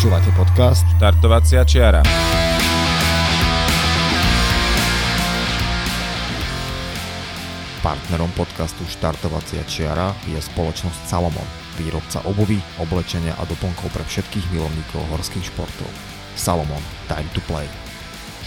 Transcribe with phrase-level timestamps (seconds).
[0.00, 2.00] Počúvate podcast Štartovacia čiara.
[7.84, 11.44] Partnerom podcastu Štartovacia čiara je spoločnosť Salomon,
[11.76, 15.92] výrobca obovy, oblečenia a doplnkov pre všetkých milovníkov horských športov.
[16.32, 17.68] Salomon, time to play.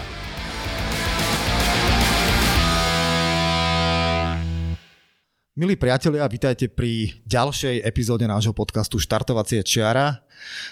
[5.54, 10.26] Milí priatelia, vítajte pri ďalšej epizóde nášho podcastu Štartovacie čiara.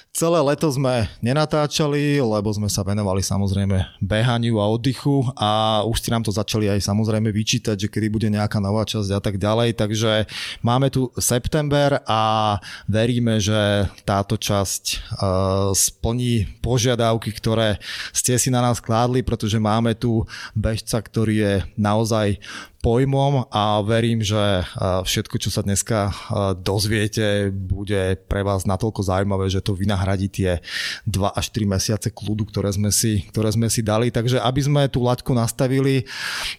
[0.09, 6.11] Celé leto sme nenatáčali, lebo sme sa venovali samozrejme behaniu a oddychu a už ste
[6.11, 9.79] nám to začali aj samozrejme vyčítať, že kedy bude nejaká nová časť a tak ďalej.
[9.79, 10.27] Takže
[10.67, 12.57] máme tu september a
[12.91, 17.79] veríme, že táto časť uh, splní požiadavky, ktoré
[18.11, 22.43] ste si na nás kládli, pretože máme tu bežca, ktorý je naozaj
[22.79, 26.15] pojmom a verím, že všetko, čo sa dneska
[26.63, 30.59] dozviete, bude pre vás natoľko zaujímavé, že to vynahradí tie
[31.07, 34.09] 2 až 3 mesiace kľudu, ktoré sme si, ktoré sme si dali.
[34.09, 36.09] Takže aby sme tú laťku nastavili,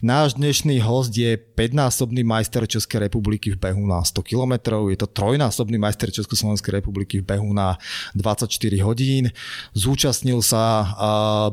[0.03, 4.53] náš dnešný host je 5-násobný majster Českej republiky v behu na 100 km,
[4.89, 7.75] je to trojnásobný majster Československej republiky v behu na
[8.15, 8.51] 24
[8.85, 9.31] hodín.
[9.75, 10.85] Zúčastnil sa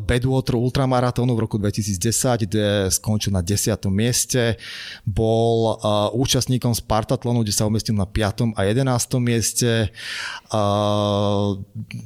[0.03, 3.77] Bedwater ultramaratónu v roku 2010, kde skončil na 10.
[3.91, 4.57] mieste
[5.03, 5.79] bol
[6.15, 8.55] účastníkom Spartatlonu, kde sa umiestnil na 5.
[8.55, 9.19] a 11.
[9.19, 9.91] mieste.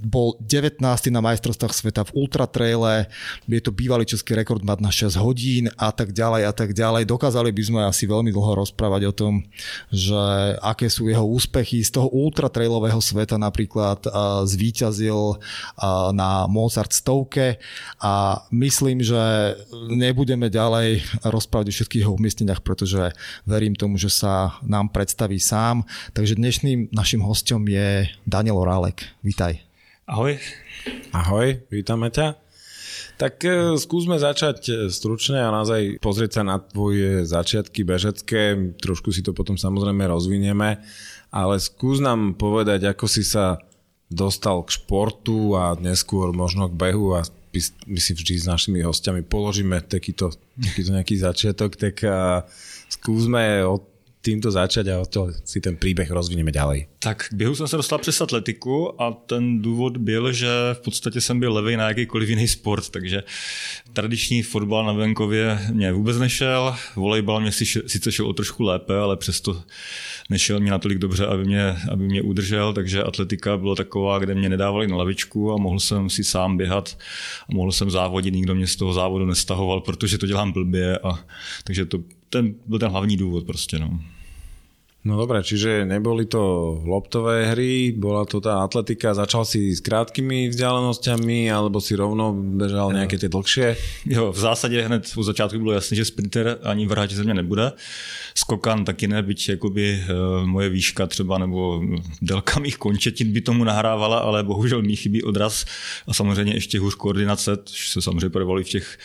[0.02, 0.80] Bol 19.
[1.12, 3.12] na majstrovstvách sveta v ultratraile,
[3.44, 7.04] je to bývalý český rekord mať na 6 hodín a tak ďalej a tak ďalej.
[7.04, 9.44] Dokázali by sme asi veľmi dlho rozprávať o tom,
[9.92, 10.22] že
[10.64, 11.84] aké sú jeho úspechy.
[11.84, 15.38] Z toho ultratrailového sveta napríklad uh, zvíťazil uh,
[16.16, 17.60] na Mozart stovke
[18.00, 19.54] a myslím, že
[19.92, 23.10] nebudeme ďalej rozprávať o všetkých jeho umiestneniach pretože
[23.42, 25.82] verím tomu, že sa nám predstaví sám.
[26.14, 29.10] Takže dnešným našim hostom je Daniel Orálek.
[29.20, 29.60] Vítaj.
[30.08, 30.40] Ahoj.
[31.12, 32.40] Ahoj, vítame ťa.
[33.20, 39.12] Tak e, skúsme začať e, stručne a naozaj pozrieť sa na tvoje začiatky bežecké, trošku
[39.12, 40.80] si to potom samozrejme rozvinieme,
[41.28, 43.60] ale skús nám povedať, ako si sa
[44.08, 49.20] dostal k športu a neskôr možno k behu a my, si vždy s našimi hostiami
[49.20, 52.48] položíme takýto, takýto nejaký začiatok, tak a
[52.88, 53.84] skúsme od
[54.20, 56.86] týmto začať a to si ten příběh rozvineme ďalej.
[56.98, 61.20] Tak k běhu jsem se dostal přes atletiku a ten důvod byl, že v podstatě
[61.20, 63.22] jsem byl levý na jakýkoliv jiný sport, takže
[63.92, 67.52] tradiční fotbal na venkově mě vůbec nešel, volejbal mě
[67.86, 69.62] sice šel o trošku lépe, ale přesto
[70.30, 74.48] nešel mě natolik dobře, aby mě, aby mě udržel, takže atletika byla taková, kde mě
[74.48, 76.98] nedávali na lavičku a mohl jsem si sám běhat
[77.48, 81.24] a mohl jsem závodit, nikdo mě z toho závodu nestahoval, protože to dělám blbě a
[81.64, 81.98] takže to
[82.30, 83.78] ten byl ten hlavní důvod prostě.
[83.78, 84.00] No.
[85.00, 90.52] No dobré, čiže neboli to loptové hry, bola to tá atletika, začal si s krátkými
[90.52, 93.76] vzdialenosťami, alebo si rovno bežal nějaké ty dlhšie?
[94.06, 97.72] Jo, v zásadě hned u začátku bylo jasné, že sprinter ani vrhač ze mě nebude.
[98.34, 101.82] Skokan taky ne, byť jakoby uh, moje výška třeba nebo
[102.22, 105.64] délka mých končetin by tomu nahrávala, ale bohužel mi chybí odraz
[106.06, 108.98] a samozřejmě ještě hůř koordinace, což se samozřejmě projevovalo v těch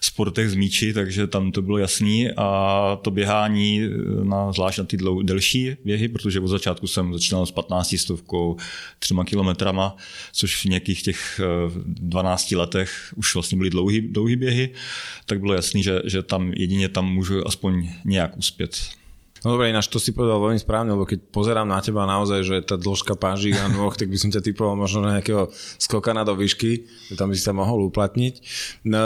[0.00, 4.84] sportech z míči, takže tam to bylo jasný a to běhání, eh, na, zvlášť na
[4.84, 8.56] ty dlou, delší běhy, protože od začátku jsem začínal s 15 stovkou,
[8.98, 9.96] třema kilometrama,
[10.32, 11.40] což v nějakých těch
[11.84, 14.70] 12 eh, letech už vlastně byly dlouhý, dlouhý běhy,
[15.26, 18.99] tak bylo jasný, že, že tam jedině tam můžu aspoň nějak uspět.
[19.40, 22.56] No dobre, ináč to si povedal veľmi správne, lebo keď pozerám na teba naozaj, že
[22.60, 25.48] tá dĺžka páží a nôh, tak by som ťa typoval možno na nejakého
[25.80, 28.34] skokana do výšky, že tam by si sa mohol uplatniť.
[28.84, 29.00] No,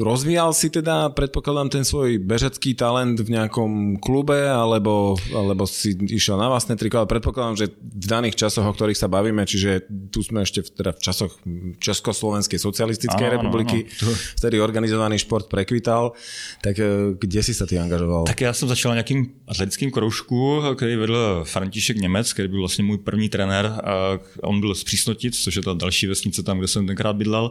[0.00, 6.40] rozvíjal si teda, predpokladám, ten svoj bežecký talent v nejakom klube, alebo, alebo si išiel
[6.40, 10.24] na vlastné triko, ale predpokladám, že v daných časoch, o ktorých sa bavíme, čiže tu
[10.24, 11.32] sme ešte v, teda v časoch
[11.76, 14.36] Československej socialistickej republiky, áno, áno.
[14.40, 16.16] vtedy organizovaný šport prekvital,
[16.64, 18.24] tak eh, kde si sa ty angažoval?
[18.24, 22.98] Tak ja som začal nejakým atletickém kroužku, který vedl František Němec, který byl vlastně můj
[22.98, 23.66] první trenér.
[23.66, 27.50] A on byl z Přísnotic, což je ta další vesnice tam, kde jsem tenkrát bydlel.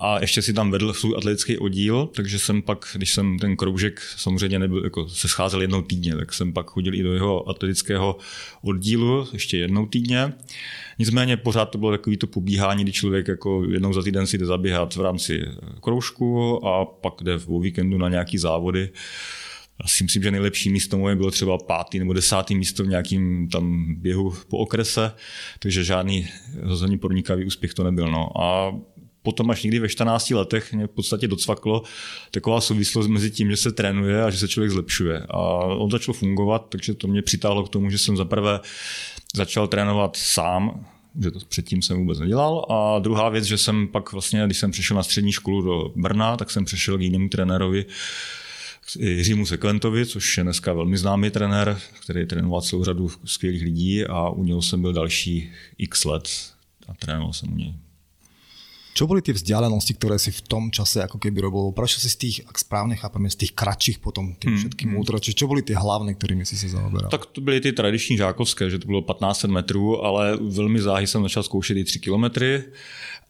[0.00, 4.00] A ještě si tam vedl svůj atletický oddíl, takže jsem pak, když jsem ten kroužek
[4.16, 8.16] samozřejmě nebyl, jako se scházel jednou týdně, tak jsem pak chodil i do jeho atletického
[8.62, 10.32] oddílu ještě jednou týdně.
[10.98, 14.46] Nicméně pořád to bylo takový to pobíhání, kdy člověk jako jednou za týden si jde
[14.46, 15.42] zaběhat v rámci
[15.80, 18.90] kroužku a pak jde v víkendu na nějaký závody.
[19.82, 23.48] Já si myslím, že nejlepší místo moje bylo třeba pátý nebo desátý místo v nějakým
[23.48, 25.12] tam běhu po okrese,
[25.58, 26.28] takže žádný
[26.60, 28.10] rozhodně podnikavý úspěch to nebyl.
[28.10, 28.42] No.
[28.42, 28.74] A
[29.22, 31.82] potom až někdy ve 14 letech mě v podstatě docvaklo
[32.30, 35.26] taková souvislost mezi tím, že se trénuje a že se člověk zlepšuje.
[35.30, 38.60] A on začal fungovat, takže to mě přitáhlo k tomu, že jsem zaprvé
[39.34, 40.86] začal trénovat sám,
[41.22, 42.66] že to předtím jsem vůbec nedělal.
[42.70, 46.36] A druhá věc, že jsem pak vlastně, když jsem přišel na střední školu do Brna,
[46.36, 47.84] tak jsem přešel k jinému trenérovi,
[48.98, 54.30] Jiřímu Seklentovi, což je dneska velmi známý trenér, který trénoval celou řadu skvělých lidí a
[54.30, 56.28] u něho jsem byl další x let
[56.88, 57.74] a trénoval jsem u něj.
[58.96, 61.68] Čo boli tie vzdialenosti, ktoré si v tom čase ako keby robil?
[61.76, 64.60] Prečo si z tých, ak správne chápeme, z tých kratších potom tým hmm.
[64.64, 64.96] všetkým hmm.
[64.96, 67.12] ultra, čo boli tie hlavné, ktorými si se zaoberal?
[67.12, 71.22] Tak to byly ty tradiční žákovské, že to bylo 15 metrů, ale velmi záhy jsem
[71.22, 72.64] začal zkoušet i 3 kilometry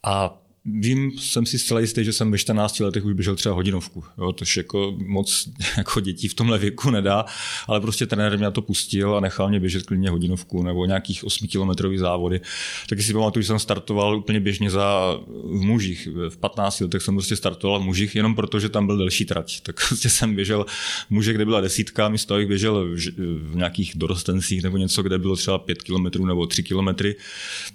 [0.03, 0.39] a
[0.69, 4.31] Vím, jsem si zcela jistý, že jsem ve 14 letech už běžel třeba hodinovku, jo,
[4.31, 7.25] tož jako moc jako dětí v tomhle věku nedá,
[7.67, 11.47] ale prostě trenér mě to pustil a nechal mě běžet klidně hodinovku nebo nějakých 8
[11.47, 12.41] kilometrový závody.
[12.89, 16.07] Taky si pamatuju, že jsem startoval úplně běžně za v mužích.
[16.29, 19.61] V 15 letech jsem prostě startoval v mužích jenom proto, že tam byl delší trať.
[19.61, 20.65] Tak prostě jsem běžel
[21.09, 25.35] muže, kde byla desítka, místo abych běžel v, v nějakých dorostencích nebo něco, kde bylo
[25.35, 27.15] třeba 5 kilometrů nebo 3 kilometry,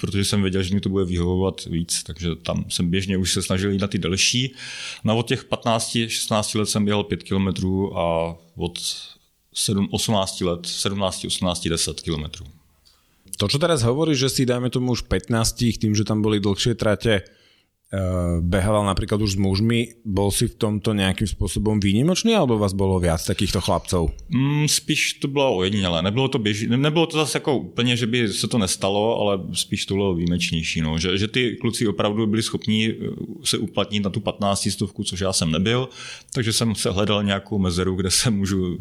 [0.01, 3.33] protože jsem věděl, že mi to bude vyhovovat víc, takže tam jsem jsem běžně už
[3.33, 4.55] se snažil jít na ty delší.
[5.05, 7.49] No od těch 15-16 let jsem běhal 5 km
[7.95, 8.79] a od
[9.55, 12.45] 7, 18 let, 17, 18, 10 km.
[13.39, 16.77] To, čo teraz hovoríš, že si dajme tomu už 15, tým, že tam boli dlhšie
[16.77, 17.25] trate,
[18.41, 22.97] behával napríklad už s mužmi, bol si v tomto nejakým spôsobom výnimočný, alebo vás bolo
[22.97, 24.17] viac takýchto chlapcov?
[24.33, 26.03] Mm, spíš to bylo ojedinělé.
[26.03, 26.67] Nebylo to, běž...
[26.73, 30.81] Nebylo to zase jako úplně, že by se to nestalo, ale spíš to bylo výjimečnější.
[30.81, 30.99] No.
[30.99, 32.95] Že, že ty kluci opravdu byli schopni eh,
[33.45, 35.89] se uplatnit na tu 15 stovku, což já jsem nebyl,
[36.35, 38.79] takže jsem se hledal nějakou mezeru, kde se můžu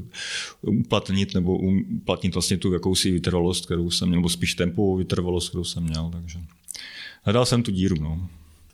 [0.62, 1.57] uplatnit nebo
[2.02, 6.10] uplatnit vlastně tu jakousi vytrvalost, kterou jsem měl, nebo spíš tempovou vytrvalost, kterou jsem měl.
[6.14, 6.40] Takže
[7.24, 7.96] hledal jsem tu díru.
[8.00, 8.30] No.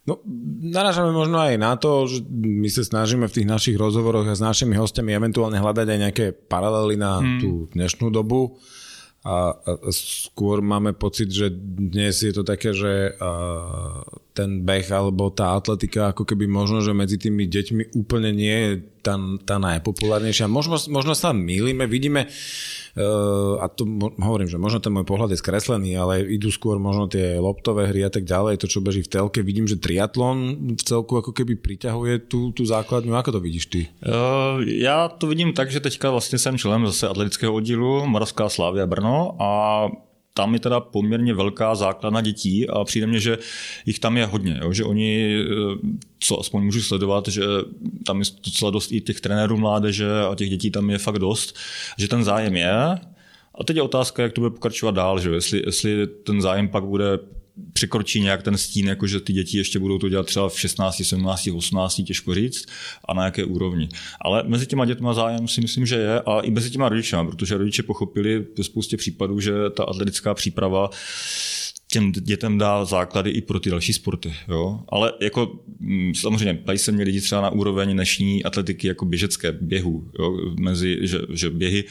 [0.07, 0.23] No,
[0.63, 4.41] narážame možno aj na to, že my sa snažíme v tých našich rozhovoroch a s
[4.41, 7.39] našimi hostiami eventuálne hľadať aj nejaké paralely na hmm.
[7.43, 8.55] tú dnešnú dobu
[9.27, 13.29] a, a skôr máme pocit, že dnes je to také, že a,
[14.31, 18.71] ten beh alebo tá atletika ako keby možno, že medzi tými deťmi úplne nie je
[19.03, 20.47] tá, tá najpopulárnejšia.
[20.47, 22.86] Možno, možno sa mýlime, vidíme Uh,
[23.61, 23.85] a to
[24.17, 28.05] hovorím, že možno ten môj pohľad je skreslený, ale idú skôr možno tie loptové hry
[28.05, 29.39] a tak ďalej, to čo beží v telke.
[29.45, 33.13] Vidím, že triatlon v celku ako keby priťahuje tú, tú základňu.
[33.13, 33.81] Ako to vidíš ty?
[34.01, 38.85] Uh, já to vidím tak, že teďka vlastně jsem členem zase atletického oddílu Moravská Slávia
[38.85, 39.51] Brno a
[40.37, 43.37] tam je teda poměrně velká základna dětí a přijde mně, že
[43.85, 44.73] jich tam je hodně, jo?
[44.73, 45.77] že oni, eh,
[46.19, 47.43] co aspoň můžu sledovat, že
[48.05, 51.57] tam je docela dost i těch trenérů mládeže a těch dětí tam je fakt dost,
[51.97, 52.73] že ten zájem je.
[53.55, 56.83] A teď je otázka, jak to bude pokračovat dál, že jestli, jestli ten zájem pak
[56.85, 57.19] bude
[57.73, 61.03] překročí nějak ten stín, jako že ty děti ještě budou to dělat třeba v 16,
[61.03, 62.65] 17, 18, těžko říct,
[63.05, 63.89] a na jaké úrovni.
[64.21, 67.57] Ale mezi těma dětma zájem si myslím, že je a i mezi těma rodičema, protože
[67.57, 70.89] rodiče pochopili ve spoustě případů, že ta atletická příprava
[71.91, 74.33] těm dětem dá základy i pro ty další sporty.
[74.47, 74.79] Jo?
[74.89, 79.51] Ale jako mm, samozřejmě tady se mě lidi třeba na úroveň dnešní atletiky jako běžecké
[79.51, 80.37] běhu, jo?
[80.59, 81.83] Mezi, že, že, běhy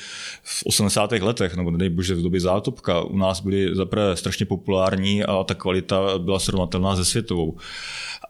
[0.42, 1.12] v 80.
[1.12, 5.54] letech, nebo nedej bože v době zátopka, u nás byly zaprvé strašně populární a ta
[5.54, 7.56] kvalita byla srovnatelná se světovou.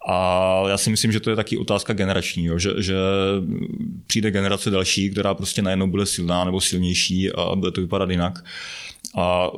[0.08, 2.58] A já si myslím, že to je taky otázka generační, jo?
[2.58, 2.94] Že, že
[4.06, 8.44] přijde generace další, která prostě najednou bude silná nebo silnější a bude to vypadat jinak.
[9.16, 9.50] A,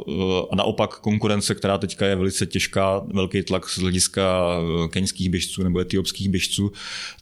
[0.51, 5.63] a naopak konkurence, která teďka je velice těžká, velký tlak z hlediska eh, keňských běžců
[5.63, 6.73] nebo etiopských běžců,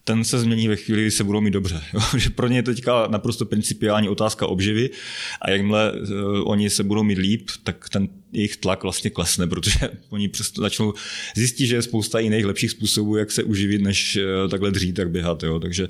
[0.05, 1.83] ten se změní ve chvíli, kdy se budou mít dobře.
[2.35, 4.91] pro ně je teďka naprosto principiální otázka obživy
[5.43, 9.79] a jakmile uh, oni se budou mít líp, tak ten jejich tlak vlastně klesne, protože
[10.11, 10.93] oni přesto začnou
[11.37, 15.11] zjistit, že je spousta jiných lepších způsobů, jak se uživit, než uh, takhle dřít, tak
[15.11, 15.43] běhat.
[15.43, 15.61] Jo.
[15.61, 15.89] Takže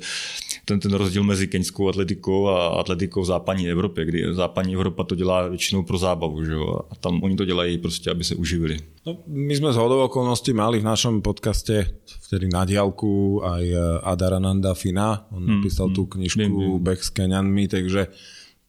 [0.65, 5.15] ten, ten rozdíl mezi keňskou atletikou a atletikou v západní Evropě, kdy západní Evropa to
[5.15, 6.79] dělá většinou pro zábavu, že jo?
[6.91, 8.77] a tam oni to dělají prostě, aby se uživili.
[9.05, 11.87] No, my jsme z hodou okolností mali v našem podcaste
[12.27, 16.99] vtedy na diálku aj eh, Adarananda Fina, on hmm, napísal hmm, tú knižku hmm, Beh
[16.99, 18.07] s Keňanmi, takže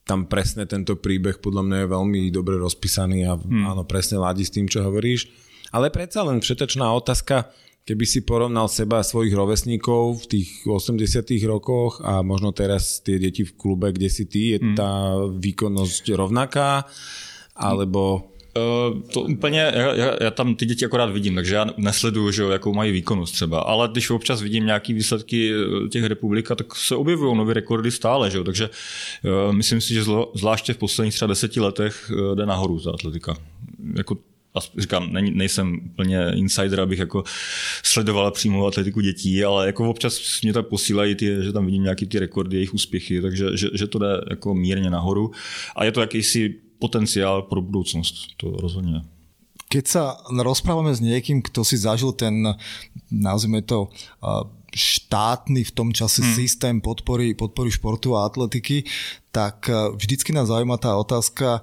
[0.09, 3.69] tam presne tento príbeh podľa mňa je veľmi dobre rozpísaný a hmm.
[3.69, 5.29] áno, presne ladí s tým, čo hovoríš.
[5.69, 7.53] Ale predsa len všetečná otázka,
[7.85, 13.21] keby si porovnal seba a svojich rovesníkov v tých 80 rokoch a možno teraz tie
[13.21, 14.73] deti v klube, kde si ty, je hmm.
[14.73, 16.89] tá výkonnosť rovnaká?
[17.53, 18.33] Alebo...
[18.91, 22.41] Uh, to úplně, já, já, já tam ty děti akorát vidím, takže já nesleduju, že
[22.41, 26.75] jo, jakou mají výkonnost třeba, ale když občas vidím nějaký výsledky eh, těch republika, tak
[26.75, 30.77] se objevují nové rekordy stále, že jo, takže uh, myslím si, že zlo, zvláště v
[30.77, 33.37] posledních třeba deseti letech uh, jde nahoru za atletika.
[33.95, 34.17] Jako
[34.55, 37.23] a říkám, ne, nejsem úplně insider, abych jako
[37.83, 42.05] sledoval přímo atletiku dětí, ale jako občas mě tak posílají, ty, že tam vidím nějaký
[42.05, 45.31] ty rekordy, jejich úspěchy, takže že, že to jde jako mírně nahoru
[45.75, 49.01] a je to jakýsi potenciál pro budoucnost, to rozhodně.
[49.69, 52.57] Keď sa rozprávame s niekým, kto si zažil ten,
[53.13, 53.93] nazvime to,
[54.73, 56.33] štátny v tom čase hmm.
[56.33, 58.89] systém podpory, podpory športu a atletiky,
[59.29, 61.61] tak vždycky nás zaujíma tá otázka,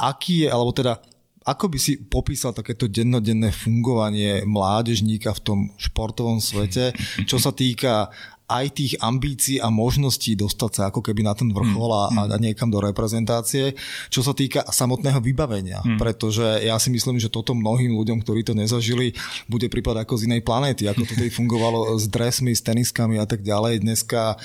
[0.00, 1.04] aký je, alebo teda
[1.48, 6.92] ako by si popísal takéto dennodenné fungovanie mládežníka v tom športovom svete,
[7.24, 8.12] čo sa týka
[8.48, 12.72] aj tých ambícií a možností dostať sa ako keby na ten vrchol a, a niekam
[12.72, 13.76] do reprezentácie,
[14.08, 15.84] čo sa týka samotného vybavenia.
[15.84, 16.00] Hmm.
[16.00, 19.12] Pretože ja si myslím, že toto mnohým ľuďom, ktorí to nezažili,
[19.52, 23.28] bude prípad ako z inej planéty, ako to tedy fungovalo s dresmi, s teniskami a
[23.28, 23.84] tak ďalej.
[23.84, 24.40] Dneska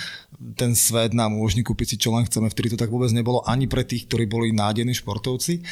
[0.59, 3.71] ten svet nám umožní kúpiť si čo len chceme, vtedy to tak vôbec nebolo ani
[3.71, 5.63] pre tých, ktorí boli nádejní športovci.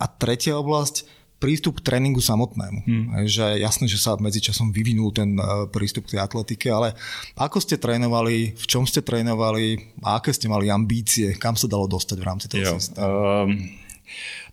[0.00, 2.86] A tretia oblasť, prístup k tréningu samotnému.
[2.86, 3.26] Hmm.
[3.26, 6.94] Že jasné, že sa medzičasom vyvinul ten e, prístup k tej atletike, ale
[7.34, 11.90] ako ste trénovali, v čom ste trénovali a aké ste mali ambície, kam sa dalo
[11.90, 13.02] dostať v rámci toho systému?
[13.02, 13.50] Um,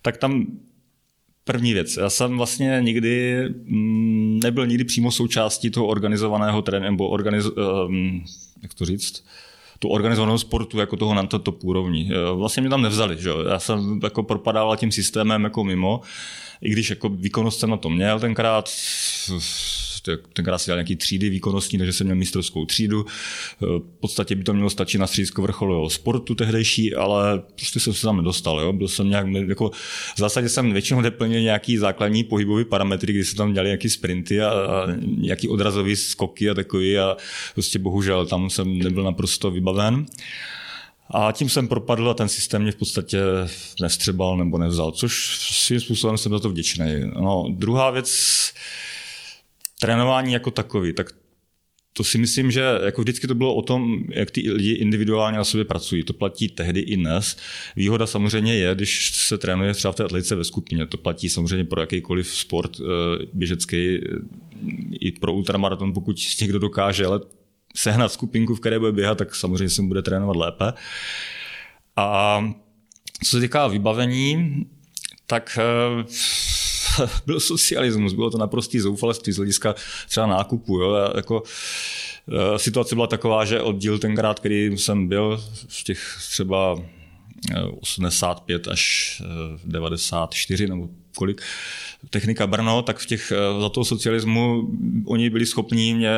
[0.02, 0.50] tak tam
[1.44, 7.08] První věc, já jsem vlastně nikdy mm, nebyl nikdy přímo součástí toho organizovaného tréninku, nebo
[7.08, 8.24] organiz, um,
[8.62, 9.24] jak to říct,
[9.82, 12.10] tu organizovanou sportu jako toho na to úrovni.
[12.34, 13.30] Vlastně mě tam nevzali, že?
[13.50, 16.00] já jsem jako propadával tím systémem jako mimo,
[16.62, 18.68] i když jako výkonnost jsem na to měl tenkrát,
[20.32, 23.06] tenkrát si dělal nějaký třídy výkonnostní, takže jsem měl mistrovskou třídu.
[23.60, 28.02] V podstatě by to mělo stačit na střídsko vrcholového sportu tehdejší, ale prostě jsem se
[28.02, 28.60] tam nedostal.
[28.60, 28.72] Jo.
[28.72, 29.70] Byl jsem nějak, jako,
[30.14, 34.42] v zásadě jsem většinou neplnil nějaký základní pohybový parametry, kdy se tam dělali nějaký sprinty
[34.42, 37.16] a, a nějaký odrazový skoky a takový a
[37.54, 40.06] prostě bohužel tam jsem nebyl naprosto vybaven.
[41.14, 43.18] A tím jsem propadl a ten systém mě v podstatě
[43.80, 47.00] nestřebal nebo nevzal, což svým způsobem jsem za to vděčný.
[47.20, 48.52] No, druhá věc,
[49.80, 51.06] trénování jako takový, tak
[51.92, 55.44] to si myslím, že jako vždycky to bylo o tom, jak ty lidi individuálně na
[55.44, 56.04] sobě pracují.
[56.04, 57.36] To platí tehdy i dnes.
[57.76, 60.86] Výhoda samozřejmě je, když se trénuje třeba v té atletice ve skupině.
[60.86, 62.84] To platí samozřejmě pro jakýkoliv sport eh,
[63.32, 64.00] běžecký, eh,
[65.00, 67.20] i pro ultramaraton, pokud někdo dokáže, ale
[67.76, 70.72] sehnat skupinku, v které bude běhat, tak samozřejmě se bude trénovat lépe.
[71.96, 72.40] A
[73.24, 74.66] co se týká vybavení,
[75.26, 76.04] tak eh,
[77.26, 79.74] byl socialismus, bylo to naprostý zoufalství z hlediska
[80.08, 80.78] třeba nákupu.
[80.78, 80.92] Jo?
[80.92, 81.42] A jako,
[82.28, 86.78] eh, situace byla taková, že oddíl tenkrát, který jsem byl, v těch třeba
[87.80, 89.22] 85 eh, až
[89.64, 91.42] 94 nebo kolik,
[92.10, 94.68] technika Brno, tak v těch, za toho socialismu
[95.06, 96.12] oni byli schopní mě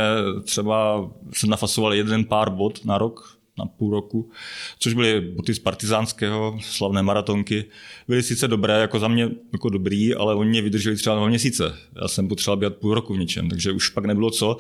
[0.44, 4.30] třeba se nafasovali jeden pár bod na rok, na půl roku,
[4.78, 7.64] což byly boty z partizánského, slavné maratonky.
[8.09, 11.76] Byly sice dobré, jako za mě jako dobrý, ale oni mě vydrželi třeba dva měsíce.
[12.02, 14.56] Já jsem potřeboval běhat půl roku v něčem, takže už pak nebylo co,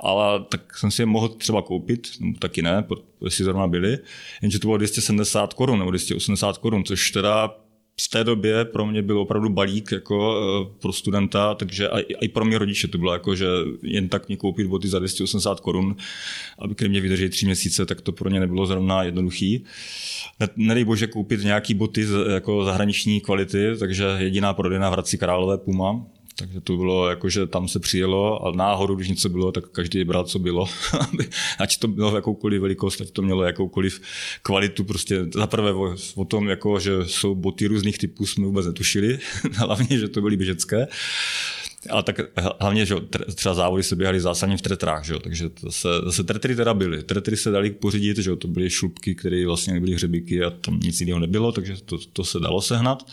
[0.00, 2.84] ale tak jsem si je mohl třeba koupit, nebo taky ne,
[3.28, 3.98] si zrovna byli,
[4.42, 7.54] jenže to bylo 270 korun nebo 280 korun, což teda
[8.00, 11.88] v té době pro mě byl opravdu balík jako eh, pro studenta, takže
[12.20, 13.46] i, pro mě rodiče to bylo jako, že
[13.82, 15.96] jen tak mě koupit boty za 280 korun,
[16.58, 19.64] aby ke mě vydrželi tři měsíce, tak to pro ně nebylo zrovna jednoduchý.
[20.56, 26.06] Nedej bože koupit nějaký boty jako zahraniční kvality, takže jediná prodejna v Hradci Králové Puma,
[26.38, 30.04] takže to bylo jako, že tam se přijelo a náhodou, když něco bylo, tak každý
[30.04, 30.68] bral, co bylo.
[31.58, 34.00] ať to bylo jakoukoliv velikost, ať to mělo jakoukoliv
[34.42, 34.84] kvalitu.
[34.84, 39.18] Prostě zaprvé o, o tom, jako, že jsou boty různých typů, jsme vůbec netušili.
[39.52, 40.86] Hlavně, že to byly běžecké.
[41.90, 42.20] Ale tak
[42.60, 42.94] hlavně, že
[43.34, 45.14] třeba závody se běhaly zásadně v tretrách, že?
[45.22, 47.02] takže zase, zase tretry teda byly.
[47.02, 48.36] Tretry se dali pořídit, že?
[48.36, 52.24] to byly šlubky, které vlastně nebyly hřebíky a tam nic jiného nebylo, takže to, to
[52.24, 53.06] se dalo sehnat.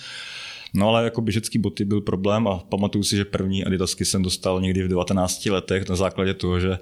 [0.74, 4.62] No ale jako běžecký boty byl problém a pamatuju si, že první adidasky jsem dostal
[4.62, 6.80] někdy v 19 letech na základě toho, že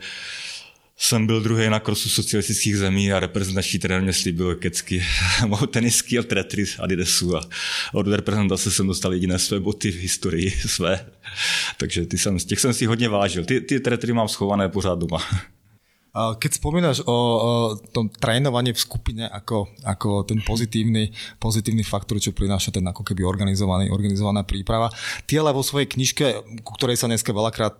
[1.03, 5.03] jsem byl druhý na krosu socialistických zemí a reprezentační trenér mě slíbil kecky,
[5.47, 7.41] mohou tenisky a tretry Adidasu a
[7.93, 11.05] od reprezentace jsem dostal jediné své boty v historii své.
[11.77, 13.45] Takže ty jsem, těch jsem si hodně vážil.
[13.45, 15.19] Ty, ty tretry mám schované pořád doma.
[16.11, 21.07] Keď spomínaš o, tom trénovaní v skupine ako, ako ten pozitívny,
[21.39, 24.91] pozitívny faktor, čo prináša ten ako keby organizovaný, organizovaná príprava,
[25.23, 26.25] ty ale vo svojej knižke,
[26.67, 27.79] ku ktorej sa dneska veľakrát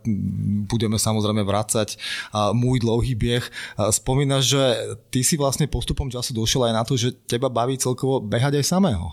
[0.63, 1.99] budeme samozrejme vrácať,
[2.55, 3.43] Môj dlouhý bieh,
[3.91, 4.63] spomínaš, že
[5.11, 8.65] ty si vlastne postupom času došiel aj na to, že teba baví celkovo behať aj
[8.65, 9.11] samého.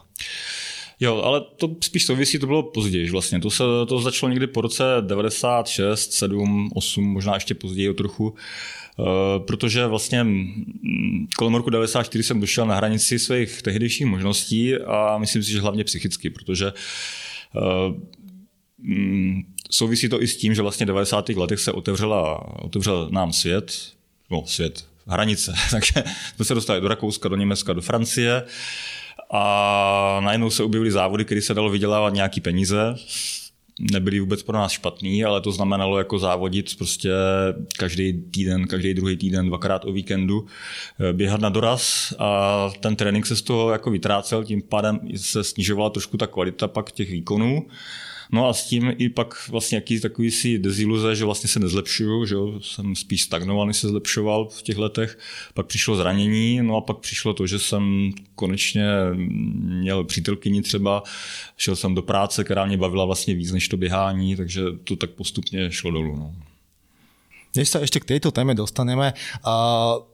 [1.00, 3.40] Jo, ale to spíš souvisí, to bylo později vlastně.
[3.40, 8.28] To, se, to začalo někdy po roce 96, 7, 8, možná ještě později o trochu.
[8.28, 8.38] Uh,
[9.46, 15.42] protože vlastně mm, kolem roku 94 jsem došel na hranici svých tehdejších možností a myslím
[15.42, 16.72] si, že hlavně psychicky, protože
[17.56, 17.94] uh,
[19.70, 21.28] souvisí to i s tím, že vlastně v 90.
[21.28, 23.92] letech se otevřela, otevřel nám svět,
[24.30, 26.04] no svět, hranice, takže
[26.36, 28.42] jsme se dostali do Rakouska, do Německa, do Francie
[29.30, 32.94] a najednou se objevily závody, které se dalo vydělávat nějaký peníze.
[33.80, 37.10] Nebyly vůbec pro nás špatný, ale to znamenalo jako závodit prostě
[37.78, 40.46] každý týden, každý druhý týden, dvakrát o víkendu,
[41.00, 45.44] eh, běhat na doraz a ten trénink se z toho jako vytrácel, tím pádem se
[45.44, 47.66] snižovala trošku ta kvalita pak těch výkonů.
[48.32, 52.26] No a s tím i pak vlastně jaký takový si deziluze, že vlastně se nezlepšuju,
[52.26, 52.60] že jo?
[52.60, 55.18] jsem spíš stagnoval, se zlepšoval v těch letech.
[55.54, 58.86] Pak přišlo zranění, no a pak přišlo to, že jsem konečně
[59.80, 61.02] měl přítelkyni třeba,
[61.56, 65.10] šel jsem do práce, která mě bavila vlastně víc než to běhání, takže to tak
[65.10, 66.16] postupně šlo dolů.
[66.16, 66.47] No.
[67.56, 69.54] Než sa ešte k tejto téme dostaneme, a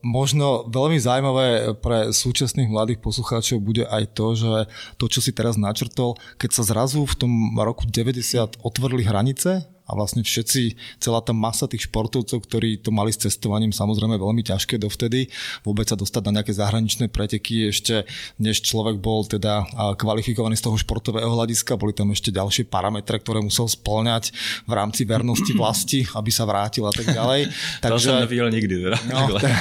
[0.06, 4.52] možno veľmi zaujímavé pre súčasných mladých poslucháčov bude aj to, že
[4.96, 9.92] to, čo si teraz načrtol, keď sa zrazu v tom roku 90 otvorili hranice a
[9.92, 14.80] vlastne všetci, celá tá masa tých športovcov, ktorí to mali s cestovaním samozrejme veľmi ťažké
[14.80, 15.28] dovtedy,
[15.60, 18.08] vôbec sa dostať na nejaké zahraničné preteky ešte,
[18.40, 19.68] než človek bol teda
[20.00, 24.32] kvalifikovaný z toho športového hľadiska, boli tam ešte ďalšie parametre, ktoré musel splňať
[24.64, 27.52] v rámci vernosti vlasti, aby sa vrátil a tak ďalej.
[27.84, 28.08] Takže...
[28.08, 28.74] To som neviděl nikdy.
[28.88, 28.98] Teda.
[29.12, 29.52] No, tak,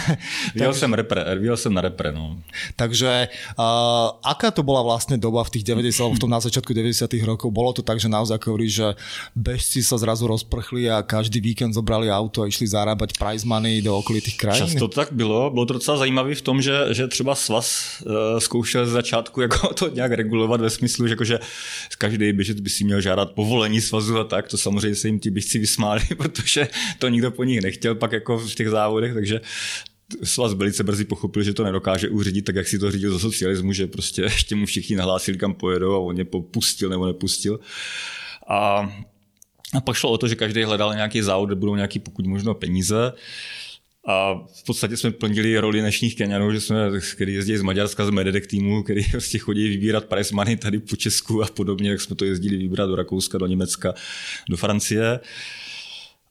[0.58, 0.76] tak...
[0.76, 2.12] jsem repre, viděl jsem na repre.
[2.12, 2.40] No.
[2.76, 3.28] Takže
[3.60, 7.12] uh, aká to bola vlastne doba v tých 90 alebo v tom na začiatku 90
[7.28, 7.52] rokov?
[7.52, 8.96] Bolo to tak, že naozaj hovorí, že
[9.36, 13.82] bežci sa zrazu zrazu rozprchli a každý víkend zobrali auto a išli zarábať prize money
[13.82, 14.62] do okolitých krajín?
[14.70, 15.50] Často to tak bylo.
[15.50, 19.74] Bylo to docela zajímavé v tom, že, že třeba svaz uh, zkoušel z začátku jako
[19.74, 21.40] to nějak regulovat ve smyslu, že, jako, že
[21.98, 24.48] každý běžec by si měl žádat povolení svazu a tak.
[24.48, 26.68] To samozřejmě se jim ti běžci vysmáli, protože
[27.00, 29.42] to nikdo po nich nechtěl pak jako v těch závodech, takže
[30.24, 33.74] svaz velice brzy pochopil, že to nedokáže uřídit tak, jak si to řídil za socialismu,
[33.74, 37.60] že prostě ještě mu všichni nahlásili, kam pojedou a on je popustil nebo nepustil.
[38.48, 38.90] A
[39.74, 42.54] a pak šlo o to, že každý hledal nějaký závod, kde budou nějaký pokud možno
[42.54, 43.14] peníze.
[44.08, 46.76] A v podstatě jsme plnili roli dnešních Kenianů, že jsme,
[47.16, 50.96] který jezdí z Maďarska, z Mededek týmu, který prostě chodí vybírat prize money tady po
[50.96, 53.94] Česku a podobně, jak jsme to jezdili vybírat do Rakouska, do Německa,
[54.50, 55.20] do Francie.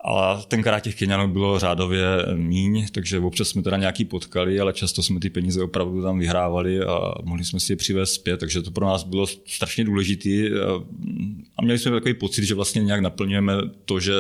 [0.03, 5.03] Ale tenkrát těch Kenianů bylo řádově míň, takže občas jsme teda nějaký potkali, ale často
[5.03, 8.71] jsme ty peníze opravdu tam vyhrávali a mohli jsme si je přivést zpět, takže to
[8.71, 10.51] pro nás bylo strašně důležité.
[11.57, 14.13] A měli jsme takový pocit, že vlastně nějak naplňujeme to, že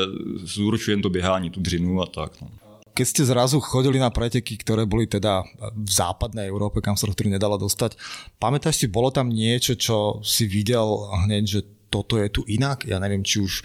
[0.43, 2.33] zúročujeme to běhání, tu dřinu a tak.
[2.43, 2.49] No.
[2.93, 7.17] Keď ste zrazu chodili na preteky, ktoré boli teda v západnej Európe, kam sa to
[7.25, 7.97] nedala dostať,
[8.37, 12.85] pamätáš si, bolo tam niečo, čo si videl hneď, že toto je tu inak?
[12.85, 13.65] Ja neviem, či už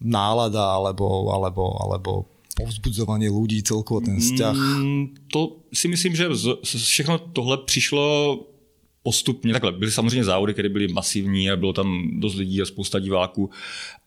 [0.00, 2.10] nálada alebo, alebo, alebo
[2.54, 4.54] povzbudzovanie ľudí, celkovo ten vzťah?
[4.54, 6.28] Mm, to si myslím, že
[6.62, 8.38] všechno tohle přišlo
[9.04, 9.52] postupně.
[9.52, 13.50] Takhle, byly samozřejmě závody, které byly masivní a bylo tam dost lidí a spousta diváků,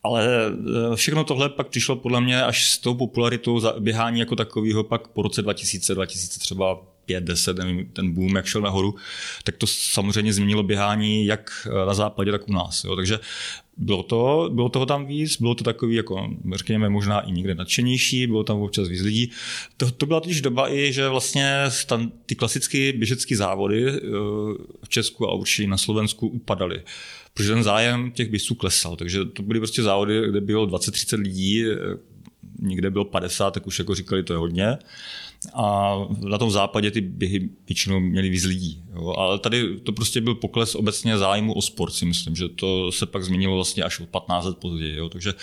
[0.04, 4.84] ale e, všechno tohle pak přišlo podle mě až s tou popularitou běhání jako takového
[4.84, 8.96] pak po roce 2000, 2000 třeba 5, 10, nevím, ten boom, jak šel nahoru,
[9.44, 12.84] tak to samozřejmě změnilo běhání jak na západě, tak u nás.
[12.84, 12.96] Jo.
[12.96, 13.20] Takže
[13.78, 18.28] bylo, to, bylo toho tam víc, bylo to takový, jako, řekněme, možná i někde nadšenější,
[18.28, 19.32] bylo tam občas víc lidí.
[19.78, 24.00] To, to byla totiž doba i, že vlastně stan, ty klasické běžecké závody eh,
[24.84, 26.82] v Česku a určitě na Slovensku upadaly
[27.34, 28.96] protože ten zájem těch běžců klesal.
[28.96, 31.76] Takže to byly prostě závody, kde bylo 20-30 lidí, eh,
[32.60, 34.78] někde bylo 50, tak už jako říkali, to je hodně
[35.54, 38.84] a na tom západě ty běhy většinou měly víc lidí.
[38.96, 39.14] Jo.
[39.18, 43.06] Ale tady to prostě byl pokles obecně zájmu o sport, si myslím, že to se
[43.06, 44.96] pak změnilo vlastně až o 15 let později.
[44.96, 45.10] Jo.
[45.10, 45.34] Takže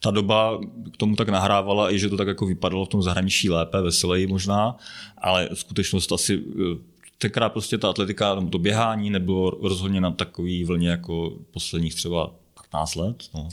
[0.00, 0.60] ta doba
[0.92, 4.26] k tomu tak nahrávala i, že to tak jako vypadalo v tom zahraničí lépe, veseleji
[4.26, 4.76] možná,
[5.18, 10.88] ale skutečnost asi eh, tenkrát prostě ta atletika, to běhání nebylo rozhodně na takový vlně
[10.88, 13.16] jako posledních třeba 15 let.
[13.34, 13.48] No.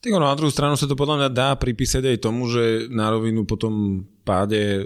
[0.00, 3.12] Tak ono, na druhou stranu sa to podľa mňa dá pripísať aj tomu, že na
[3.12, 4.82] rovinu po tom páde e,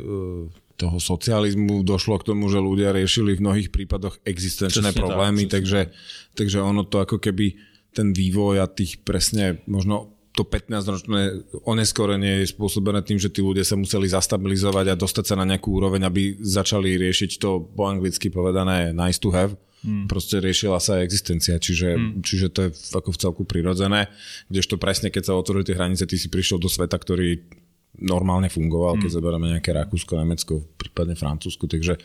[0.75, 5.63] toho socializmu došlo k tomu, že ľudia riešili v mnohých prípadoch existenčné presne problémy, tak,
[5.63, 5.81] takže,
[6.35, 7.55] takže ono to ako keby
[7.95, 13.63] ten vývoj a tých presne možno to 15-ročné oneskorenie je spôsobené tým, že tí ľudia
[13.63, 18.35] sa museli zastabilizovať a dostať sa na nejakú úroveň, aby začali riešiť to po anglicky
[18.35, 19.55] povedané nice to have.
[19.85, 20.09] Hmm.
[20.09, 22.25] Proste riešila sa existencia, čiže, hmm.
[22.25, 24.09] čiže to je ako v celku prirodzené.
[24.49, 27.45] Kdežto presne, keď sa otvorili tie hranice, ty si prišiel do sveta, ktorý
[28.01, 29.19] normálne fungoval, keď hmm.
[29.21, 32.01] zoberieme nejaké Rakúsko, Nemecko, prípadne Francúzsko, takže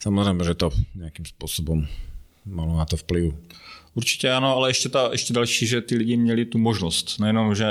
[0.00, 1.84] samozrejme, že to nejakým spôsobom
[2.46, 3.34] malo na to vplyv.
[3.94, 7.20] Určitě ano, ale ještě, ta, ještě další, že ty lidi měli tu možnost.
[7.20, 7.66] Nejenom, že,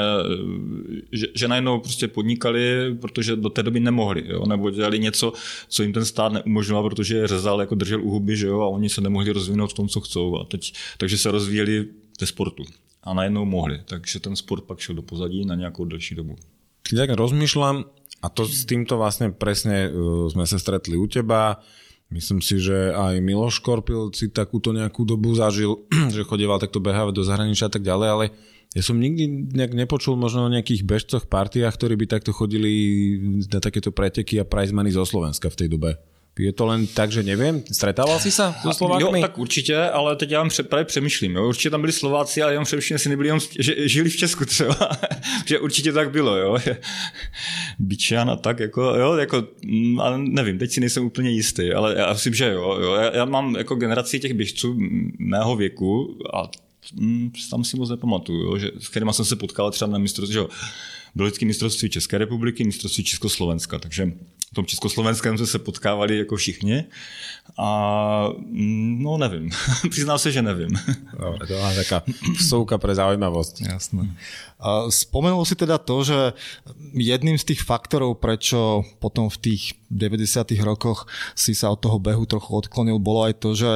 [1.11, 4.45] že, že najednou prostě podnikali, protože do té doby nemohli, jo?
[4.45, 5.33] nebo dělali něco,
[5.67, 8.61] co jim ten stát neumožňoval, protože je řezal, jako držel u huby, že jo?
[8.61, 10.37] a oni se nemohli rozvinout v tom, co chcou.
[10.37, 11.87] A teď, takže se rozvíjeli
[12.21, 12.63] ve sportu.
[13.03, 13.81] A najednou mohli.
[13.85, 16.35] Takže ten sport pak šel do pozadí na nějakou delší dobu.
[16.81, 17.85] Tak rozmýšľam,
[18.21, 21.57] a to s týmto vlastne presne uh, sme sa stretli u teba,
[22.11, 27.13] Myslím si, že aj Miloš Korpil si takúto nejakú dobu zažil, že chodieval takto behávať
[27.15, 28.25] do zahraničia a tak ďalej, ale
[28.75, 32.71] ja som nikdy nejak nepočul možno o nejakých bežcoch, partiách, ktorí by takto chodili
[33.47, 35.99] na takéto preteky a prize money zo Slovenska v tej dobe.
[36.39, 39.19] Je to len tak, že nevím, stretával jsi se so Slovákmi?
[39.19, 41.35] Jo, tak určitě, ale teď já právě přemýšlím.
[41.35, 41.47] Jo.
[41.47, 44.75] Určitě tam byli Slováci, ale jenom přemýšlím, jestli nebyli jenom, že žili v Česku třeba.
[45.45, 46.57] že určitě tak bylo, jo.
[47.79, 51.95] Byčan a tak, jako, jo, jako, mm, ale nevím, teď si nejsem úplně jistý, ale
[51.97, 52.77] já myslím, že jo.
[52.81, 52.93] jo.
[52.93, 54.77] Já, já mám jako generaci těch běžců
[55.19, 56.49] mého věku a
[56.93, 60.33] mm, tam si moc nepamatuju, jo, že, s kterými jsem se potkal třeba na mistrovství,
[60.33, 60.49] že jo,
[61.15, 64.11] bylo vždycky mistrovství České republiky, mistrovství Československa, takže
[64.51, 66.83] v tom Československém jsme se potkávali jako všichni
[67.57, 69.49] a mm, no nevím,
[69.89, 70.69] přiznám se, že nevím.
[71.19, 72.03] No, to je taká
[72.37, 73.61] vsouka pre zaujímavosť.
[73.61, 74.15] Jasné.
[74.89, 76.37] Spomenul si teda to, že
[76.93, 80.55] jedným z tých faktorov, prečo potom v tých 90.
[80.63, 83.71] rokoch si sa od toho behu trochu odklonil, bolo aj to, že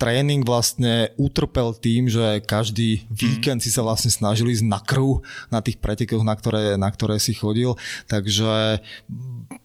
[0.00, 5.60] tréning vlastne utrpel tým, že každý víkend si sa vlastne snažili ísť na krv na
[5.62, 7.76] tých pretekoch, na ktoré, na ktoré si chodil.
[8.10, 8.80] Takže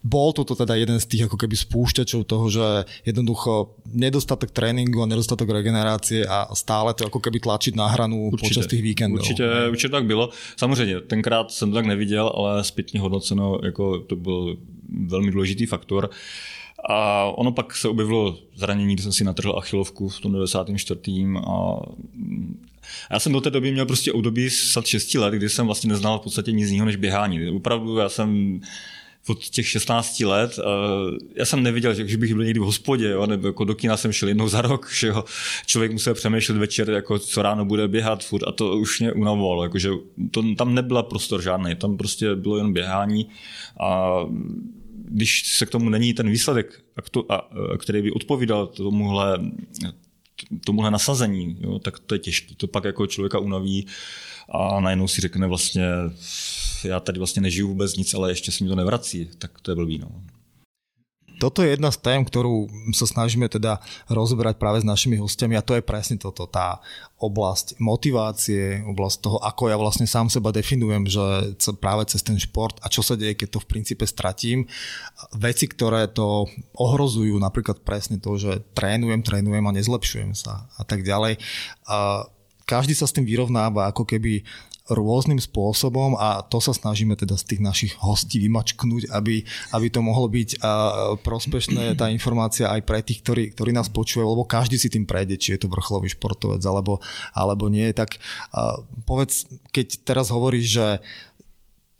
[0.04, 2.66] bol toto teda jeden z tých ako keby spúšťačov toho, že
[3.08, 8.48] jednoducho nedostatok tréninku a nedostatok regenerácie a stále to ako keby tlačiť na hranu určitě,
[8.48, 9.16] počas těch víkendů.
[9.16, 10.30] Určitě, určitě tak bylo.
[10.56, 14.56] Samozřejmě, tenkrát jsem to tak neviděl, ale zpětně hodnoceno, jako to byl
[15.06, 16.10] velmi důležitý faktor.
[16.88, 21.00] A ono pak se objevilo zranění, kdy jsem si natrhl achilovku v tom 94.
[21.46, 21.76] A
[23.10, 26.18] já jsem do té doby měl prostě období snad 6 let, kdy jsem vlastně neznal
[26.18, 27.48] v podstatě nic jiného než běhání.
[27.48, 28.60] Opravdu já jsem
[29.28, 30.58] od těch 16 let.
[31.34, 34.12] Já jsem neviděl, že bych byl někdy v hospodě, jo, nebo jako do kina jsem
[34.12, 35.24] šel jednou za rok, že jo.
[35.66, 39.62] člověk musel přemýšlet večer, jako co ráno bude běhat furt a to už mě unavovalo,
[39.62, 39.90] jakože
[40.30, 43.28] to, tam nebyla prostor žádný, tam prostě bylo jen běhání
[43.80, 44.18] a
[45.08, 46.82] když se k tomu není ten výsledek,
[47.78, 49.40] který by odpovídal tomuhle,
[50.64, 52.54] tomuhle nasazení, jo, tak to je těžké.
[52.54, 53.86] To pak jako člověka unaví
[54.48, 55.84] a najednou si řekne vlastně,
[56.84, 59.74] já tady vlastně nežiju vůbec nic, ale ještě se mi to nevrací, tak to je
[59.74, 59.98] blbý.
[59.98, 60.08] No.
[61.42, 65.66] Toto je jedna z tém, ktorú sa snažíme teda rozoberať práve s našimi hostiami a
[65.66, 66.78] to je presne toto, tá
[67.18, 72.78] oblasť motivácie, oblasť toho, ako ja vlastne sám seba definujem, že práve cez ten šport
[72.78, 74.70] a čo sa deje, keď to v princípe stratím.
[75.34, 76.46] Veci, ktoré to
[76.78, 81.42] ohrozujú, napríklad presne to, že trénujem, trénujem a nezlepšujem sa a tak ďalej.
[81.90, 82.22] A
[82.70, 84.46] každý sa s tým vyrovnáva ako keby
[84.90, 90.02] rôznym spôsobom a to sa snažíme teda z tých našich hostí vymačknúť, aby, aby to
[90.02, 90.58] mohlo byť
[91.22, 95.38] prospešné tá informácia aj pre tých, ktorí, ktorí nás počúvajú, lebo každý si tým prejde,
[95.38, 96.98] či je to vrcholový športovec alebo,
[97.30, 97.86] alebo nie.
[97.94, 98.18] Tak
[99.06, 100.86] povedz, keď teraz hovoríš, že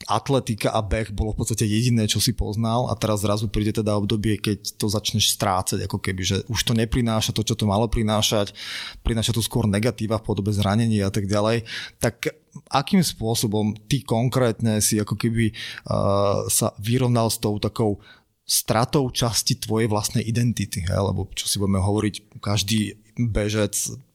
[0.08, 3.98] atletika a beh bolo v podstate jediné, čo si poznal a teraz zrazu príde teda
[3.98, 7.86] obdobie, keď to začneš strácať, ako keby, že už to neprináša to, čo to malo
[7.86, 8.54] prinášať,
[9.02, 11.66] prináša to skôr negatíva v podobe zranení a tak ďalej,
[12.02, 12.34] tak
[12.68, 18.02] akým spôsobom ty konkrétne si ako keby uh, sa vyrovnal s tou takou
[18.42, 20.92] stratou časti tvojej vlastnej identity, he?
[20.92, 23.72] lebo čo si budeme hovoriť, každý bežec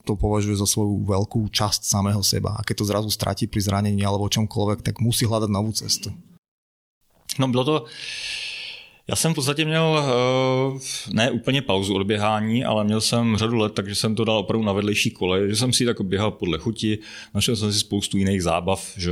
[0.07, 2.55] to považuje za svoju veľkú časť samého seba.
[2.55, 6.15] A keď to zrazu stratí pri zranení alebo čomkoľvek, tak musí hľadať novú cestu.
[7.39, 7.85] No bylo to...
[9.09, 10.79] Já jsem v podstatě měl eh,
[11.13, 14.65] ne úplně pauzu od běhání, ale měl jsem řadu let, takže jsem to dal opravdu
[14.65, 16.99] na vedlejší kole, že jsem si tak běhal podle chuti,
[17.35, 19.11] našel jsem si spoustu jiných zábav, že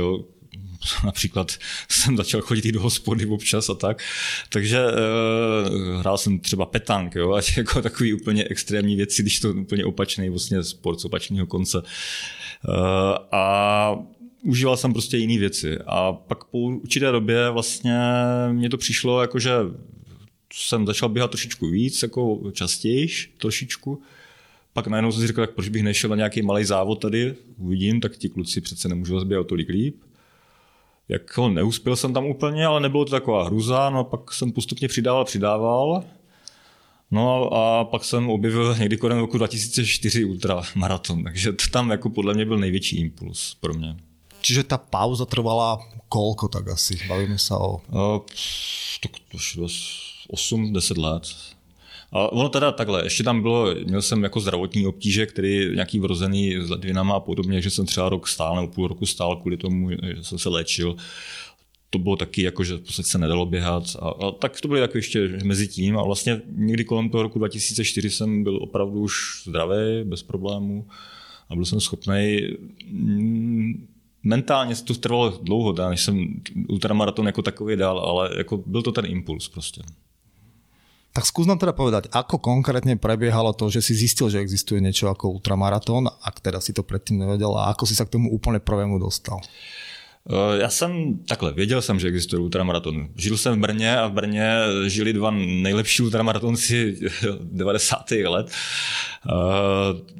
[1.04, 1.52] například
[1.88, 4.02] jsem začal chodit i do hospody občas a tak.
[4.48, 9.50] Takže uh, hrál jsem třeba petank, jo, ať jako takový úplně extrémní věci, když to
[9.52, 11.78] úplně opačný vlastně sport z opačného konce.
[11.78, 11.84] Uh,
[13.32, 13.96] a
[14.42, 15.78] užíval jsem prostě jiné věci.
[15.86, 17.98] A pak po určité době vlastně
[18.52, 19.50] mě to přišlo jako, že
[20.52, 23.08] jsem začal běhat trošičku víc, jako častěji,
[23.38, 24.02] trošičku.
[24.72, 28.00] Pak najednou jsem si řekl, tak proč bych nešel na nějaký malý závod tady, uvidím,
[28.00, 29.96] tak ti kluci přece nemůžou zběhat tolik líp
[31.08, 35.24] jako neuspěl jsem tam úplně, ale nebylo to taková hruza, no pak jsem postupně přidával,
[35.24, 36.04] přidával.
[37.10, 42.34] No a pak jsem objevil někdy kolem roku 2004 ultramaraton, takže to tam jako podle
[42.34, 43.96] mě byl největší impuls pro mě.
[44.40, 46.98] Čiže ta pauza trvala kolko tak asi?
[47.08, 47.80] Bavíme se o...
[47.88, 48.24] No,
[49.02, 51.55] tak to 8-10 let.
[52.12, 56.56] A ono teda takhle, ještě tam bylo, měl jsem jako zdravotní obtíže, který nějaký vrozený
[56.60, 59.90] s ledvinama a podobně, že jsem třeba rok stál nebo půl roku stál kvůli tomu,
[59.90, 60.96] že jsem se léčil.
[61.90, 63.96] To bylo taky jako, že prostě se nedalo běhat.
[64.00, 65.98] A, a tak to bylo jako ještě mezi tím.
[65.98, 70.86] A vlastně někdy kolem toho roku 2004 jsem byl opravdu už zdravý, bez problémů.
[71.48, 72.40] A byl jsem schopný
[72.90, 73.86] mm,
[74.22, 79.06] mentálně to trvalo dlouho, než jsem ultramaraton jako takový dal, ale jako byl to ten
[79.06, 79.82] impuls prostě.
[81.16, 85.08] Tak skús nám teda povedať, ako konkrétne prebiehalo to, že si zistil, že existuje niečo
[85.08, 88.60] ako ultramaratón, ak teda si to predtým nevedel a ako si sa k tomu úplne
[88.60, 89.40] prvému dostal?
[89.40, 89.95] Eh,
[90.60, 93.08] já jsem takhle, věděl jsem, že existuje ultramaraton.
[93.16, 94.52] Žil jsem v Brně a v Brně
[94.86, 96.96] žili dva nejlepší ultramaratonci
[97.40, 98.10] 90.
[98.10, 98.50] let.
[98.50, 99.32] Eh,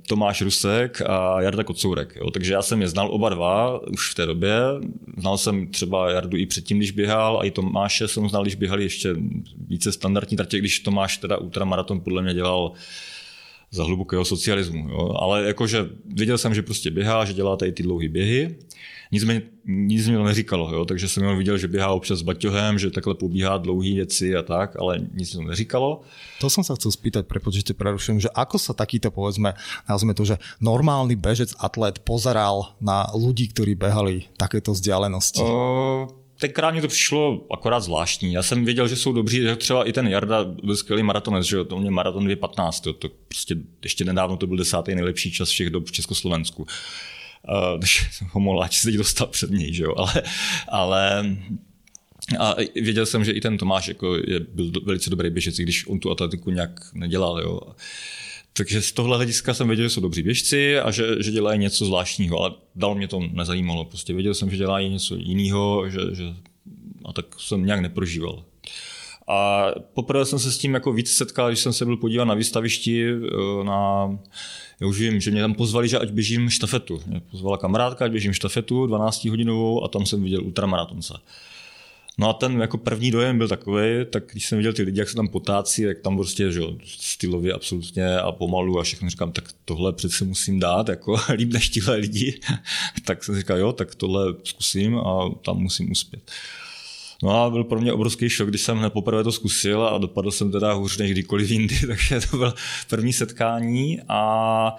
[0.09, 2.17] Tomáš Rusek a Jarda Kocourek.
[2.17, 2.31] Jo.
[2.31, 4.57] Takže já jsem je znal oba dva už v té době.
[5.19, 8.83] Znal jsem třeba Jardu i předtím, když běhal, a i Tomáše jsem znal, když běhali
[8.83, 9.17] ještě
[9.69, 12.73] více standardní tratě, když Tomáš teda ultramaraton podle mě dělal
[13.71, 14.89] za hlubokého socialismu.
[14.89, 15.15] Jo.
[15.19, 18.57] Ale jakože věděl jsem, že prostě běhá, že dělá tady ty dlouhé běhy.
[19.13, 22.79] Nicméně nic mi to neříkalo, jo, takže jsem jenom viděl, že běhá občas s baťohem,
[22.79, 26.01] že takhle pobíhá dlouhý věci a tak, ale nic mi to neříkalo.
[26.41, 29.57] To som sa chcel spýtať, prepočte prerušujem, že ako sa takýto, povedzme,
[29.89, 35.41] nazveme to, že normálny bežec, atlét pozeral na ľudí, ktorí behali takéto vzdialenosti?
[35.41, 38.33] O tenkrát mi to přišlo akorát zvláštní.
[38.33, 41.65] Já jsem věděl, že jsou dobří, že třeba i ten Jarda byl skvělý maratonec, že
[41.65, 45.71] to mě maraton 2.15, to, to prostě ještě nedávno to byl desátý nejlepší čas všech
[45.71, 46.67] dob v Československu.
[47.49, 50.23] Uh, takže jsem ho mohl se teď dostal před něj, že jo, ale,
[50.69, 51.37] ale
[52.39, 55.87] a věděl jsem, že i ten Tomáš jako je, byl do, velice dobrý běžec, když
[55.87, 57.41] on tu atletiku nějak nedělal.
[57.41, 57.61] Jo.
[58.53, 61.85] Takže z tohle hlediska jsem věděl, že jsou dobří běžci a že, že dělají něco
[61.85, 63.85] zvláštního, ale dal mě to nezajímalo.
[63.85, 66.25] Prostě věděl jsem, že dělají něco jiného že, že,
[67.05, 68.45] a tak jsem nějak neprožíval.
[69.29, 72.35] A poprvé jsem se s tím jako víc setkal, když jsem se byl podívat na
[72.35, 74.11] výstavišti eh, na
[74.85, 77.03] už vím, že mě tam pozvali, že ať běžím štafetu.
[77.07, 81.15] Mě pozvala kamarádka, ať běžím štafetu 12 hodinovou a tam jsem viděl ultramaratonce.
[82.19, 85.09] No a ten jako první dojem byl takový, tak když jsem viděl ty lidi, jak
[85.09, 89.45] se tam potácí, jak tam prostě že stylově absolutně a pomalu a všechno říkám, tak
[89.65, 92.41] tohle přece musím dát, jako líp než tihle lidi.
[93.05, 96.31] tak jsem říkal, jo, tak tohle zkusím a tam musím uspět.
[97.23, 100.31] No a byl pro mě obrovský šok, když jsem hned poprvé to zkusil a dopadl
[100.31, 102.55] jsem teda hůř než kdykoliv jindy, takže to bylo
[102.89, 104.77] první setkání a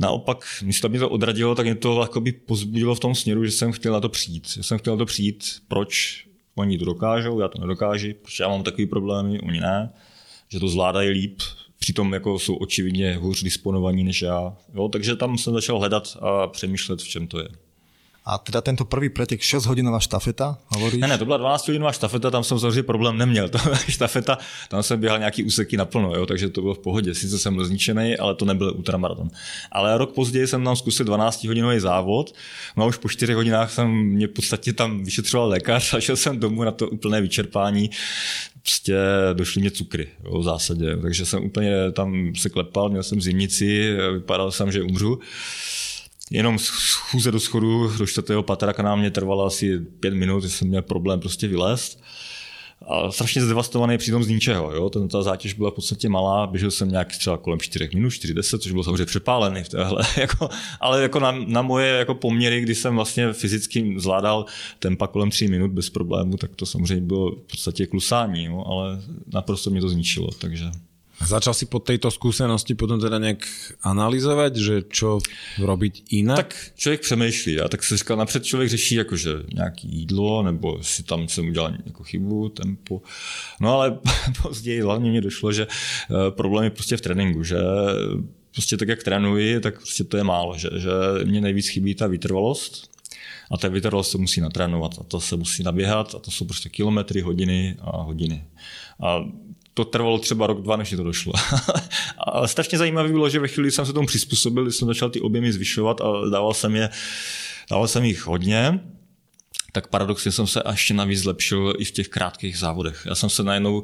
[0.00, 3.72] Naopak, místo mě to odradilo, tak mě to jakoby pozbudilo v tom směru, že jsem
[3.72, 4.48] chtěl na to přijít.
[4.56, 8.48] Já jsem chtěl na to přijít, proč oni to dokážou, já to nedokážu, protože já
[8.48, 9.92] mám takový problémy, oni ne,
[10.48, 11.40] že to zvládají líp,
[11.78, 14.56] přitom jako jsou očividně hůř disponovaní než já.
[14.74, 17.48] Jo, takže tam jsem začal hledat a přemýšlet, v čem to je.
[18.30, 21.00] A teda tento prvý pretek 6 hodinová štafeta, hovoríš?
[21.00, 23.48] Ne, ne, to byla 12 hodinová štafeta, tam jsem samozřejmě problém neměl.
[23.48, 24.38] To štafeta,
[24.68, 27.14] tam jsem běhal nějaký úseky naplno, jo, takže to bylo v pohodě.
[27.14, 29.30] Sice jsem byl zničený, ale to nebyl ultramaraton.
[29.72, 32.34] Ale rok později jsem tam zkusil 12 hodinový závod.
[32.76, 36.16] No a už po 4 hodinách jsem mě v podstatě tam vyšetřoval lékař a šel
[36.16, 37.90] jsem domů na to úplné vyčerpání
[38.62, 38.96] prostě
[39.32, 40.96] došly mě cukry jo, v zásadě.
[41.02, 45.18] Takže jsem úplně tam se klepal, měl jsem zimnici, vypadal jsem, že umřu
[46.30, 50.82] jenom schůze do schodu do čtvrtého patra na mě trvala asi pět minut, jsem měl
[50.82, 52.02] problém prostě vylézt.
[52.88, 54.72] A strašně zdevastovaný přitom z ničeho.
[54.72, 54.90] Jo?
[54.90, 58.58] Ten, ta zátěž byla v podstatě malá, běžel jsem nějak třeba kolem 4 minut, 4-10,
[58.58, 60.02] což bylo samozřejmě přepálený v téhle.
[60.16, 60.48] Jako,
[60.80, 64.46] ale jako na, na, moje jako poměry, kdy jsem vlastně fyzicky zvládal
[64.78, 68.64] tempa kolem 3 minut bez problému, tak to samozřejmě bylo v podstatě klusání, jo?
[68.66, 70.28] ale naprosto mě to zničilo.
[70.38, 70.64] Takže
[71.20, 73.44] Začal si po tejto skúsenosti potom teda nějak
[73.84, 75.20] analyzovat, že čo
[75.60, 76.36] robiť jinak?
[76.36, 81.02] Tak člověk přemýšlí a tak se říkal, napřed člověk řeší jakože nějaký jídlo, nebo si
[81.02, 83.02] tam jsem udělal nějakou chybu, tempo.
[83.60, 83.98] No ale
[84.42, 87.58] později hlavně mě došlo, že eh, problém je prostě v tréninku, že
[88.52, 90.90] prostě tak, jak trénuji, tak prostě to je málo, že, že
[91.24, 92.90] mě nejvíc chybí ta vytrvalost,
[93.50, 96.68] a ta vytrvalost se musí natrénovat a to se musí naběhat a to jsou prostě
[96.68, 98.44] kilometry, hodiny a hodiny.
[99.00, 99.24] A
[99.84, 101.32] to trvalo třeba rok, dva, než mi to došlo.
[102.18, 105.20] Ale strašně zajímavé bylo, že ve chvíli, kdy jsem se tomu přizpůsobil, jsem začal ty
[105.20, 106.90] objemy zvyšovat a dával jsem je,
[107.70, 108.80] dával jsem jich hodně,
[109.72, 113.02] tak paradoxně jsem se ještě navíc zlepšil i v těch krátkých závodech.
[113.06, 113.82] Já jsem se najednou,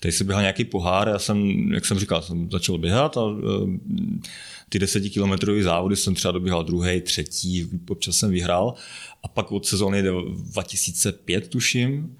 [0.00, 1.38] tady si běhal nějaký pohár, já jsem,
[1.72, 3.78] jak jsem říkal, jsem začal běhat a e,
[4.68, 8.74] ty desetikilometrové závody jsem třeba doběhal druhý, třetí, občas jsem vyhrál
[9.22, 12.16] a pak od sezóny 2005 tuším,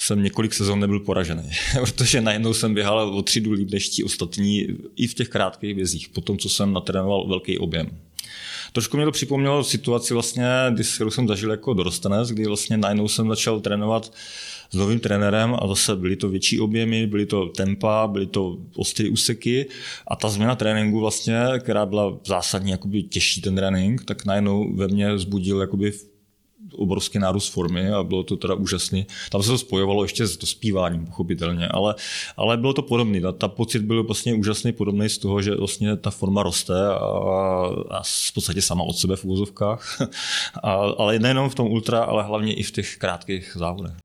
[0.00, 4.66] jsem několik sezon nebyl poražený, protože najednou jsem běhal o tři líp než ti ostatní
[4.96, 7.86] i v těch krátkých vězích, po tom, co jsem natrénoval velký objem.
[8.72, 13.28] Trošku mě to připomnělo situaci vlastně, když jsem zažil jako dorostenec, kdy vlastně najednou jsem
[13.28, 14.12] začal trénovat
[14.70, 19.08] s novým trenérem a zase byly to větší objemy, byly to tempa, byly to ostré
[19.08, 19.66] úseky
[20.08, 24.88] a ta změna tréninku vlastně, která byla zásadně jakoby těžší ten trénink, tak najednou ve
[24.88, 25.92] mně zbudil jakoby
[26.76, 29.06] obrovský nárůst formy a bylo to teda úžasný.
[29.30, 31.94] Tam se to spojovalo ještě s dospíváním, pochopitelně, ale,
[32.36, 33.20] ale bylo to podobné.
[33.20, 36.96] Ta, ta pocit byl vlastně úžasný, podobný z toho, že vlastně ta forma roste a,
[37.90, 40.00] a v podstatě sama od sebe v úvozovkách.
[40.62, 43.96] A, ale nejenom v tom ultra, ale hlavně i v těch krátkých závodech.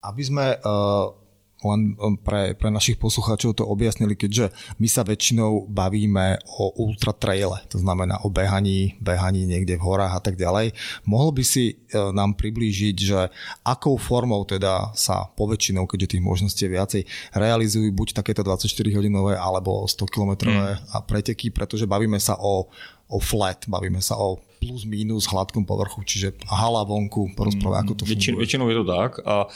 [0.00, 1.12] Aby sme uh,
[1.60, 7.60] len pre, pre našich poslucháčov to objasnili, keďže my sa väčšinou bavíme o ultra traile,
[7.68, 10.72] to znamená o behaní, behaní niekde v horách a tak ďalej.
[11.04, 13.28] Mohol by si uh, nám priblížiť, že
[13.64, 17.02] akou formou teda sa poväčšinou, keďže tých možností je viacej,
[17.36, 21.04] realizujú buď takéto 24-hodinové alebo 100-kilometrové mm.
[21.04, 22.68] preteky, pretože bavíme sa o,
[23.08, 28.04] o flat, bavíme sa o plus minus hladkom povrchu, čiže hala vonku, porozprávaj, ako to
[28.04, 29.48] Většin, Většinou je to tak a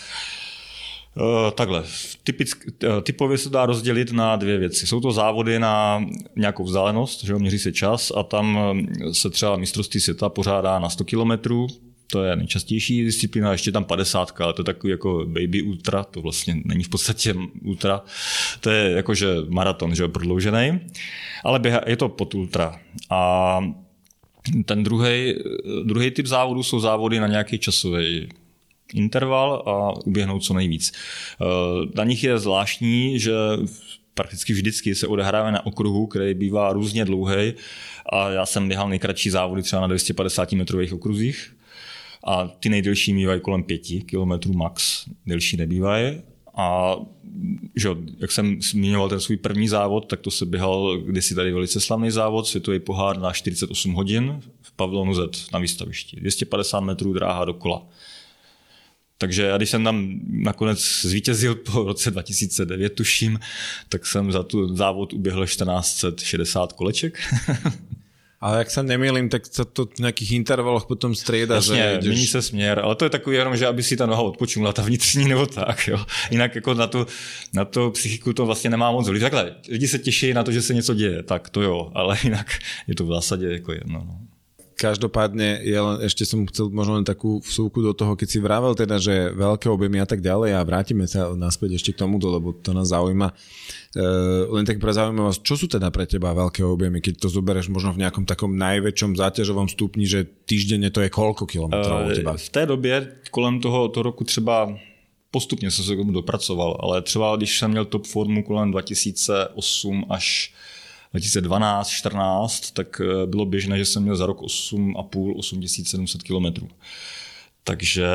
[1.55, 1.85] takhle,
[2.25, 4.87] Typick, uh, typově se dá rozdělit na dvě věci.
[4.87, 6.05] Jsou to závody na
[6.37, 8.59] nějakou vzdálenost, že měří se čas a tam
[9.13, 11.67] se třeba mistrovství světa pořádá na 100 kilometrů,
[12.07, 16.21] to je nejčastější disciplína, ještě tam 50, ale to je takový jako baby ultra, to
[16.21, 18.03] vlastně není v podstatě ultra,
[18.61, 20.81] to je jakože maraton, že jo, prodloužený,
[21.45, 22.81] ale běha, je to pod ultra.
[23.11, 23.61] A
[24.65, 25.35] ten druhý,
[25.85, 28.29] druhý typ závodů jsou závody na nějaký časový
[28.95, 30.93] interval a uběhnout co nejvíc.
[30.93, 31.45] Eh,
[31.95, 33.33] na nich je zvláštní, že
[34.15, 37.55] prakticky vždycky se odehrává na okruhu, který bývá různě dlouhý
[38.13, 41.57] a já jsem běhal nejkratší závody třeba na 250 metrových okruzích
[42.25, 46.23] a ty nejdelší mývají kolem 5 km max, delší nebývají
[46.57, 46.97] a
[47.77, 51.81] že, jak jsem zmiňoval ten svůj první závod, tak to se běhal kdysi tady velice
[51.81, 56.17] slavný závod, světový pohár na 48 hodin v pavilonu Z na výstavišti.
[56.21, 57.87] 250 metrů dráha dokola.
[59.19, 63.39] Takže já když jsem tam nakonec zvítězil po roce 2009, tuším,
[63.89, 67.19] tak jsem za tu závod uběhl 1460 koleček.
[68.45, 71.55] Ale jak se nemýlím, tak se to v nějakých intervalech potom strieda.
[71.55, 72.07] Jasně, že jdeš...
[72.07, 74.83] mění se směr, ale to je takový jenom, že aby si ta noha odpočinula, ta
[74.83, 75.89] vnitřní nebo tak.
[75.89, 76.05] Jo.
[76.31, 77.07] Jinak jako na tu,
[77.53, 79.23] na tu psychiku to vlastně nemá moc vliv.
[79.23, 82.47] Takhle, lidi se těší na to, že se něco děje, tak to jo, ale jinak
[82.87, 84.05] je to v zásadě jako jedno.
[84.07, 84.19] No.
[84.75, 88.75] Každopádne, ja len, ešte som chcel možno len takú vsúku do toho, keď si vravel
[88.75, 92.51] teda, že veľké objemy a tak ďalej a vrátime sa naspäť ešte k tomuto, lebo
[92.51, 93.31] to nás zaujíma.
[93.31, 93.35] E,
[94.51, 97.95] len tak pre zaujímavosť, čo sú teda pre teba veľké objemy, keď to zoberieš možno
[97.95, 102.35] v nejakom takom najväčšom záťažovom stupni, že týždenne to je koľko kilometrov u teba?
[102.35, 102.95] V té době,
[103.31, 104.75] kolem toho, toho roku třeba
[105.35, 110.07] postupně jsem se k tomu dopracoval, ale třeba když jsem měl top formu kolem 2008
[110.11, 110.55] až
[111.15, 116.67] 2012, 14, tak eh, bylo běžné, že jsem měl za rok 8,5, 8700 km.
[117.65, 118.07] Takže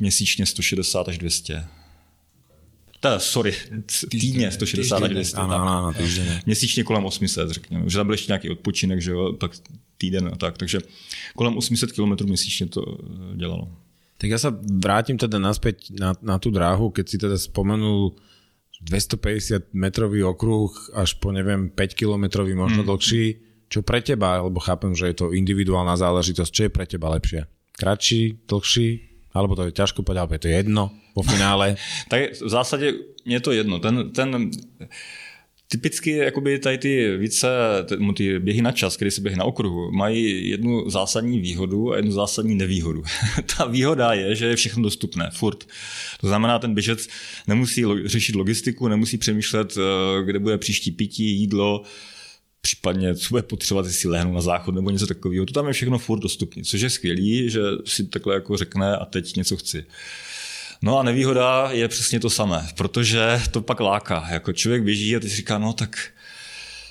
[0.00, 1.64] měsíčně 160 až 200.
[3.00, 3.54] Ta, sorry,
[4.10, 5.36] týdně 160 až 200.
[5.36, 5.92] Ano, ano, ano.
[6.46, 7.84] Měsíčně kolem 800, řekněme.
[7.84, 9.52] Už tam byl ještě nějaký odpočinek, že jo, tak
[9.98, 10.58] týden a tak.
[10.58, 10.78] Takže
[11.36, 13.68] kolem 800 km měsíčně to eh, dělalo.
[14.16, 18.16] Tak ja sa vrátim teda naspäť na, na tú dráhu, keď si teda spomenul
[18.86, 22.88] 250 metrový okruh až po neviem 5 kilometrový, možno mm.
[22.88, 23.24] dlhší.
[23.66, 27.50] Čo pre teba, lebo chápem, že je to individuálna záležitosť, čo je pre teba lepšie?
[27.74, 28.88] Kratší, dlhší?
[29.34, 31.74] Alebo to je ťažko povedať, ale je to jedno po finále?
[32.12, 32.94] tak v zásadě
[33.26, 33.82] je to jedno.
[33.82, 34.54] Ten, ten,
[35.68, 37.48] Typicky jakoby tady ty více,
[38.16, 42.12] ty běhy na čas, které se běhy na okruhu, mají jednu zásadní výhodu a jednu
[42.12, 43.02] zásadní nevýhodu.
[43.56, 45.64] Ta výhoda je, že je všechno dostupné, furt.
[46.20, 47.08] To znamená, ten běžec
[47.46, 51.82] nemusí řešit logistiku, nemusí přemýšlet, eh, kde bude příští pití, jídlo,
[52.60, 55.46] případně co bude potřebovat, jestli lehnu na záchod nebo něco takového.
[55.46, 59.04] To tam je všechno furt dostupné, což je skvělý, že si takhle jako řekne a
[59.04, 59.84] teď něco chci.
[60.82, 64.26] No a nevýhoda je přesně to samé, protože to pak láká.
[64.30, 65.98] Jako člověk běží a teď si říká, no tak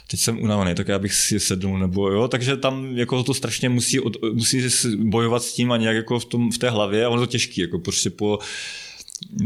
[0.07, 3.69] teď jsem unavený, tak já bych si sednul, nebo jo, takže tam jako to strašně
[3.69, 3.99] musí,
[4.33, 4.67] musí
[4.97, 7.61] bojovat s tím a nějak jako v, tom, v té hlavě a ono to těžký,
[7.61, 8.39] jako prostě po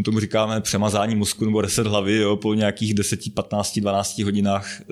[0.05, 4.85] tomu říkáme přemazání mozku nebo reset hlavy, jo, po nějakých 10, 15, 12 hodinách eh,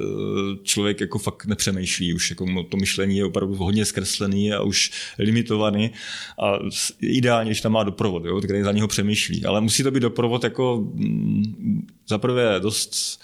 [0.64, 5.92] člověk jako fakt nepřemýšlí už, jako to myšlení je opravdu hodně zkreslený a už limitovaný
[6.42, 6.60] a
[7.02, 10.44] ideálně, když tam má doprovod, jo, který za něho přemýšlí, ale musí to být doprovod
[10.44, 13.22] jako mm, zaprvé dost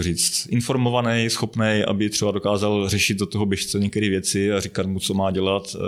[0.00, 4.86] to říct, informovaný, schopný, aby třeba dokázal řešit do toho běžce některé věci a říkat
[4.86, 5.80] mu, co má dělat, eh,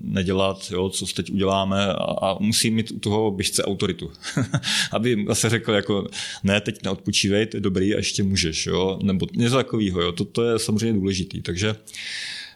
[0.00, 4.10] nedělat, jo, co teď uděláme a, a musí mít u toho běžce autoritu.
[4.92, 6.08] aby zase řekl jako,
[6.44, 10.24] ne, teď neodpočívej, to je dobrý a ještě můžeš, jo, nebo něco takového, jo, to,
[10.24, 11.74] to je samozřejmě důležitý, takže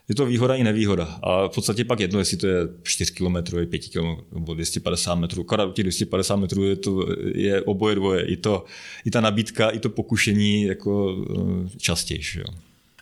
[0.09, 1.04] je to výhoda i nevýhoda.
[1.22, 3.36] A v podstatě pak jedno, jestli to je 4 km,
[3.66, 5.42] 5 km nebo 250 metrů.
[5.42, 8.24] Akorát u těch 250 metrů je, to, je oboje dvoje.
[8.24, 8.64] I, to,
[9.04, 12.38] I ta nabídka, i to pokušení jako eh, častější.
[12.38, 12.44] Jo.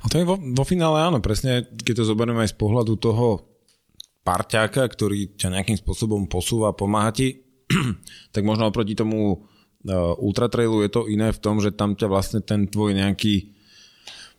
[0.02, 3.42] A to je vo, vo finále áno, presne, keď to zoberieme aj z pohľadu toho
[4.22, 7.42] parťáka, ktorý ťa nejakým spôsobom posúva, pomáha ti,
[8.34, 12.38] tak možno oproti tomu uh, ultratrailu je to iné v tom, že tam ťa vlastne
[12.44, 13.55] ten tvoj nejaký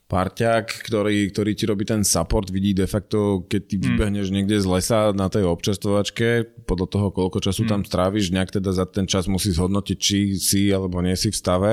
[0.08, 3.84] parťák, ktorý, ktorý ti robí ten support, vidí de facto, keď ty hmm.
[3.84, 7.70] vybehneš niekde z lesa na tej občerstvovačke, podľa toho, koľko času hmm.
[7.70, 11.36] tam stráviš, nejak teda za ten čas musí zhodnotiť, či si alebo nie si v
[11.36, 11.72] stave.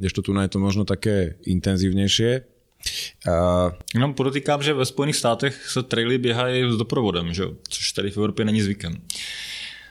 [0.00, 2.48] Kdežto tu je to možno také intenzívnejšie.
[3.28, 7.44] Uh, Jenom podotýkám, že ve Spojených státech se traily běhají s doprovodem, že?
[7.68, 8.98] což tady v Evropě není zvykem.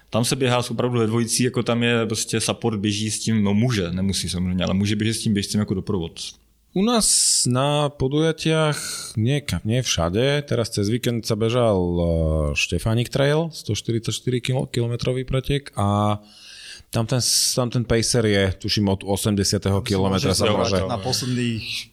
[0.10, 3.54] Tam se běhá opravdu ve dvojicí, jako tam je prostě support běží s tím, no
[3.54, 6.20] může, nemusí samozřejmě, ale může běžet s tím běžcem jako doprovod.
[6.72, 7.08] U nás
[7.52, 8.80] na podujatiach
[9.20, 10.48] nie, nie všade.
[10.48, 12.06] Teraz cez víkend sa bežal uh,
[12.56, 14.08] Štefánik Trail, 144
[14.72, 14.94] km
[15.28, 16.20] pretek a
[16.88, 17.20] tam ten,
[17.56, 19.60] tam ten pacer je, tuším, od 80.
[19.84, 20.80] km sa môže...
[20.88, 21.92] Na posledných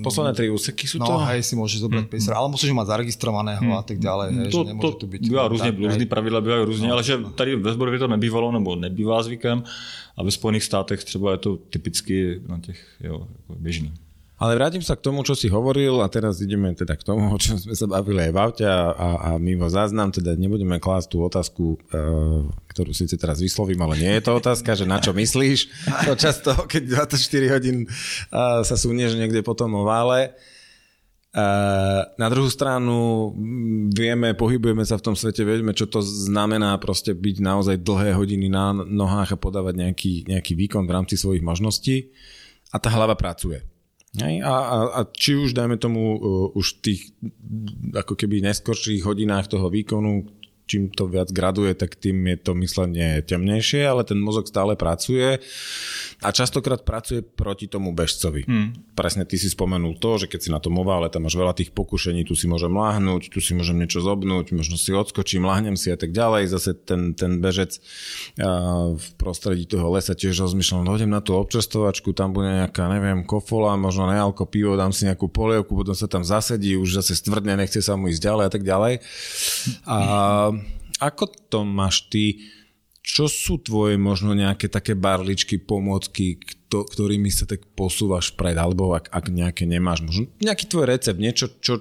[0.00, 1.12] Posledné tri úseky sú no, to?
[1.20, 3.76] No hej, si môžeš zobrať mm, pacer, ale musíš ho mať zaregistrovaného mm.
[3.76, 5.20] a tak ďalej, hej, to, že nemôže to, tu byť.
[5.28, 7.30] Bývá různě, různý pravidla bývají různě, no, ale že no.
[7.30, 9.64] tady ve Zborově to nebývalo, nebo nebývá zvykem
[10.16, 13.92] a ve Spojených státech třeba je to typicky na těch jo, jako běžný.
[14.40, 17.36] Ale vrátim sa k tomu, čo si hovoril a teraz ideme teda k tomu, o
[17.36, 21.12] čom sme sa bavili aj v aute a, a, a mimo záznam, teda nebudeme klásť
[21.12, 25.12] tú otázku, uh, ktorú síce teraz vyslovím, ale nie je to otázka, že na čo
[25.12, 25.68] myslíš
[26.08, 30.32] počas toho, keď 24 hodín uh, sa súnieš niekde potom o vále.
[31.36, 33.30] Uh, na druhú stranu
[33.92, 38.48] vieme, pohybujeme sa v tom svete, vieme, čo to znamená proste byť naozaj dlhé hodiny
[38.48, 42.08] na nohách a podávať nejaký, nejaký výkon v rámci svojich možností
[42.72, 43.69] a tá hlava pracuje.
[44.10, 47.00] Hej, a, a, a či už, dajme tomu, uh, už v tých
[47.94, 50.26] ako keby neskorších hodinách toho výkonu,
[50.70, 55.42] čím to viac graduje, tak tým je to myslenie temnejšie, ale ten mozog stále pracuje
[56.22, 58.46] a častokrát pracuje proti tomu bežcovi.
[58.46, 58.70] Hmm.
[58.94, 61.74] Presne ty si spomenul to, že keď si na tom ovále, tam máš veľa tých
[61.74, 65.90] pokušení, tu si môžem láhnuť, tu si môžem niečo zobnúť, možno si odskočím, láhnem si
[65.90, 66.52] a tak ďalej.
[66.52, 67.82] Zase ten, ten bežec
[68.94, 73.26] v prostredí toho lesa tiež rozmýšľam, no idem na tú občerstovačku, tam bude nejaká, neviem,
[73.26, 77.56] kofola, možno nealko pivo, dám si nejakú polievku, potom sa tam zasedí, už zase stvrdne,
[77.56, 78.94] nechce sa mu ísť ďalej a tak ďalej.
[79.88, 79.98] A
[81.00, 82.44] ako to máš ty?
[83.00, 88.92] Čo sú tvoje možno nejaké také barličky, pomôcky, kto, ktorými sa tak posúvaš pred, alebo
[88.92, 91.80] ak, ak nejaké nemáš, možno nejaký tvoj recept, niečo, čo,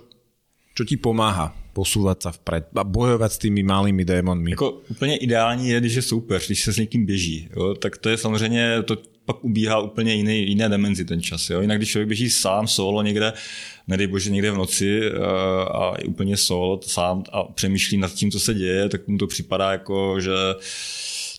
[0.71, 4.51] čo ti pomáha posúvať sa vpred a bojovat s tými malými démonmi.
[4.51, 7.49] Jako úplně ideální je, když je soupeř, když se s někým běží.
[7.55, 8.97] Jo, tak to je samozřejmě, to
[9.29, 11.49] pak ubíhá úplně jiný, jiné dimenzi ten čas.
[11.49, 11.61] Jo.
[11.61, 13.33] Jinak když člověk běží sám, solo někde,
[13.87, 15.11] nedej bože někde v noci eh,
[15.69, 19.27] a je úplně solo sám a přemýšlí nad tím, co se děje, tak mu to
[19.27, 20.33] připadá jako, že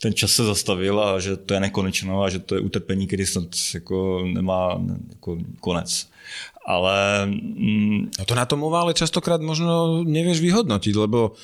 [0.03, 3.26] ten čas se zastavil a že to je nekonečno a že to je utrpení, který
[3.26, 6.07] snad jako nemá jako konec.
[6.66, 7.26] Ale...
[7.26, 11.34] Mm, a to na tom ovále častokrát možno nevieš vyhodnotiť, lebo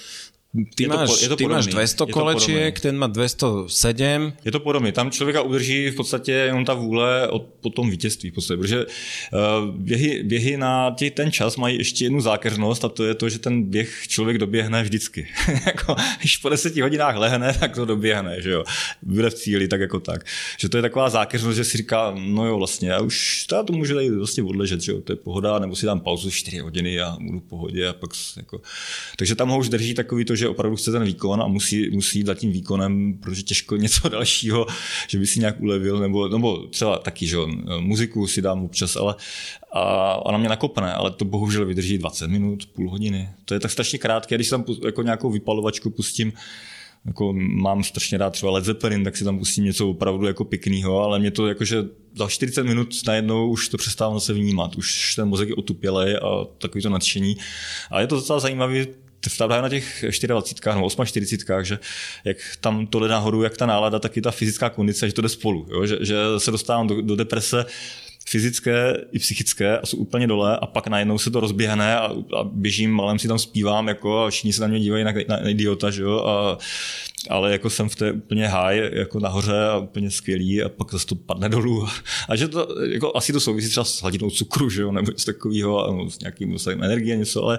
[0.74, 4.32] ty, je máš, to, je to ty máš 200 kolečiek, ten má 207.
[4.44, 4.92] Je to podobné.
[4.92, 8.30] Tam člověka udrží v podstatě jenom ta vůle od, po tom vítězství.
[8.30, 12.88] V podstatě, protože uh, běhy, běhy na tě, ten čas mají ještě jednu zákeřnost a
[12.88, 15.28] to je to, že ten běh člověk doběhne vždycky.
[15.66, 18.42] jako, když po deseti hodinách lehne, tak to doběhne.
[18.42, 18.64] Že jo?
[19.02, 20.26] Bude v cíli, tak jako tak.
[20.59, 23.72] Že to je taková zákeřnost, že si říká, no jo, vlastně, já už já to
[23.72, 25.00] můžu tady vlastně odležet, že jo?
[25.00, 27.88] to je pohoda, nebo si dám pauzu 4 hodiny a budu v pohodě.
[27.88, 28.61] A pak, jako...
[29.16, 31.90] Takže tam ho už drží takový to, že že opravdu chce ten výkon a musí,
[31.90, 34.66] musí jít za tím výkonem, protože těžko něco dalšího,
[35.09, 37.36] že by si nějak ulevil, nebo, nebo třeba taky, že
[37.80, 39.14] muziku si dám občas, ale
[39.72, 43.28] a ona mě nakopne, ale to bohužel vydrží 20 minut, půl hodiny.
[43.44, 46.32] To je tak strašně krátké, když tam jako nějakou vypalovačku pustím,
[47.07, 51.03] jako mám strašně rád třeba Led Zeppelin, tak si tam pustím něco opravdu jako pěkného,
[51.03, 51.84] ale mě to jakože
[52.14, 56.44] za 40 minut najednou už to přestává se vnímat, už ten mozek je otupělej a
[56.59, 57.36] takový to nadšení.
[57.90, 58.86] A je to docela zajímavé
[59.48, 61.78] právě na těch 24 nebo 48, že
[62.24, 65.22] jak tam to jde nahoru, jak ta nálada, tak i ta fyzická kondice, že to
[65.22, 65.86] jde spolu, jo?
[65.86, 67.66] Že, že, se dostávám do, do deprese
[68.29, 72.45] fyzické i psychické a jsou úplně dole a pak najednou se to rozběhne a, a
[72.45, 75.49] běžím, malem si tam zpívám jako a všichni se na mě dívají na, na, na
[75.49, 76.59] idiota, že jo, a,
[77.31, 81.07] ale jako jsem v té úplně high, jako nahoře a úplně skvělý a pak zase
[81.07, 81.89] to padne dolů.
[82.29, 85.33] A že to, jako asi to souvisí třeba s hladinou cukru, že jo, nebo něco
[85.33, 87.59] takového, no, s nějakým dostatkem energie, něco, ale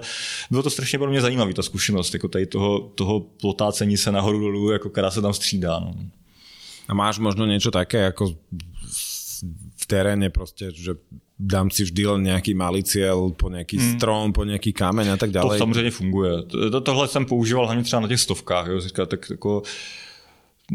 [0.50, 4.40] bylo to strašně pro mě zajímavé, ta zkušenost, jako tady toho, toho potácení se nahoru
[4.40, 5.78] dolů, jako která se tam střídá.
[5.80, 5.94] No.
[6.88, 8.34] A máš možno něco také, jako
[9.88, 11.00] teréne proste, že
[11.40, 13.90] dám si vždy len nejaký malý cieľ po nejaký hmm.
[13.96, 15.58] strom, po nejaký kameň a tak ďalej.
[15.58, 16.42] To samozřejmě funguje.
[16.42, 18.66] To, tohle jsem používal hlavně třeba na těch stovkách.
[18.66, 18.80] Jo.
[18.80, 19.62] Říká, tak jako,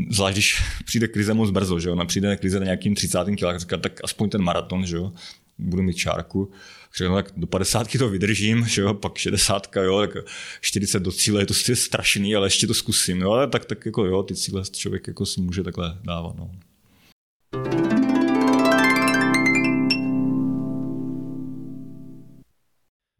[0.09, 3.17] zvlášť když přijde krize moc brzo, že jo, na přijde krize na nějakým 30.
[3.37, 5.11] kilách, říká, tak aspoň ten maraton, že jo,
[5.57, 6.51] budu mít čárku.
[6.97, 10.25] Řekl, no, tak do 50 to vydržím, že jo, pak 60, jo, tak
[10.61, 14.05] 40 do cíle je to strašný, ale ještě to zkusím, jo, ale tak, tak jako
[14.05, 16.51] jo, ty cíle člověk jako si může takhle dávat, no.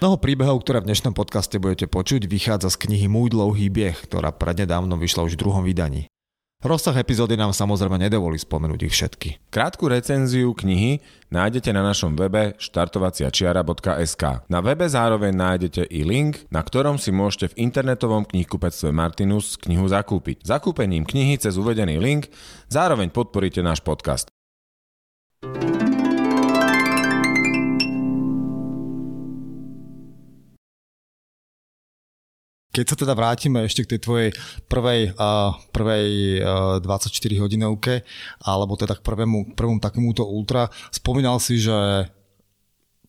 [0.03, 4.35] Mnoho príbehov, ktoré v dnešnom podcaste budete počuť, vychádza z knihy Môj dlouhý bieh, ktorá
[4.35, 6.11] prednedávno vyšla už v druhom vydaní.
[6.59, 9.47] Rozsah epizódy nám samozrejme nedovolí spomenúť ich všetky.
[9.47, 10.99] Krátku recenziu knihy
[11.31, 14.43] nájdete na našom webe štartovaciačiara.sk.
[14.51, 19.87] Na webe zároveň nájdete i link, na ktorom si môžete v internetovom knihkupectve Martinus knihu
[19.87, 20.43] zakúpiť.
[20.43, 22.27] Zakúpením knihy cez uvedený link
[22.67, 24.27] zároveň podporíte náš podcast.
[32.73, 34.29] Keď sa teda vrátime ešte k tej tvojej
[34.65, 38.01] prvej, uh, prvej uh, 24 hodinovke,
[38.41, 42.09] alebo teda k prvému, prvom takémuto ultra, spomínal si, že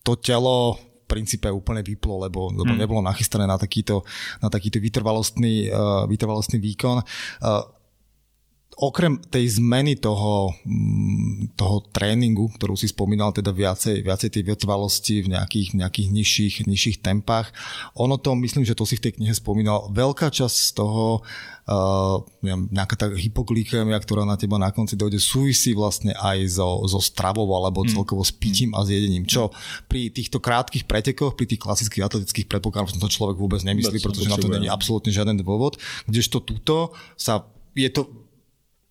[0.05, 2.81] to telo v princípe úplne vyplo, lebo, lebo hmm.
[2.81, 4.05] nebolo nachystané na takýto,
[4.37, 7.01] na takýto vytrvalostný, uh, vytrvalostný výkon.
[7.41, 7.74] Uh,
[8.75, 15.23] okrem tej zmeny toho, mm, toho tréningu, ktorú si spomínal, teda viacej, viacej tej vytrvalosti
[15.23, 17.55] v nejakých, nejakých nižších, nižších tempách,
[17.95, 21.23] ono to, myslím, že to si v tej knihe spomínal, veľká časť z toho,
[21.71, 26.99] uh, nejaká tá hypoglykemia, ktorá na teba na konci dojde, súvisí vlastne aj so, so
[26.99, 27.95] stravou alebo mm.
[27.95, 29.55] celkovo s pitím a s jedením, čo
[29.87, 34.35] pri týchto krátkých pretekoch, pri tých klasických atletických predpokladoch to človek vôbec nemyslí, pretože na
[34.35, 35.79] to není absolútne žiaden dôvod,
[36.11, 38.24] kdežto tuto sa je to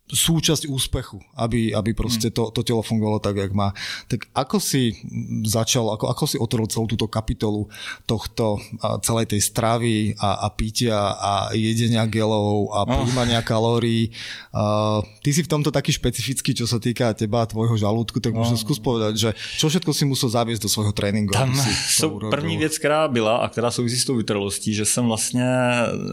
[0.04, 3.72] súčasť úspechu, aby, aby proste to, to telo fungovalo tak, jak má.
[4.04, 5.00] Tak ako si
[5.48, 7.72] začal, ako, ako si otvoril celú túto kapitolu
[8.04, 8.60] tohto
[9.00, 13.00] celej tej stravy a, a pitia a jedenia gelov a no.
[13.00, 14.12] príjmania kalórií.
[14.52, 18.36] Uh, ty si v tomto taký špecifický, čo sa týka teba a tvojho žalúdku, tak
[18.36, 18.44] no.
[18.44, 21.32] skús povedať, že čo všetko si musel zaviesť do svojho tréninku.
[21.32, 21.56] Tam
[21.88, 25.48] jsou první věc, která byla a která souvisí s tou vytrvalostí, že jsem vlastně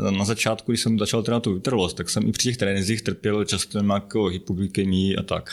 [0.09, 3.45] na začátku, když jsem začal trénovat tu vytrvalost, tak jsem i při těch trénincích trpěl
[3.45, 5.51] často jako hypoglykemii a tak.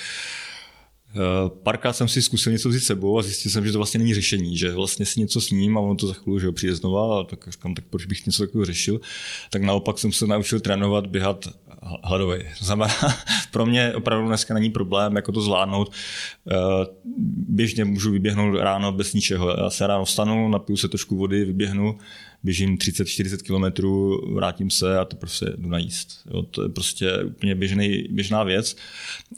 [1.16, 4.14] Eh, párkrát jsem si zkusil něco vzít sebou a zjistil jsem, že to vlastně není
[4.14, 7.20] řešení, že vlastně si něco s ním a ono to za chvíli že přijde znova
[7.20, 9.00] a tak říkám, tak proč bych něco takového řešil.
[9.50, 11.48] Tak naopak jsem se naučil trénovat, běhat
[11.82, 12.38] hladový.
[12.58, 12.94] Znamená,
[13.50, 15.92] pro mě opravdu dneska není problém, jako to zvládnout.
[16.50, 16.54] Eh,
[17.48, 19.50] běžně můžu vyběhnout ráno bez ničeho.
[19.50, 21.98] Já se ráno vstanu, napiju se trošku vody, vyběhnu,
[22.42, 26.28] běžím 30-40 kilometrů, vrátím se a to prostě jdu najíst.
[26.34, 28.76] Jo, to je prostě úplně běžný, běžná věc.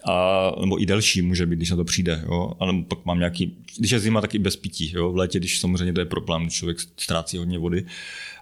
[0.05, 2.22] A, nebo i delší může být, když na to přijde.
[2.26, 2.53] Jo.
[2.61, 4.93] A nebo pak mám nějaký, když je zima, tak i bez pití.
[4.95, 5.12] Jo.
[5.12, 7.86] V létě, když samozřejmě to je problém, člověk ztrácí hodně vody.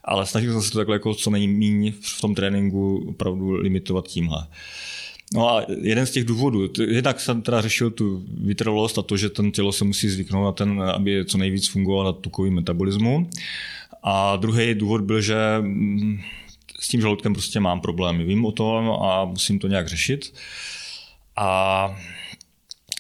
[0.09, 4.47] Ale snažil jsem se to takhle jako co nejméně v tom tréninku opravdu limitovat tímhle.
[5.35, 9.31] No a jeden z těch důvodů, jednak jsem teda řešil tu vytrvalost a to, že
[9.31, 13.31] ten tělo se musí zvyknout na ten, aby co nejvíc fungovalo na tukový metabolismu.
[14.03, 16.21] A druhý důvod byl, že mm,
[16.81, 18.25] s tím žaludkem prostě mám problémy.
[18.25, 20.35] Vím o tom a musím to nějak řešit.
[21.37, 21.97] A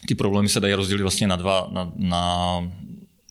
[0.08, 2.72] ty problémy se dají rozdělit vlastně na, dva, na, na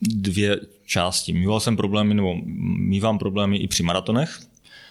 [0.01, 1.33] dvě části.
[1.33, 2.35] Mýval jsem problémy, nebo
[2.77, 4.39] mývám problémy i při maratonech,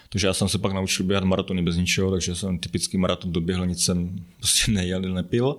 [0.09, 3.67] takže já jsem se pak naučil běhat maratony bez ničeho, takže jsem typický maraton doběhl,
[3.67, 5.57] nic jsem prostě nejel, nepil.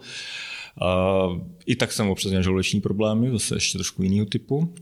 [0.81, 4.73] Uh, I tak jsem občas měl žaludeční problémy, zase ještě trošku jiného typu.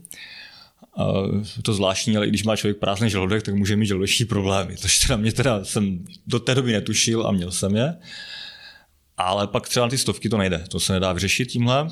[0.96, 4.76] Uh, to zvláštní, ale i když má člověk prázdný žaludek, tak může mít žaludeční problémy,
[4.78, 7.96] což teda mě teda jsem do té doby netušil a měl jsem je.
[9.16, 11.88] Ale pak třeba na ty stovky to nejde, to se nedá vyřešit tímhle.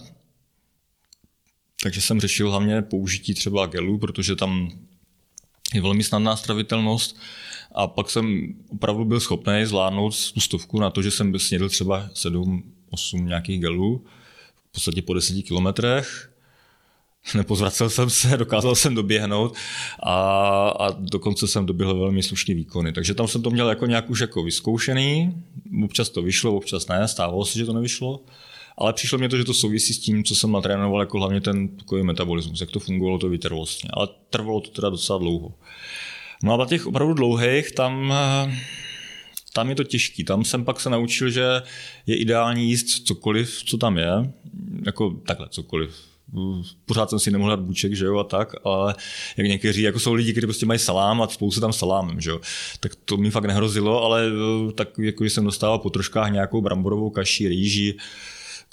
[1.84, 4.70] Takže jsem řešil hlavně použití třeba gelu, protože tam
[5.74, 7.20] je velmi snadná stravitelnost.
[7.74, 12.08] A pak jsem opravdu byl schopný zvládnout tu stovku na to, že jsem snědl třeba
[12.14, 12.62] 7-8
[13.12, 14.04] nějakých gelů,
[14.68, 16.32] v podstatě po 10 kilometrech
[17.34, 19.56] nepozvracel jsem se, dokázal jsem doběhnout
[20.02, 20.14] a,
[20.68, 22.92] a dokonce jsem doběhl velmi slušný výkony.
[22.92, 25.42] Takže tam jsem to měl jako nějak už jako vyzkoušený,
[25.84, 28.20] občas to vyšlo, občas ne, stávalo se, že to nevyšlo,
[28.78, 31.68] ale přišlo mě to, že to souvisí s tím, co jsem natrénoval, jako hlavně ten
[31.68, 33.90] tukový metabolismus, jak to fungovalo to vytrvalostně.
[33.92, 35.54] Ale trvalo to teda docela dlouho.
[36.42, 38.14] No a na těch opravdu dlouhých tam
[39.52, 40.24] tam je to těžký.
[40.24, 41.62] Tam jsem pak se naučil, že
[42.06, 44.12] je ideální jíst cokoliv, co tam je.
[44.86, 46.14] Jako takhle, cokoliv
[46.86, 48.94] pořád jsem si nemohl dát buček, že jo, a tak, ale
[49.36, 52.40] jak někteří, jako jsou lidi, kteří prostě mají salám a spoustu tam salámem, že jo,
[52.80, 54.30] tak to mi fakt nehrozilo, ale
[54.74, 57.94] tak jako jsem dostával po troškách nějakou bramborovou kaši, rýži,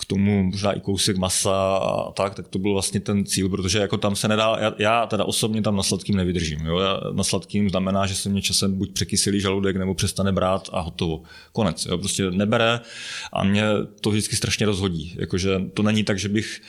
[0.01, 3.79] k tomu možná i kousek masa a tak, tak to byl vlastně ten cíl, protože
[3.79, 6.65] jako tam se nedá, já, já teda osobně tam na sladkým nevydržím.
[6.65, 6.79] Jo?
[6.79, 10.79] Já, na sladkým znamená, že se mě časem buď překyselí žaludek nebo přestane brát a
[10.79, 11.21] hotovo.
[11.51, 11.85] Konec.
[11.85, 11.97] Jo?
[11.97, 12.79] Prostě nebere
[13.33, 13.63] a mě
[14.01, 15.15] to vždycky strašně rozhodí.
[15.19, 16.61] Jakože to není tak, že bych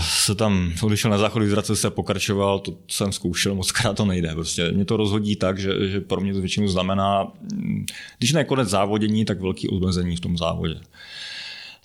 [0.00, 4.04] se tam odešel na záchod, vyzracel se a pokračoval, to jsem zkoušel, moc krát to
[4.04, 4.34] nejde.
[4.34, 7.32] Prostě mě to rozhodí tak, že, že pro mě to většinou znamená,
[8.18, 10.80] když ne konec závodění, tak velký omezení v tom závodě.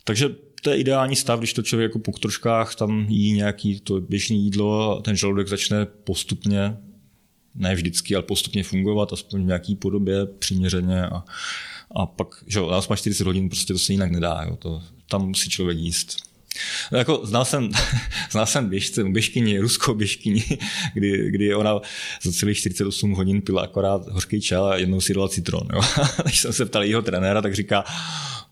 [0.03, 0.29] Takže
[0.61, 4.35] to je ideální stav, když to člověk jako po troškách tam jí nějaký to běžné
[4.35, 6.77] jídlo, ten žaludek začne postupně,
[7.55, 11.23] ne vždycky, ale postupně fungovat, aspoň v nějaký podobě, přiměřeně a,
[11.95, 15.49] a pak, že jo, 40 hodin prostě to se jinak nedá, jo, to, tam musí
[15.49, 16.17] člověk jíst.
[16.91, 17.69] No jako znal jsem,
[18.31, 20.43] znal jsem běžce, běžkyni, ruskou běžkyni,
[20.93, 21.79] kdy, kdy ona
[22.23, 25.67] za celých 48 hodin pila akorát hořký čaj a jednou si dala citron.
[25.73, 25.81] Jo.
[26.23, 27.83] Když jsem se ptal jeho trenéra, tak říká,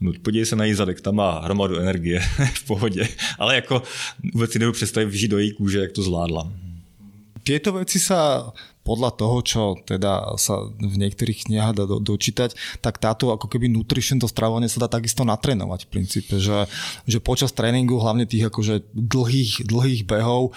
[0.01, 2.19] no podívej se na její zadek, tam má hromadu energie,
[2.53, 3.07] v pohodě.
[3.39, 3.83] Ale jako
[4.33, 6.51] vůbec si nebudu představit vžít do její kůže, jak to zvládla.
[7.43, 8.53] Tieto veci sa
[8.91, 13.71] podľa toho, čo teda sa v niektorých knihách dá do, dočítať, tak táto ako keby
[13.71, 16.67] nutrition, to stravovanie sa dá takisto natrénovať v princípe, že,
[17.07, 20.51] že počas tréningu, hlavne tých akože dlhých, dlhých behov,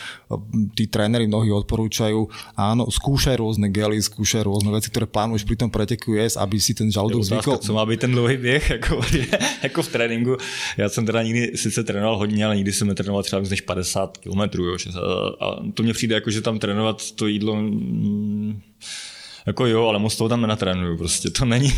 [0.74, 2.26] tí tréneri mnohí odporúčajú,
[2.58, 6.74] áno, skúšaj rôzne gely, skúšaj rôzne veci, ktoré plánuješ pri tom preteku jesť, aby si
[6.74, 7.62] ten žaludok zvykol.
[7.62, 9.00] Co má být ten dlouhý běh, jako,
[9.62, 10.36] jako v tréninku.
[10.76, 14.42] Já jsem teda nikdy sice trénoval hodně, ale nikdy jsem netrénoval třeba než 50 km.
[14.62, 14.76] Jo,
[15.40, 17.56] a to mně přijde jako, že tam trénovat to jídlo
[19.46, 21.72] jako jo, ale moc toho tam nenatrénuju, prostě to není.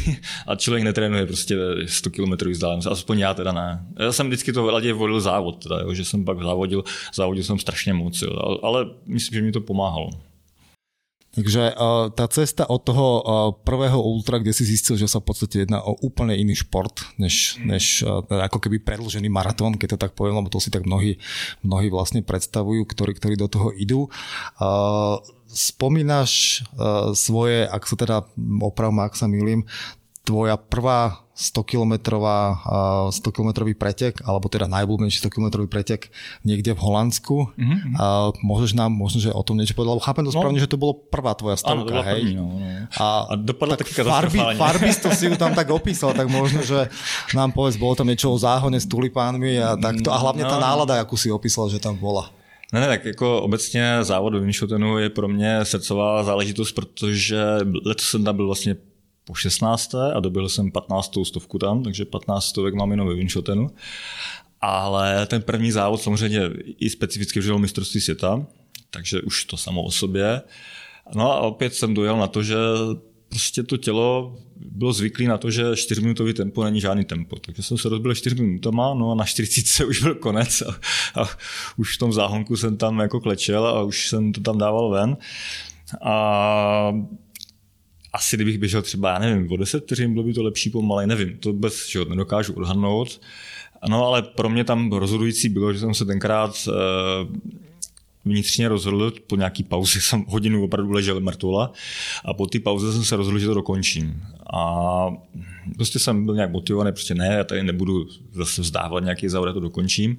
[0.47, 3.87] A člověk netrénuje prostě 100 km vzdálenost, aspoň já teda ne.
[3.99, 6.85] Já jsem vždycky to hladě volil závod, teda, jo, že jsem pak závodil,
[7.15, 10.11] závodil jsem strašně moc, jo, ale myslím, že mi to pomáhalo.
[11.37, 13.23] Takže uh, tá cesta od toho uh,
[13.53, 17.61] prvého ultra, kde si zistil, že sa v podstate jedná o úplne iný šport, než,
[17.61, 21.21] než uh, ako keby predlžený maratón, keď to tak poviem, lebo to si tak mnohí,
[21.61, 24.09] mnohí vlastne predstavujú, ktorí, ktorí do toho idú.
[24.57, 25.21] Uh,
[25.53, 28.17] spomínaš uh, svoje, ak sa teda
[28.65, 29.69] opravom, ak sa milím,
[30.27, 32.65] tvoja prvá 100-kilometrová
[33.13, 36.09] 100-kilometrový pretek, alebo teda najblúbenejší 100-kilometrový pretek
[36.43, 37.53] niekde v Holandsku.
[37.55, 37.93] Mm-hmm.
[38.01, 40.37] A môžeš nám možno, že o tom niečo povedať, lebo chápem to no.
[40.41, 42.25] správne, že to bolo prvá tvoja stovka, Áno, hej?
[42.25, 42.67] První, no, no.
[42.97, 46.89] A, a dopadla tak farby, farbisto si ju tam tak opísal, tak možno, že
[47.37, 50.09] nám povedz, bolo tam niečo o záhone s tulipánmi a takto.
[50.11, 50.65] A hlavne tá no.
[50.65, 52.33] nálada, akú si opísal, že tam bola.
[52.73, 57.39] Ne, ne, tak jako obecně závod do Winshotenu je pro mě srdcová záležitost, protože
[57.85, 58.77] letos jsem tam byl vlastně
[59.27, 59.95] po 16.
[59.95, 61.13] a dobil jsem 15.
[61.25, 63.71] stovku tam, takže 15 stovek mám jenom ve Winshotenu.
[64.61, 68.47] Ale ten první závod samozřejmě i specificky vžil mistrovství světa,
[68.91, 70.43] takže už to samo o sobě.
[71.15, 72.57] No a opět jsem dojel na to, že
[73.29, 77.37] prostě to tělo bylo zvyklé na to, že 4-minutový tempo není žádný tempo.
[77.37, 80.71] Takže jsem se rozbil 4 minutama, no a na 40 už byl konec a,
[81.21, 81.29] a
[81.77, 85.17] už v tom záhonku jsem tam jako klečel a už jsem to tam dával ven.
[86.03, 86.93] A
[88.17, 91.39] asi kdybych běžel třeba, já nevím, o 10 vteřin, bylo by to lepší pomalej, nevím,
[91.39, 93.21] to bez že nedokážu odhadnout.
[93.89, 96.69] No ale pro mě tam rozhodující bylo, že jsem se tenkrát
[98.25, 101.73] vnitřně rozhodl, po nějaký pauze jsem hodinu opravdu ležel mrtvola
[102.25, 104.23] a po té pauze jsem se rozhodl, že to dokončím.
[104.53, 105.09] A
[105.77, 109.61] prostě jsem byl nějak motivovaný, prostě ne, já tady nebudu zase vzdávat nějaký závod, to
[109.61, 110.19] dokončím.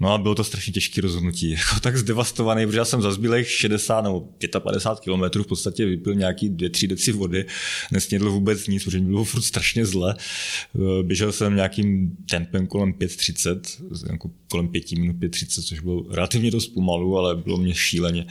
[0.00, 1.50] No a bylo to strašně těžké rozhodnutí.
[1.50, 4.28] Jako tak zdevastovaný, protože já jsem za zbylých 60 nebo
[4.58, 7.46] 55 kilometrů v podstatě vypil nějaký 2-3 deci vody.
[7.92, 10.14] Nesnědl vůbec nic, protože mi bylo furt strašně zle.
[10.18, 13.60] Eh, běžel jsem nějakým tempem kolem 5.30,
[14.10, 18.26] jako kolem 5 minut 5.30, což bylo relativně dost pomalu, ale bylo mě šíleně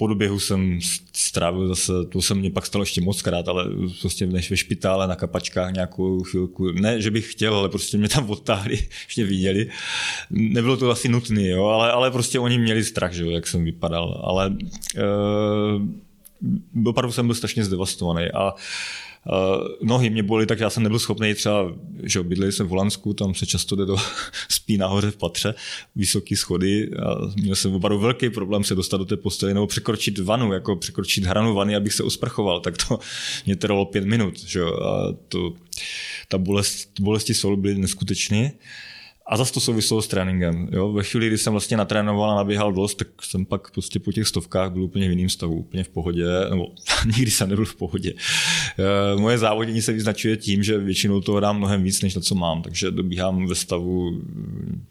[0.00, 0.78] po doběhu jsem
[1.12, 3.64] strávil zase, to se mě pak stalo ještě moc krát, ale
[4.00, 8.08] prostě než ve špitále na kapačkách nějakou chvilku, ne, že bych chtěl, ale prostě mě
[8.08, 9.68] tam odtáhli, ještě viděli.
[10.30, 13.64] Nebylo to asi nutné, jo, ale, ale prostě oni měli strach, že jo, jak jsem
[13.64, 14.56] vypadal, ale
[16.76, 18.56] uh, opravdu jsem byl strašně zdevastovaný a Uh,
[19.82, 23.34] nohy mě bolí, tak já jsem nebyl schopný třeba, že bydleli jsem v Holandsku, tam
[23.34, 23.96] se často jde do
[24.48, 25.54] spí nahoře v patře,
[25.96, 30.18] vysoké schody a měl jsem opravdu velký problém se dostat do té postele nebo překročit
[30.18, 32.98] vanu, jako překročit hranu vany, abych se usprchoval, tak to
[33.46, 35.52] mě trvalo pět minut, že a to,
[36.28, 38.52] ta bolest, bolesti jsou byly neskutečné.
[39.30, 40.68] A zase to souviselo s tréninkem.
[40.72, 40.92] Jo?
[40.92, 44.28] Ve chvíli, kdy jsem vlastně natrénoval a naběhal dost, tak jsem pak prostě po těch
[44.28, 46.66] stovkách byl úplně v jiném stavu, úplně v pohodě, nebo
[47.16, 48.12] nikdy jsem nebyl v pohodě.
[49.14, 52.34] E, moje závodění se vyznačuje tím, že většinou toho dám mnohem víc, než na co
[52.34, 54.20] mám, takže dobíhám ve stavu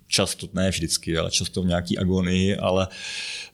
[0.08, 2.88] často, ne vždycky, ale často v nějaký agonii, ale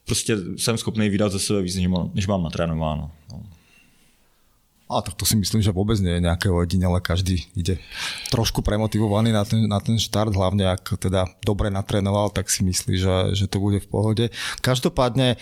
[0.06, 3.12] prostě jsem schopný vydat ze sebe víc, než mám, než mám natrénováno.
[3.32, 3.44] No.
[4.86, 7.02] A tak to si myslím, že vôbec nie je nejaké ojedinele.
[7.02, 7.82] Každý ide
[8.30, 12.94] trošku premotivovaný na ten, na ten štart, hlavne ak teda dobre natrénoval, tak si myslí,
[12.94, 14.26] že, že to bude v pohode.
[14.62, 15.42] Každopádne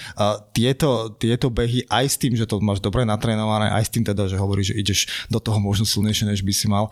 [0.56, 4.32] tieto, tieto behy aj s tým, že to máš dobre natrénované, aj s tým teda,
[4.32, 6.88] že hovoríš, že ideš do toho možno silnejšie, než by si mal,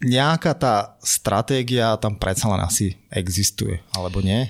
[0.00, 4.48] nejaká tá stratégia tam predsa len asi existuje, alebo nie?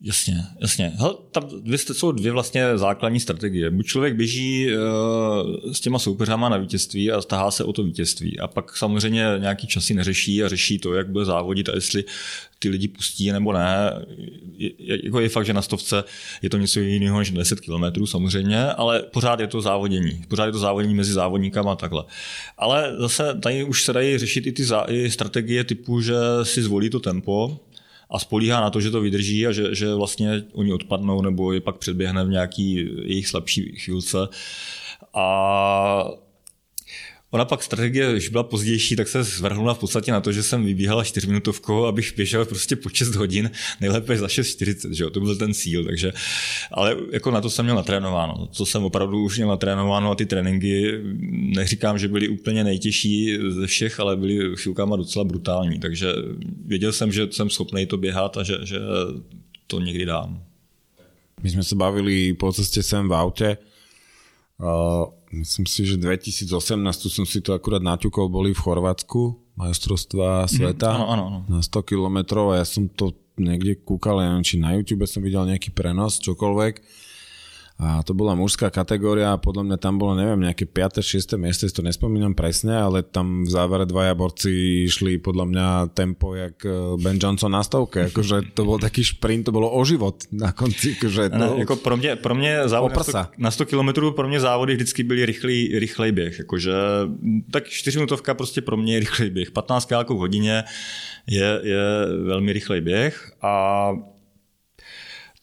[0.00, 0.92] Jasně, jasně.
[0.96, 3.70] Hele, tam dvě, jsou dvě vlastně základní strategie.
[3.70, 8.40] Buď člověk běží uh, s těma soupeřama na vítězství a stahá se o to vítězství.
[8.40, 12.04] A pak samozřejmě nějaký časy neřeší a řeší to, jak bude závodit a jestli
[12.58, 14.04] ty lidi pustí nebo ne.
[14.56, 14.70] Je,
[15.04, 16.04] jako je fakt, že na stovce
[16.42, 20.24] je to něco jiného než 10 kilometrů samozřejmě, ale pořád je to závodění.
[20.28, 22.04] Pořád je to závodění mezi závodníkama a takhle.
[22.58, 26.62] Ale zase tady už se dají řešit i ty zá, i strategie typu, že si
[26.62, 27.60] zvolí to tempo,
[28.10, 31.60] a spolíhá na to, že to vydrží a že, že vlastně oni odpadnou nebo je
[31.60, 34.28] pak předběhne v nějaký jejich slabší chvílce.
[35.14, 36.04] A
[37.30, 40.64] Ona pak strategie, když byla pozdější, tak se zvrhnula v podstatě na to, že jsem
[40.64, 43.50] vybíhala čtyřminutovkou, abych běžel prostě po 6 hodin,
[43.80, 46.12] nejlépe za 6.40, že jo, to byl ten cíl, takže,
[46.72, 50.26] ale jako na to jsem měl natrénováno, to jsem opravdu už měl natrénováno a ty
[50.26, 50.92] tréninky,
[51.30, 56.12] neříkám, že byly úplně nejtěžší ze všech, ale byly chvilkama docela brutální, takže
[56.66, 58.78] věděl jsem, že jsem schopný to běhat a že, že
[59.66, 60.42] to někdy dám.
[61.42, 63.56] My jsme se bavili po cestě sem v autě,
[64.58, 66.48] uh myslím si, že 2018
[67.02, 71.38] tu som si to akurát naťukol, boli v Chorvátsku, majstrovstva mhm, sveta mm, áno, áno.
[71.50, 75.22] na 100 kilometrov a ja som to niekde kúkal, ja neviem, či na YouTube som
[75.22, 76.74] videl nejaký prenos, čokoľvek
[77.78, 80.98] a to bola mužská kategória a podľa mňa tam bolo, neviem, nejaké 5.
[80.98, 81.38] 6.
[81.38, 86.34] miesto, si to nespomínam presne, ale tam v závere dvaja borci išli podľa mňa tempo
[86.34, 90.26] jak e, Ben Johnson na stovke, akože to bol taký šprint, to bolo o život
[90.34, 90.98] na konci.
[90.98, 91.38] Akože to...
[91.38, 94.74] Ne, jako pro mě, pro mě závod na 100, na 100 km pro mě závody
[94.74, 96.74] vždycky byly rychlý, rychlej běh, jakože
[97.50, 99.50] tak 4 minutovka prostě pro mě je rychlej běh.
[99.50, 100.64] 15 km v hodině
[101.30, 101.82] je, je
[102.26, 103.92] velmi rychlej běh a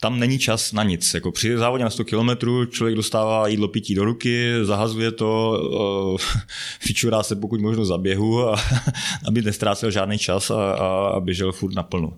[0.05, 1.13] tam není čas na nic.
[1.13, 2.29] Jako při závodě na 100 km
[2.69, 5.59] člověk dostává jídlo pití do ruky, zahazuje to,
[6.13, 6.17] uh,
[6.79, 8.55] fičurá se pokud možno za běhu, a,
[9.27, 12.13] aby nestrácel žádný čas a, a, a běžel furt naplno.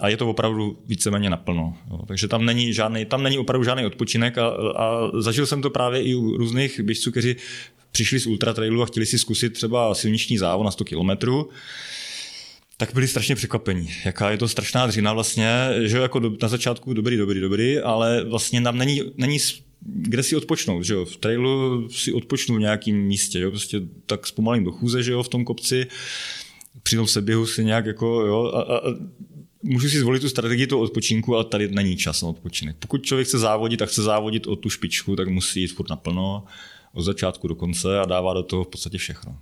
[0.00, 1.76] A je to opravdu víceméně naplno.
[1.90, 1.98] Jo.
[2.08, 6.02] Takže tam není, žádný, tam není opravdu žádný odpočinek a, a zažil jsem to právě
[6.02, 7.36] i u různých běžců, kteří
[7.92, 11.50] přišli z ultratrailu a chtěli si zkusit třeba silniční závod na 100 kilometrů
[12.76, 16.92] tak byli strašně překvapení, jaká je to strašná dřina vlastně, že jako do, na začátku
[16.94, 19.38] dobrý, dobrý, dobrý, ale vlastně tam není, není
[19.80, 21.04] kde si odpočnout, že jo?
[21.04, 23.50] V trailu si odpočnu v nějakým místě, jo?
[23.50, 25.86] Prostě tak zpomalím do chůze, že jo, v tom kopci,
[26.82, 28.94] při tom seběhu si nějak jako, jo, a, a, a
[29.62, 32.76] můžu si zvolit tu strategii toho odpočinku, ale tady není čas na odpočinek.
[32.78, 36.44] Pokud člověk chce závodit a chce závodit o tu špičku, tak musí jít furt naplno,
[36.92, 39.38] od začátku do konce a dává do toho v podstatě všechno.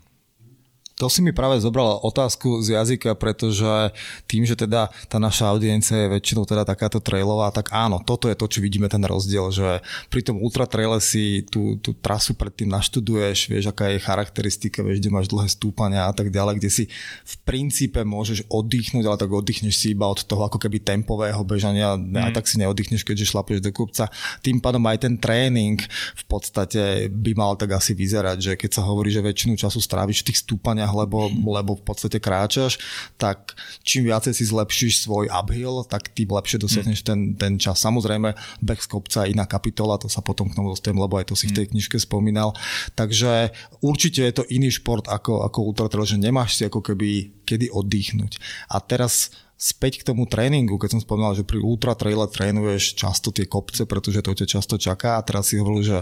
[0.94, 3.90] To si mi práve zobrala otázku z jazyka, pretože
[4.30, 8.38] tým, že teda tá naša audiencia je väčšinou teda takáto trailová, tak áno, toto je
[8.38, 12.70] to, čo vidíme ten rozdiel, že pri tom ultra traile si tú, tú trasu predtým
[12.70, 16.84] naštuduješ, vieš, aká je charakteristika, vieš, kde máš dlhé stúpania a tak ďalej, kde si
[17.26, 21.98] v princípe môžeš oddychnúť, ale tak oddychneš si iba od toho ako keby tempového bežania,
[21.98, 22.22] mm.
[22.22, 24.06] a tak si neoddychneš, keďže šlapeš do kopca.
[24.46, 25.82] Tým pádom aj ten tréning
[26.14, 30.22] v podstate by mal tak asi vyzerať, že keď sa hovorí, že väčšinu času stráviš
[30.22, 32.78] v tých stúpaniach stúpaniach, lebo, lebo v podstate kráčaš,
[33.16, 37.06] tak čím viacej si zlepšíš svoj uphill, tak tým lepšie dosiahneš mm.
[37.06, 37.80] ten, ten čas.
[37.80, 41.32] Samozrejme, beh z kopca je iná kapitola, to sa potom k tomu dostanem, lebo aj
[41.32, 42.52] to si v tej knižke spomínal.
[42.94, 47.72] Takže určite je to iný šport ako, ako ultratrail, že nemáš si ako keby kedy
[47.72, 48.40] oddychnúť.
[48.72, 53.30] A teraz späť k tomu tréningu, keď som spomínal, že pri ultra traile trénuješ často
[53.30, 55.98] tie kopce, pretože to ťa často čaká a teraz si hovoril, že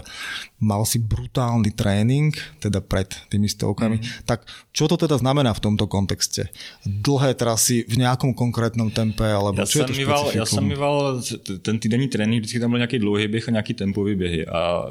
[0.57, 4.25] mal si brutálny tréning, teda pred tými stovkami, mm.
[4.25, 6.49] tak čo to teda znamená v tomto kontexte?
[6.83, 11.21] Dlhé trasy v nejakom konkrétnom tempe, alebo já čo je to mýval, Já jsem mýval
[11.61, 14.85] ten týdenní trénink, vždycky tam byl nějaký dlouhý běh a nějaký tempový běhy a,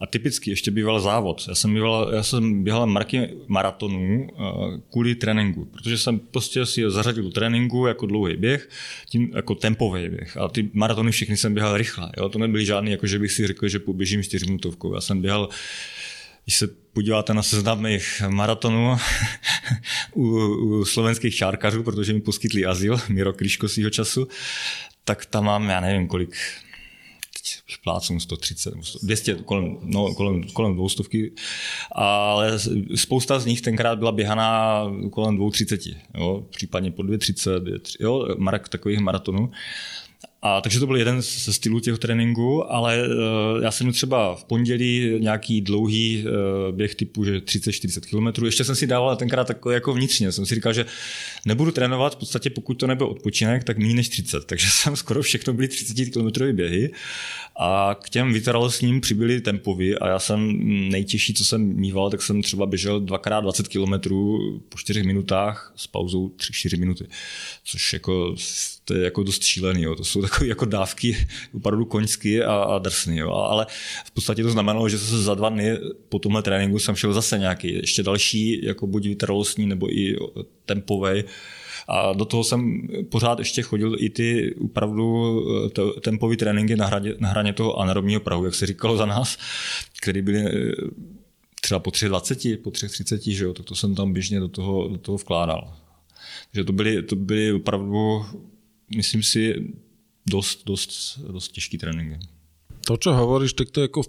[0.00, 1.44] a typicky ještě býval závod.
[1.48, 4.28] Já jsem, mýval, já jsem běhal marky maratonů
[4.90, 8.68] kvůli tréninku, protože jsem prostě si zařadil trénink tréninku jako dlouhý běh,
[9.08, 10.36] tím jako tempový běh.
[10.36, 12.10] A ty maratony všechny jsem běhal rychle.
[12.16, 12.28] Jo?
[12.28, 14.94] To nebyly žádný, jako že bych si řekl, že poběžím čtyřminutovkou.
[14.94, 15.48] Já jsem běhal
[16.44, 18.96] když se podíváte na seznam mých maratonů
[20.14, 24.28] u, u slovenských čárkařů, protože mi poskytli azyl, Miro Kryško svýho času,
[25.04, 26.36] tak tam mám, já nevím kolik,
[27.84, 31.02] plácům 130, 200, kolem, no, kolem, kolem 200,
[31.92, 32.58] ale
[32.94, 35.80] spousta z nich tenkrát byla běhaná kolem 230,
[36.14, 37.62] jo, případně po 230,
[38.00, 39.50] jo, mark takových maratonů.
[40.46, 43.14] A takže to byl jeden ze stylů těch tréninků, ale uh,
[43.62, 48.44] já jsem třeba v pondělí nějaký dlouhý uh, běh typu, že 30-40 km.
[48.44, 50.32] Ještě jsem si dával tenkrát takový jako vnitřně.
[50.32, 50.86] Jsem si říkal, že
[51.44, 54.44] nebudu trénovat, v podstatě pokud to nebyl odpočinek, tak méně než 30.
[54.46, 56.90] Takže jsem skoro všechno byly 30 km běhy.
[57.56, 60.58] A k těm vytrvalostním přibyly tempový a já jsem
[60.90, 63.94] nejtěžší, co jsem mýval, tak jsem třeba běžel dvakrát 20 km
[64.68, 67.06] po 4 minutách s pauzou 3-4 minuty.
[67.64, 68.36] Což jako
[68.84, 69.94] to je jako dost šílený, jo.
[69.94, 73.32] to jsou takové jako dávky opravdu koňsky a, a drsný, jo.
[73.32, 73.66] ale
[74.04, 75.78] v podstatě to znamenalo, že se za dva dny
[76.08, 80.16] po tomhle tréninku jsem šel zase nějaký ještě další, jako buď vytrvalostní nebo i
[80.66, 81.24] tempový.
[81.88, 87.14] A do toho jsem pořád ještě chodil i ty opravdu eh, tempové tréninky na hraně,
[87.18, 89.38] na hraně toho anaerobního prahu, jak se říkalo za nás,
[90.00, 90.72] který byly eh,
[91.60, 94.98] třeba po 3,20, po 3,30, že jo, tak to jsem tam běžně do toho, do
[94.98, 95.76] toho vkládal.
[96.52, 98.24] Takže to byly, to byly opravdu
[98.90, 99.54] myslím si,
[100.26, 102.18] dost, dost, dost těžký tréninky.
[102.84, 104.02] To, čo hovoríš, tak to je jako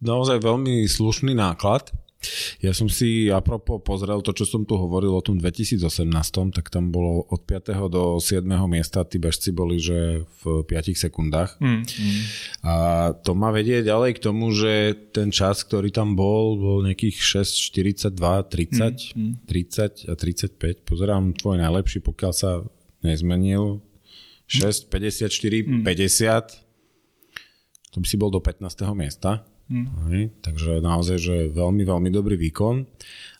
[0.00, 1.92] naozaj veľmi slušný náklad.
[2.60, 5.80] Ja som si apropo pozrel to, čo som tu hovoril o tom 2018,
[6.52, 7.72] tak tam bolo od 5.
[7.88, 8.44] do 7.
[8.68, 11.56] miesta, tí bežci boli, že v 5 sekundách.
[11.64, 12.20] Mm, mm.
[12.68, 12.74] A
[13.24, 18.12] to ma vedie ďalej k tomu, že ten čas, ktorý tam bol, bol nejakých 6,
[18.12, 19.32] 42, 30, mm, mm.
[19.48, 20.84] 30 a 35.
[20.84, 22.60] Pozerám tvoj najlepší, pokiaľ sa
[23.00, 23.80] nezmenil,
[24.50, 25.30] 6, 54,
[25.62, 25.86] mm.
[25.86, 27.94] 50.
[27.94, 28.66] To by si bol do 15.
[28.98, 29.46] miesta.
[29.70, 29.86] Mm.
[29.86, 32.82] Aj, takže naozaj, že veľmi, veľmi dobrý výkon.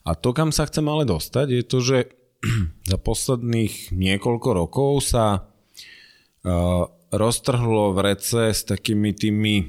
[0.07, 1.97] A to, kam sa chcem ale dostať, je to, že
[2.89, 9.67] za posledných niekoľko rokov sa uh, roztrhlo v rece s takými tými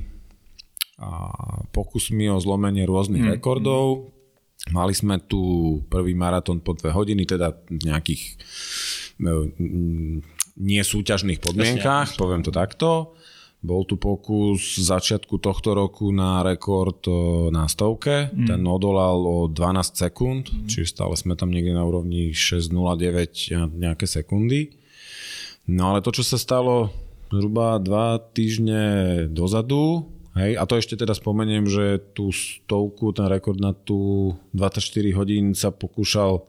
[1.02, 3.32] uh, pokusmi o zlomenie rôznych mm.
[3.34, 4.14] rekordov.
[4.70, 5.42] Mali sme tu
[5.90, 8.38] prvý maratón po dve hodiny, teda nejakých
[9.26, 9.50] uh,
[10.56, 13.16] nesúťažných podmienkách, poviem to takto.
[13.62, 17.14] Bol tu pokus z začiatku tohto roku na rekord e,
[17.54, 18.50] na stovke, mm.
[18.50, 20.66] ten odolal o 12 sekúnd, mm.
[20.66, 24.74] čiže stále sme tam niekde na úrovni 6.09 nejaké sekundy.
[25.70, 26.90] No ale to, čo sa stalo
[27.30, 28.82] zhruba dva týždne
[29.30, 34.82] dozadu, hej, a to ešte teda spomeniem, že tú stovku, ten rekord na tú 24
[35.14, 36.44] hodín sa pokúšal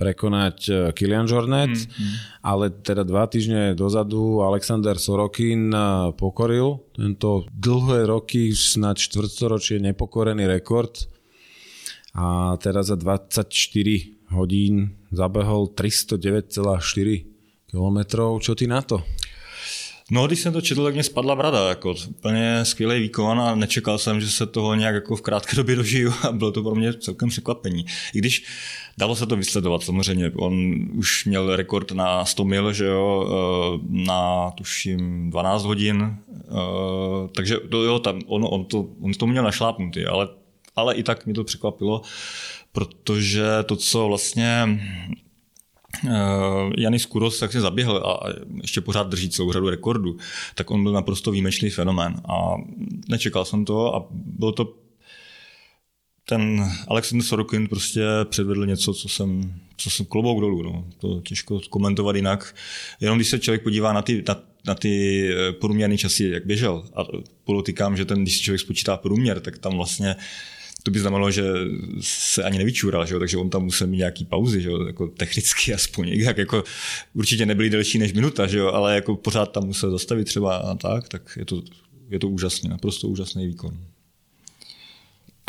[0.00, 2.14] prekonať e, Kilian Jornet, mm, mm.
[2.40, 5.78] ale teda dva týždne dozadu Alexander Sorokin e,
[6.16, 11.04] pokoril tento dlhé roky, snad štvrtstoročie nepokorený rekord
[12.16, 13.52] a teraz za 24
[14.32, 17.98] hodín zabehol 309,4 km.
[18.40, 19.04] Čo ty na to?
[20.10, 21.68] No, když jsem to četl, tak mě spadla brada.
[21.68, 25.76] Jako, úplně skvělý výkon a nečekal jsem, že se toho nějak jako v krátké době
[25.76, 27.86] dožiju a bylo to pro mě celkem překvapení.
[28.14, 28.44] I když
[28.98, 30.32] dalo se to vysledovat samozřejmě.
[30.36, 37.28] On už měl rekord na 100 mil, že jo, eh, na tuším 12 hodin, eh,
[37.34, 40.28] takže to, jo, tam, on, on, to, on to měl našlápnutý, ale,
[40.76, 42.02] ale i tak mě to překvapilo,
[42.72, 44.80] protože to, co vlastně
[46.78, 48.28] Janis Kuros tak se zaběhl a
[48.62, 50.16] ještě pořád drží celou řadu rekordů,
[50.54, 52.54] tak on byl naprosto výjimečný fenomén a
[53.08, 54.74] nečekal jsem to a byl to
[56.30, 60.62] ten Alexander Sorokin prostě předvedl něco, co jsem, co jsem klobouk dolů.
[60.62, 60.84] No.
[60.98, 62.54] To těžko komentovat jinak.
[63.00, 64.36] Jenom když se člověk podívá na ty, na,
[64.66, 67.04] na ty eh, průměrné časy, jak běžel, a
[67.44, 70.16] podotýkám, že ten, když si člověk spočítá průměr, tak tam vlastně
[70.82, 71.44] to by znamenalo, že
[72.00, 73.20] se ani nevyčúral, že jo?
[73.20, 74.86] takže on tam musel mít nějaký pauzy, že jo?
[74.86, 76.64] jako technicky aspoň, jak jako
[77.14, 78.68] určitě nebyly delší než minuta, že jo?
[78.68, 81.62] ale jako pořád tam musel zastavit třeba a tak, tak je to,
[82.08, 83.78] je to úžasný, naprosto úžasný výkon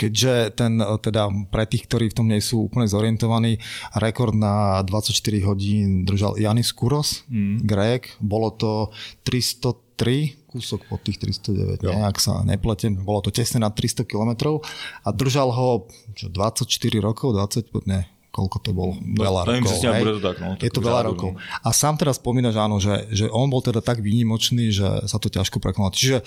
[0.02, 3.62] keďže ten, teda pre tých, ktorí v tom nie sú úplne zorientovaní,
[3.94, 5.14] rekord na 24
[5.46, 7.62] hodín držal Janis Kuros, mm.
[7.62, 8.90] Grek, bolo to
[9.22, 11.92] 303 kúsok pod tých 309, jo.
[11.96, 14.60] nejak sa nepletiem, bolo to tesne na 300 km
[15.02, 16.68] a držal ho čo, 24
[17.00, 19.76] rokov, 20, ne, koľko to bolo, veľa no, rokov.
[19.80, 20.04] Hej.
[20.04, 21.30] To tak, no, je to veľa rokov.
[21.64, 25.28] A sám teraz spomínaš, áno, že, že on bol teda tak výnimočný, že sa to
[25.28, 25.96] ťažko prekonalo.
[25.96, 26.24] Čiže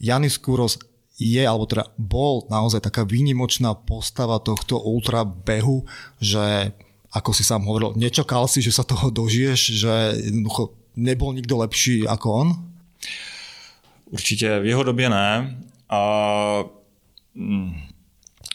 [0.00, 0.76] Janis Kuros
[1.16, 5.88] je, alebo teda bol naozaj taká výnimočná postava tohto ultra behu,
[6.20, 6.76] že
[7.08, 9.92] ako si sám hovoril, nečakal si, že sa toho dožiješ, že
[10.28, 12.48] jednoducho nebol nikto lepší ako on?
[14.10, 15.58] Určitě v jeho době ne.
[15.88, 16.64] A
[17.34, 17.72] mm,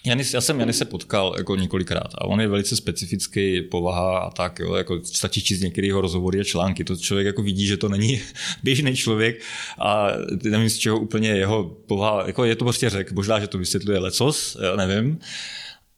[0.05, 4.59] Janis, já jsem Janise potkal jako několikrát a on je velice specifický povaha a tak,
[4.59, 8.21] jo, jako stačí číst některého rozhovory a články, to člověk jako vidí, že to není
[8.63, 9.41] běžný člověk
[9.79, 10.07] a
[10.43, 13.99] nevím z čeho úplně jeho povaha, jako je to prostě řek, možná, že to vysvětluje
[13.99, 15.19] lecos, já nevím,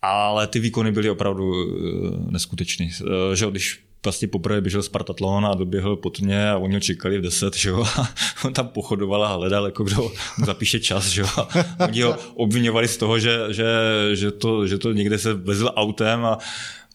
[0.02, 5.54] ale ty výkony byly opravdu uh, neskutečný, uh, že když vlastně poprvé běžel Spartatlon a
[5.54, 8.10] doběhl pod mě a oni ho čekali v 10, že jo, a
[8.46, 10.12] on tam pochodoval a hledal, jako kdo
[10.46, 11.48] zapíše čas, že jo, a
[11.88, 13.66] oni ho obvinovali z toho, že, že,
[14.14, 16.38] že, to, že to někde se vezl autem a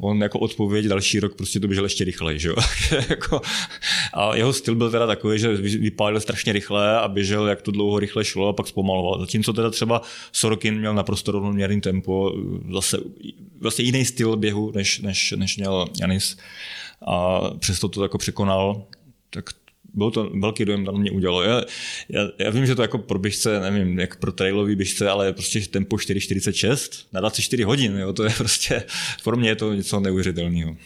[0.01, 2.55] on jako odpověď další rok prostě to běžel ještě rychleji, že jo?
[3.09, 3.41] jako,
[4.15, 7.99] a jeho styl byl teda takový, že vypálil strašně rychle a běžel, jak to dlouho
[7.99, 9.21] rychle šlo a pak zpomaloval.
[9.21, 10.03] Zatímco teda třeba
[10.33, 12.35] Sorokin měl naprosto rovnoměrný tempo,
[12.73, 12.99] zase
[13.61, 16.37] vlastně jiný styl běhu, než, než, než měl Janis
[17.07, 18.87] a přesto to jako překonal,
[19.31, 19.45] tak
[19.95, 21.43] bylo to velký dojem, na mě udělalo.
[21.43, 21.63] Já,
[22.09, 25.61] já, já, vím, že to jako pro běžce, nevím, jak pro trailový běžce, ale prostě
[25.61, 28.85] tempo 4,46 na 24 hodin, jo, to je prostě,
[29.25, 30.77] pro mě je to něco neuvěřitelného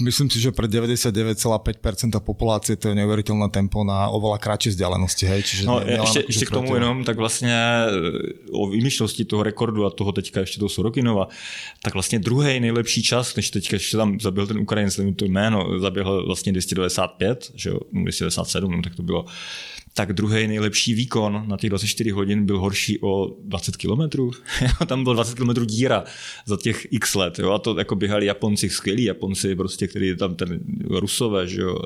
[0.00, 5.24] myslím si, že pre 99,5% populácie to je neuveriteľné tempo na oveľa kratšie vzdialenosti.
[5.26, 5.40] Hej?
[5.42, 7.56] Čiže no, nie, ještě, ještě k tomu jenom, tak vlastně
[8.52, 11.28] o výjimečnosti toho rekordu a toho teďka ještě toho Sorokinova,
[11.82, 16.26] tak vlastně druhý nejlepší čas, než teďka ještě tam zaběhl ten Ukrajinec, to jméno, zaběhl
[16.26, 19.24] vlastně 295, že jo, 297, no, tak to bylo
[19.98, 24.30] tak druhý nejlepší výkon na těch 24 hodin byl horší o 20 km.
[24.86, 26.04] Tam bylo 20 km díra
[26.46, 27.38] za těch x let.
[27.38, 27.50] Jo?
[27.52, 31.78] A to jako běhali Japonci, skvělí Japonci, prostě, který tam ten Rusové, že jo?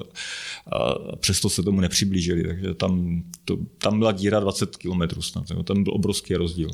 [0.72, 2.42] a přesto se tomu nepřiblížili.
[2.44, 5.44] Takže tam, to, tam byla díra 20 km snad.
[5.50, 5.62] Jo?
[5.62, 6.70] Tam byl obrovský rozdíl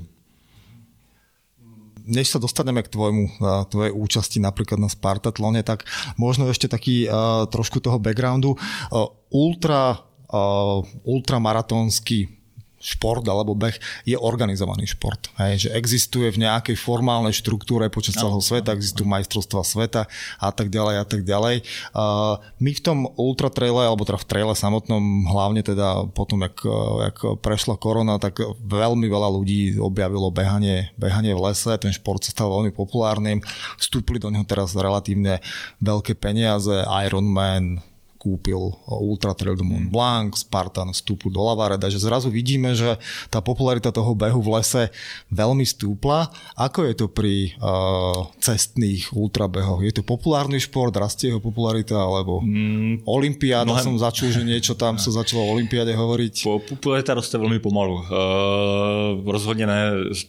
[2.08, 3.36] než sa dostaneme k tvojmu,
[3.68, 5.84] tvojej účasti napríklad na Spartatlone, tak
[6.16, 8.56] možno ešte taký uh, trošku toho backgroundu.
[8.56, 12.38] Uh, ultra uh, ultramaratónsky
[12.78, 13.74] šport alebo beh
[14.06, 15.30] je organizovaný šport.
[15.36, 20.02] Hej, že existuje v nejakej formálnej štruktúre počas celého sveta, existujú majstrovstva sveta
[20.38, 21.66] a tak ďalej a tak ďalej.
[21.90, 26.62] Uh, my v tom ultra traile, alebo teda v traile samotnom, hlavne teda potom, jak,
[27.10, 32.30] jak prešla korona, tak veľmi veľa ľudí objavilo behanie, behanie v lese, ten šport sa
[32.30, 33.42] stal veľmi populárnym,
[33.76, 35.42] vstúpili do neho teraz relatívne
[35.82, 37.82] veľké peniaze, Ironman,
[38.18, 42.98] kúpil Ultra Trail de Mont Blanc, Spartan vstúpil do Lavareda, že zrazu vidíme, že
[43.30, 44.90] tá popularita toho behu v lese
[45.30, 46.28] veľmi stúpla.
[46.58, 49.86] Ako je to pri uh, cestných ultrabehoch?
[49.86, 53.86] Je to populárny šport, rastie jeho popularita, alebo mm, Olympiáda mnohem...
[53.86, 56.34] som začul, že niečo tam sa začalo o Olympiáde hovoriť?
[56.42, 58.02] Po, popularita roste veľmi pomalu.
[58.10, 59.80] Uh, rozhodně ne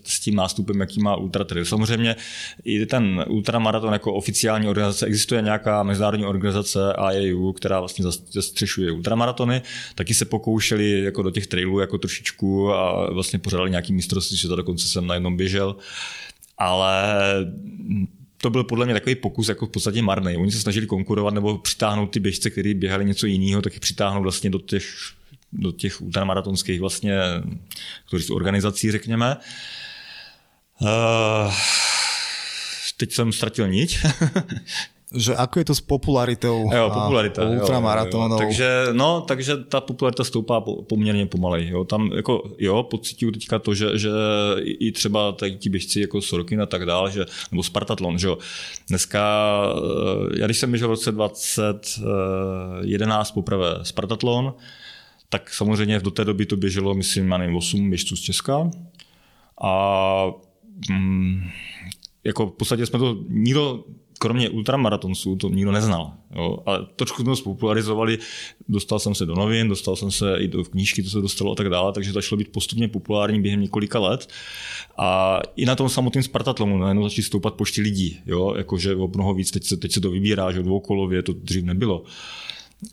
[0.05, 1.65] s tím nástupem, jaký má Ultra Trail.
[1.65, 2.15] Samozřejmě
[2.63, 9.61] i ten ultramaraton jako oficiální organizace, existuje nějaká mezinárodní organizace IAU, která vlastně zastřešuje ultramaratony,
[9.95, 14.47] taky se pokoušeli jako do těch trailů jako trošičku a vlastně pořádali nějaký mistrovství, že
[14.47, 15.75] to dokonce jsem na jednom běžel,
[16.57, 17.03] ale
[18.41, 20.37] to byl podle mě takový pokus jako v podstatě marný.
[20.37, 24.49] Oni se snažili konkurovat nebo přitáhnout ty běžce, kteří běhali něco jiného, tak přitáhnout vlastně
[24.49, 24.85] do těch,
[25.53, 27.19] do těch ultramaratonských vlastně
[28.31, 29.37] organizací, řekněme.
[30.81, 31.53] Uh,
[32.97, 33.99] teď jsem ztratil niť.
[35.09, 38.37] že ako je to s popularitou jo, popularita, ultramaratónov.
[38.37, 41.67] Takže, no, takže ta popularita stoupá poměrně pomalej.
[41.67, 41.83] Jo.
[41.83, 44.09] Tam jako, jo, pocituju teďka to, že, že
[44.63, 48.37] i třeba tady ti běžci jako Sorokin a tak dále, že, nebo Spartatlon, že jo.
[48.89, 49.23] Dneska,
[49.75, 49.79] eh,
[50.39, 54.53] já když jsem běžel v roce 2011 poprvé Spartatlon,
[55.29, 58.71] tak samozřejmě do té doby to běželo, myslím, já nevím, 8 běžců z Česka.
[59.63, 60.31] A
[60.89, 61.49] mm,
[62.23, 63.83] jako v podstatě jsme to nikdo
[64.19, 66.13] kromě ultramaratonců to nikdo neznal.
[66.35, 66.57] Jo.
[66.65, 68.17] A trošku jsme spopularizovali,
[68.69, 71.55] dostal jsem se do novin, dostal jsem se i do knížky, to se dostalo a
[71.55, 74.29] tak dále, takže začalo být postupně populární během několika let.
[74.97, 79.33] A i na tom samotném Spartatlonu najednou začali stoupat počty lidí, jo, jakože o mnoho
[79.33, 82.03] víc, teď se, teď se to vybírá, že dvoukolově to dřív nebylo.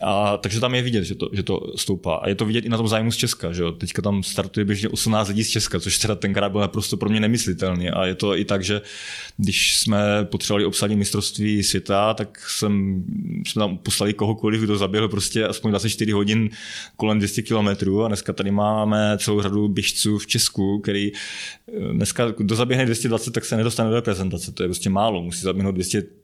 [0.01, 2.15] A, takže tam je vidět, že to, že to stoupá.
[2.15, 3.53] A je to vidět i na tom zájmu z Česka.
[3.53, 3.73] Že jo?
[3.73, 7.21] Teďka tam startuje běžně 18 lidí z Česka, což teda tenkrát bylo naprosto pro mě
[7.21, 7.91] nemyslitelný.
[7.91, 8.83] A je to i tak, že
[9.37, 13.05] když jsme potřebovali obsadit mistrovství světa, tak jsem,
[13.47, 16.51] jsme tam poslali kohokoliv, kdo zaběhl prostě aspoň 24 hodin
[16.97, 18.05] kolem 200 kilometrů.
[18.05, 23.31] A dneska tady máme celou řadu běžců v Česku, který eh, dneska, kdo zaběhne 220,
[23.31, 24.53] tak se nedostane do reprezentace.
[24.53, 25.23] To je prostě málo.
[25.23, 25.75] Musí zaběhnout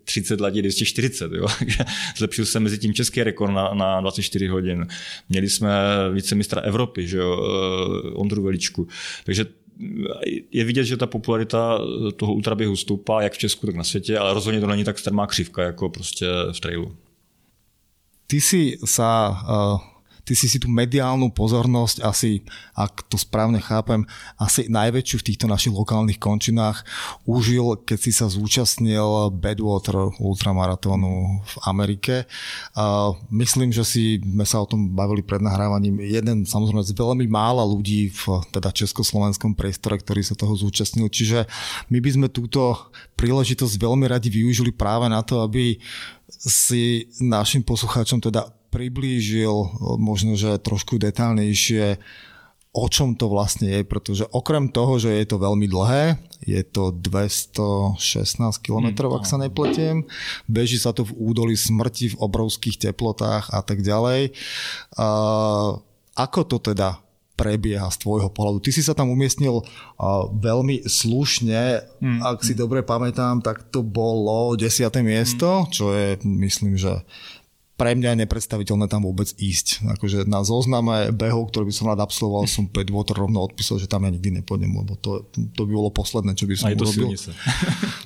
[0.04, 1.32] 230 ladí 240.
[1.32, 1.46] Jo?
[2.16, 4.86] Zlepšil se mezi tím český rekord na, na 24 hodin.
[5.28, 5.70] Měli jsme
[6.12, 8.88] vicemistra Evropy, že jo, eh, Ondru Veličku.
[9.24, 9.46] Takže
[10.50, 11.78] je vidět, že ta popularita
[12.16, 15.26] toho ultraběhu stoupá jak v Česku, tak na světě, ale rozhodně to není tak strmá
[15.26, 16.96] křivka jako prostě v trailu.
[18.26, 19.36] Ty si sa
[20.22, 22.46] ty si si tú mediálnu pozornosť asi,
[22.78, 24.06] ak to správne chápem,
[24.38, 26.86] asi najväčšiu v týchto našich lokálnych končinách
[27.26, 32.30] užil, keď si sa zúčastnil Badwater ultramaratónu v Amerike.
[32.74, 35.98] Uh, myslím, že si sme sa o tom bavili pred nahrávaním.
[36.02, 41.10] Jeden samozrejme z veľmi mála ľudí v teda československom priestore, ktorý sa toho zúčastnil.
[41.10, 41.50] Čiže
[41.90, 45.82] my by sme túto príležitosť veľmi radi využili práve na to, aby
[46.32, 49.52] si našim poslucháčom teda priblížil
[50.00, 52.00] možno, že trošku detálnejšie
[52.72, 56.96] o čom to vlastne je, pretože okrem toho, že je to veľmi dlhé, je to
[57.04, 58.00] 216
[58.64, 60.08] km, ak sa nepletiem,
[60.48, 64.32] beží sa to v údolí smrti v obrovských teplotách a tak ďalej.
[64.96, 65.06] A
[66.16, 66.96] ako to teda
[67.36, 68.64] prebieha z tvojho pohľadu.
[68.64, 69.64] Ty si sa tam umiestnil uh,
[70.30, 72.20] veľmi slušne, mm.
[72.22, 74.68] ak si dobre pamätám, tak to bolo 10.
[75.02, 75.68] miesto, mm.
[75.72, 77.02] čo je, myslím, že
[77.82, 79.82] pre mňa je nepredstaviteľné tam vôbec ísť.
[79.98, 83.90] Akože na zozname behov, ktorý by som rád absolvoval, som 5 Water rovno odpísal, že
[83.90, 86.86] tam ja nikdy nepôjdem, lebo to, to by bolo posledné, čo by som Aj to
[86.86, 87.10] urobil.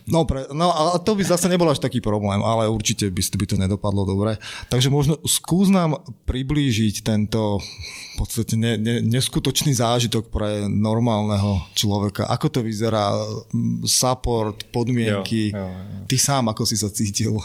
[0.07, 3.47] No, pre, no a to by zase nebol až taký problém, ale určite by, by
[3.51, 4.39] to nedopadlo dobre.
[4.71, 12.25] Takže možno skús nám priblížiť tento v podstate ne, ne, neskutočný zážitok pre normálneho človeka.
[12.33, 13.13] Ako to vyzerá?
[13.85, 15.53] Support, podmienky.
[15.53, 16.07] Jo, jo, jo.
[16.09, 17.37] Ty sám, ako si sa cítil?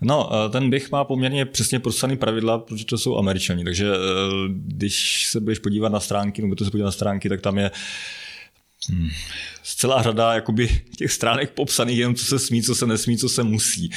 [0.00, 3.98] No, eh, ten bych má poměrně přesně prosaný pravidla, protože to jsou američani, takže eh,
[4.48, 7.70] když se budeš podívat na stránky, nebo to se podívat na stránky, tak tam je
[8.88, 9.08] hmm,
[9.62, 13.42] celá řada jakoby těch stránek popsaných jenom co se smí, co se nesmí, co se
[13.42, 13.90] musí.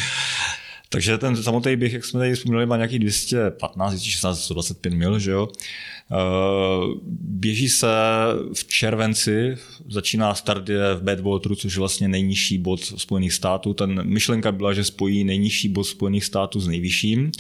[0.92, 5.32] Takže ten samotný běh, jak jsme tady vzpomněli, má nějaký 215, 216, 125 mil, že
[5.32, 5.48] jo.
[6.12, 6.16] Eh,
[7.12, 7.88] běží se
[8.54, 9.58] v červenci,
[9.90, 13.74] začíná start je v Badwateru, což je vlastně nejnižší bod Spojených států.
[13.74, 17.32] Ten myšlenka byla, že spojí nejnižší bod Spojených států s nejvyšším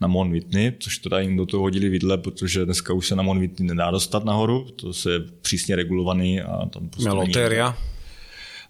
[0.00, 3.22] na Mount Whitney, což teda jim do toho hodili vidle, protože dneska už se na
[3.22, 7.76] Mount Whitney nedá dostat nahoru, to se je přísně regulovaný a tam prostě Loteria.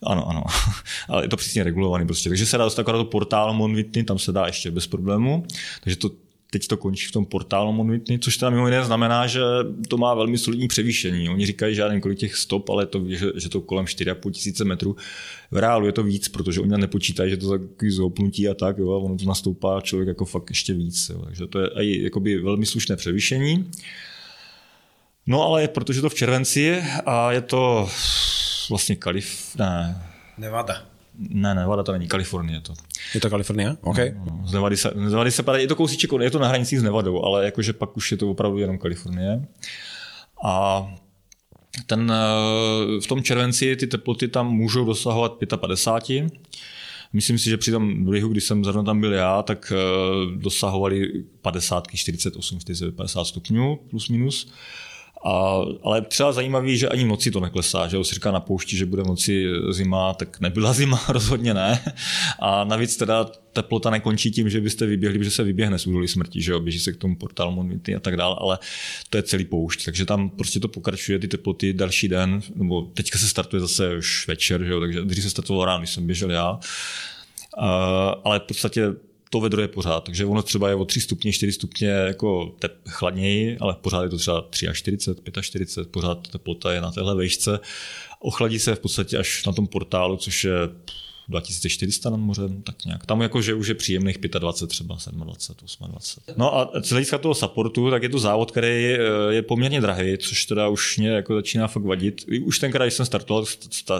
[0.02, 0.42] Ano, ano.
[1.08, 2.28] Ale je to přesně regulovaný prostě.
[2.28, 5.46] Takže se dá dostat do portálu Monvitny, tam se dá ještě bez problému.
[5.82, 6.10] Takže to
[6.52, 9.40] teď to končí v tom portálu Monvitny, což teda mimo jiné znamená, že
[9.88, 11.28] to má velmi solidní převýšení.
[11.28, 14.96] Oni říkají, že kolik těch stop, ale to, že, že to kolem 4,5 tisíce metrů.
[15.50, 18.92] V reálu je to víc, protože oni nepočítají, že to takový zhoupnutí a tak, jo,
[18.92, 21.10] a ono to nastoupá člověk jako fakt ještě víc.
[21.14, 21.22] Jo.
[21.24, 23.70] Takže to je i jakoby velmi slušné převýšení.
[25.26, 27.88] No ale protože to v červenci a je to
[28.68, 29.56] vlastně Kalif...
[29.58, 30.02] Ne.
[30.38, 30.82] Nevada.
[31.18, 32.74] Ne, Nevada to není, Kalifornie to.
[33.14, 33.76] Je to Kalifornie?
[33.80, 33.98] OK.
[33.98, 34.46] No, no.
[34.46, 36.82] Z Nevady se, z Nevady se padá, je to kousíček, je to na hranicích s
[36.82, 39.48] Nevadou, ale jakože pak už je to opravdu jenom Kalifornie.
[40.44, 40.86] A
[41.86, 46.32] ten, eh, v tom červenci ty teploty tam můžou dosahovat 55.
[47.12, 51.24] Myslím si, že při tom běhu, když jsem zrovna tam byl já, tak eh, dosahovali
[51.42, 52.58] 50, 48,
[52.96, 54.52] 50 stupňů plus minus.
[55.24, 58.86] A, ale třeba zajímavý, že ani noci to neklesá, že se říká na poušti, že
[58.86, 61.84] bude noci zima, tak nebyla zima, rozhodně ne.
[62.38, 66.42] A navíc teda teplota nekončí tím, že byste vyběhli, že se vyběhne z údolí smrti,
[66.42, 68.58] že jo, běží se k tomu portálu Monvity a tak dále, ale
[69.10, 73.18] to je celý poušť, takže tam prostě to pokračuje, ty teploty další den, nebo teďka
[73.18, 76.30] se startuje zase už večer, že jo, takže dřív se startovalo ráno, když jsem běžel
[76.30, 76.58] já,
[77.58, 77.64] Uh,
[78.24, 78.82] ale v podstatě
[79.32, 80.04] to vedro je pořád.
[80.04, 84.08] Takže ono třeba je o 3 stupně, 4 stupně jako tep, chladněji, ale pořád je
[84.08, 84.18] to
[84.50, 87.60] třeba 43, 45, pořád teplota je na téhle vejšce.
[88.20, 90.52] Ochladí se v podstatě až na tom portálu, což je
[91.28, 93.06] 2400 nad mořem, tak nějak.
[93.06, 96.36] Tam jakože už je příjemných 25 třeba, 27, 28.
[96.36, 98.96] No a z hlediska toho supportu, tak je to závod, který
[99.30, 102.24] je poměrně drahý, což teda už mě jako začíná fakt vadit.
[102.44, 103.44] Už tenkrát, když jsem startoval,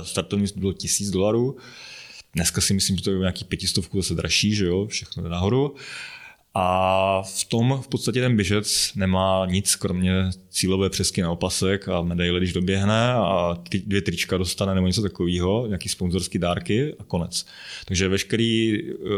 [0.02, 1.56] startovní bylo 1000 dolarů,
[2.34, 5.74] Dneska si myslím, že to je nějaký pětistovku zase dražší, že jo, všechno jde nahoru.
[6.54, 10.12] A v tom v podstatě ten běžec nemá nic, kromě
[10.50, 15.02] cílové přesky na opasek a medaile, když doběhne a ty dvě trička dostane nebo něco
[15.02, 17.46] takového, nějaký sponzorský dárky a konec.
[17.84, 19.08] Takže veškerý uh,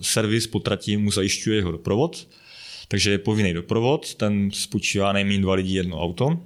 [0.00, 2.28] servis potratí mu zajišťuje jeho doprovod,
[2.88, 6.40] takže je povinný doprovod, ten spočívá nejméně dva lidi jedno auto,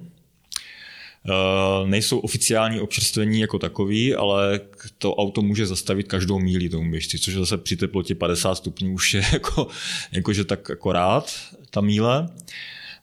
[1.85, 4.59] nejsou oficiální občerstvení jako takový, ale
[4.97, 9.13] to auto může zastavit každou míli tomu běžci, což zase při teplotě 50 stupňů už
[9.13, 9.67] je jako,
[10.11, 11.31] jakože tak akorát
[11.69, 12.29] ta míle.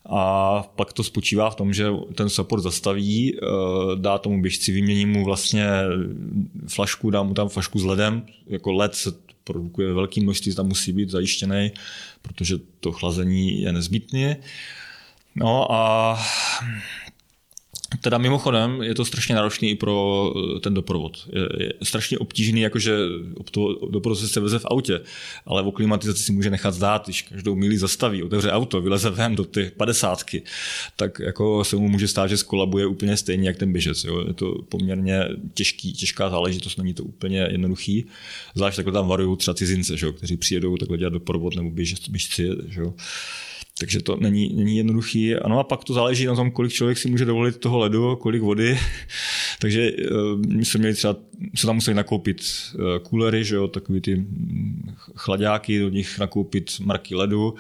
[0.09, 3.47] A pak to spočívá v tom, že ten support zastaví, eh,
[3.95, 5.66] dá tomu běžci, vymění mu vlastně
[6.69, 9.12] flašku, dá mu tam flašku s ledem, jako led se
[9.45, 11.73] produkuje velký množství, tam musí být zajištěný,
[12.23, 14.36] protože to chlazení je nezbytné.
[15.35, 16.19] No a
[18.01, 21.28] Teda mimochodem je to strašně náročný i pro eh, ten doprovod.
[21.32, 22.97] Je, je strašně obtížný, jakože
[23.90, 25.01] doprovod se veze v autě,
[25.47, 29.36] ale o klimatizaci si může nechat zdát, když každou míli zastaví, otevře auto, vyleze ven
[29.36, 30.43] do ty padesátky,
[30.97, 34.05] tak jako se mu může stát, že skolabuje úplně stejně jak ten běžec.
[34.05, 34.24] Jo.
[34.27, 38.05] Je to poměrně těžký, těžká záležitost, není to úplně jednoduchý.
[38.55, 42.48] Zvlášť takhle tam varují třeba cizince, že jo, kteří přijedou takhle dělat doprovod nebo běžci.
[42.68, 42.94] Že jo.
[43.81, 45.35] Takže to není, není jednoduchý.
[45.35, 48.43] Ano a pak to záleží na tom, kolik člověk si může dovolit toho ledu, kolik
[48.43, 48.78] vody.
[49.61, 51.16] Takže uh, my jsme měli třeba,
[51.55, 52.43] se tam museli nakoupit
[52.74, 57.55] uh, kůlery, že jo, takový ty hm, chladáky, do nich nakoupit marky ledu.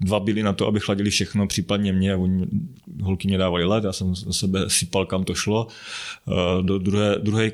[0.00, 2.16] Dva byly na to, aby chladili všechno, případně mě.
[2.16, 2.46] Oni,
[3.02, 5.66] holky mě dávali led, já jsem za sebe sypal, kam to šlo.
[6.26, 7.50] Uh, do druhé, druhé,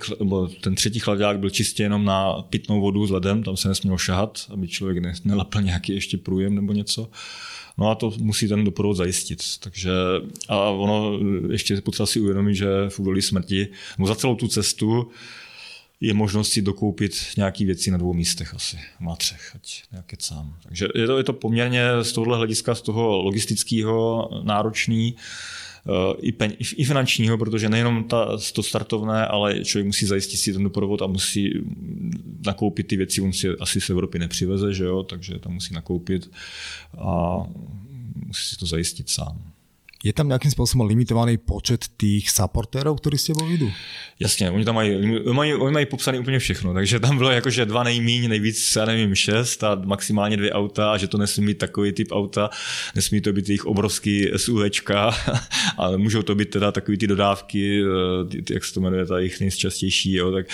[0.61, 4.39] ten třetí chladák byl čistě jenom na pitnou vodu s ledem, tam se nesmělo šahat,
[4.51, 7.11] aby člověk nelapil nějaký ještě průjem nebo něco.
[7.79, 9.43] No a to musí ten doprovod zajistit.
[9.61, 9.91] Takže,
[10.49, 11.19] a ono
[11.51, 13.69] ještě je potřeba si uvědomit, že v údolí smrti,
[13.99, 15.11] no za celou tu cestu
[16.01, 20.57] je možnost si dokoupit nějaké věci na dvou místech asi, má třech, ať nějaké sám.
[20.63, 25.17] Takže je to, je to poměrně z tohohle hlediska, z toho logistického náročný.
[26.21, 30.63] I, pen, i finančního, protože nejenom ta, to startovné, ale člověk musí zajistit si ten
[30.63, 31.53] doprovod a musí
[32.47, 36.31] nakoupit ty věci, on si asi z Evropy nepřiveze, že jo, takže tam musí nakoupit
[36.99, 37.37] a
[38.27, 39.53] musí si to zajistit sám.
[40.05, 43.71] Je tam nějakým způsobem limitovaný počet těch supportérů, kteří s tebou jdou?
[44.21, 47.83] Jasně, oni tam mají, mají, oni mají popsaný úplně všechno, takže tam bylo jakože dva
[47.83, 51.93] nejmíň, nejvíc, já nevím, šest a maximálně dvě auta a že to nesmí být takový
[51.93, 52.51] typ auta,
[52.95, 55.15] nesmí to být jejich obrovský SUVčka,
[55.77, 59.07] ale můžou to být teda takový ty dodávky, eh, ty, ty, jak se to jmenuje,
[59.07, 60.47] ta jejich nejčastější, jo, tak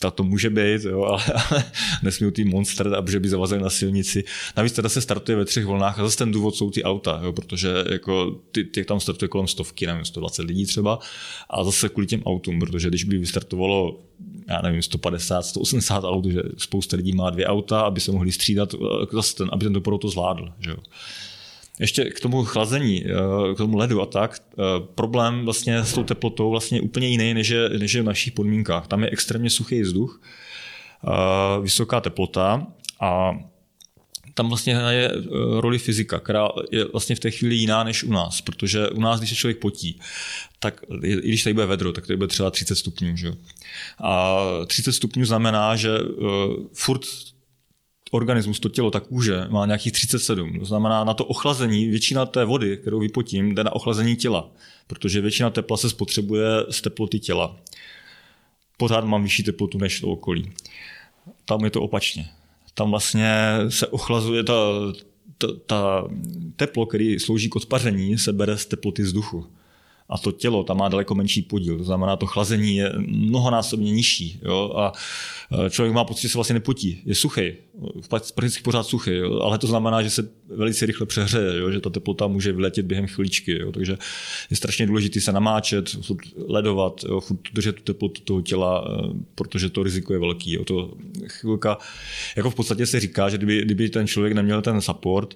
[0.00, 1.64] ta to může být, jo, ale, ale
[2.02, 4.24] nesmí ty monster, aby by zavazili na silnici.
[4.56, 7.32] Navíc teda se startuje ve třech volnách a zase ten důvod jsou ty auta, jo,
[7.32, 10.98] protože jako ty, těch tam startuje kolem stovky, nevím, 120 lidí třeba
[11.50, 13.98] a zase kvůli těm autům, protože když by vystartovalo
[14.48, 18.74] já nevím, 150, 180 aut, že spousta lidí má dvě auta, aby se mohli střídat,
[18.74, 20.52] eh, zase ten, aby ten doprovod to zvládl.
[20.60, 20.76] Že jo.
[21.80, 24.62] Ještě k tomu chlazení, eh, k tomu ledu a tak, eh,
[24.94, 28.86] problém vlastně s tou teplotou vlastně úplně jiný, než je, než je v našich podmínkách.
[28.86, 30.20] Tam je extrémně suchý vzduch,
[31.62, 32.66] vysoká teplota
[33.00, 33.38] a
[34.34, 35.20] tam vlastně hraje eh,
[35.60, 39.20] roli fyzika, která je vlastně v té chvíli jiná než u nás, protože u nás,
[39.20, 40.00] když se člověk potí,
[40.58, 43.16] tak i když tady bude vedro, tak tady bude třeba 30 stupňů.
[43.16, 43.32] Že?
[43.98, 46.28] A 30 stupňů znamená, že uh,
[46.72, 47.00] furt
[48.10, 50.58] organismus, to tělo, tak kůže má nějakých 37.
[50.58, 54.50] To znamená, na to ochlazení, většina té vody, kterou vypotím, jde na ochlazení těla,
[54.86, 57.56] protože většina tepla se spotřebuje z teploty těla.
[58.76, 60.52] Pořád mám vyšší teplotu než to okolí.
[61.44, 62.28] Tam je to opačně
[62.74, 63.34] tam vlastně
[63.68, 64.54] se ochlazuje ta,
[65.38, 66.08] ta, ta
[66.56, 69.46] teplo, který slouží k odpaření, se bere z teploty vzduchu
[70.08, 71.78] a to tělo tam má daleko menší podíl.
[71.78, 74.40] To znamená, to chlazení je mnohonásobně nižší.
[74.42, 74.72] Jo?
[74.76, 74.92] A
[75.70, 77.02] člověk má pocit, že se vlastně nepotí.
[77.04, 77.52] Je suchý,
[78.34, 79.40] prakticky pořád suchý, jo?
[79.40, 81.70] ale to znamená, že se velice rychle přehřeje, jo?
[81.70, 83.58] že ta teplota může vyletět během chvíličky.
[83.58, 83.72] Jo?
[83.72, 83.98] Takže
[84.50, 85.96] je strašně důležité se namáčet,
[86.48, 87.20] ledovat, jo?
[87.52, 90.52] držet tu teplotu toho těla, eh, protože to riziko je velký.
[90.52, 90.64] Jo?
[90.64, 90.94] To
[91.26, 91.78] chvilka,
[92.36, 95.34] jako v podstatě se říká, že kdyby, kdyby ten člověk neměl ten support,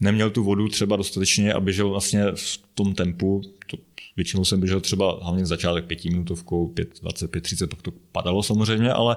[0.00, 3.76] neměl tu vodu třeba dostatečně a běžel vlastně v tom tempu, to
[4.18, 9.16] Většinou jsem běžel třeba hlavně začátek pětiminutovkou, 5, 25, 30, pak to padalo samozřejmě, ale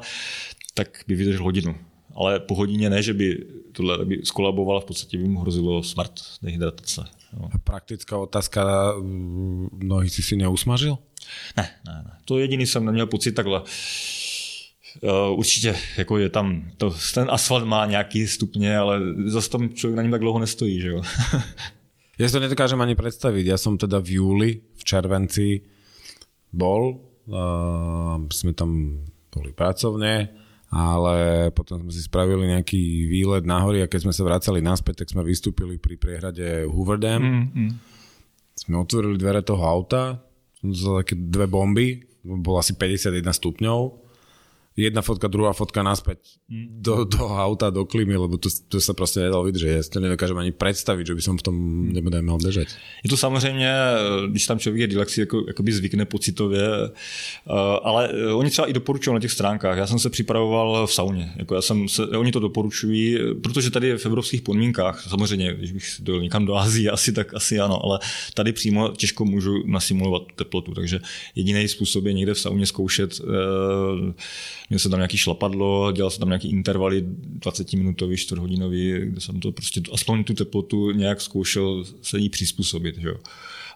[0.74, 1.76] tak by vydržel hodinu.
[2.16, 6.12] Ale po hodině ne, že by tohle by skolaboval, v podstatě by mu hrozilo smrt,
[6.42, 7.04] dehydratace.
[7.34, 7.50] Jo.
[7.64, 8.94] Praktická otázka,
[9.84, 10.98] nohy si si neusmažil?
[11.58, 12.12] Ne, ne, ne.
[12.26, 13.62] To jediný jsem neměl pocit takhle.
[15.02, 19.96] Uh, určitě, jako je tam, to, ten asfalt má nějaký stupně, ale zase tam člověk
[19.96, 21.02] na něm tak dlouho nestojí, že jo.
[22.22, 23.46] Ja si to nedokážem ani predstaviť.
[23.50, 25.66] Ja som teda v júli, v červenci
[26.54, 29.02] bol, uh, sme tam
[29.34, 30.30] boli pracovne,
[30.70, 35.18] ale potom sme si spravili nejaký výlet nahory a keď sme sa vracali naspäť, tak
[35.18, 37.26] sme vystúpili pri priehrade Hoover Dam.
[37.26, 37.70] Mm-hmm.
[38.54, 40.22] Sme otvorili dvere toho auta,
[40.62, 43.80] som také dve bomby, bolo asi 51 stupňov
[44.82, 46.18] jedna fotka, druhá fotka naspäť
[46.70, 49.68] do, do auta, do klímy, lebo to, to sa prostě nedalo vydržet.
[49.68, 51.56] Ja si to nedokážem ani představit, že by som v tom
[51.94, 52.68] nebude měl držet.
[53.04, 53.74] Je to samozřejmě,
[54.30, 56.90] když tam člověk je relaxí, jako, jakoby zvykne pocitově, eh,
[57.84, 59.78] ale eh, oni třeba i doporučují na těch stránkách.
[59.78, 61.34] Já jsem se připravoval v sauně.
[61.38, 65.86] Jako já jsem se, oni to doporučují, protože tady v evropských podmínkách, samozřejmě, když bych
[66.00, 68.00] dojel někam do Azie, asi tak asi ano, ale
[68.34, 71.00] tady přímo těžko můžu nasimulovat teplotu, takže
[71.36, 73.22] jediný způsob je někde v sauně zkoušet
[74.72, 79.22] měl jsem tam nějaký šlapadlo, dělal jsem tam nějaký intervaly 20 minutový, 4 hodinový, kde
[79.22, 82.98] jsem to prostě aspoň tu teplotu nějak zkoušel se jí přizpůsobit.
[82.98, 83.16] Že jo.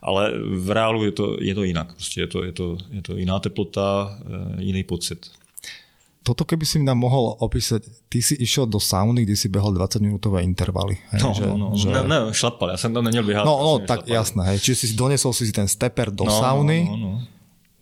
[0.01, 1.93] Ale v reálu je to, je to jinak.
[1.93, 5.27] Prostě je to, je, to, je to jiná teplota, eh, jiný pocit
[6.25, 9.77] toto keby si mi nám mohol opísať, ty si išiel do sauny, kde si behal
[9.77, 10.97] 20 minútové intervaly.
[11.13, 11.93] Hej, no, že, no, no, že...
[11.93, 13.45] ne, ne, šlapal, ja som tam neměl běhat.
[13.45, 14.15] No, no, tak šlapal.
[14.17, 14.57] jasné, hej.
[14.57, 16.89] Čiže si donesol si ten stepper do no, sauny.
[16.89, 17.34] No, no, no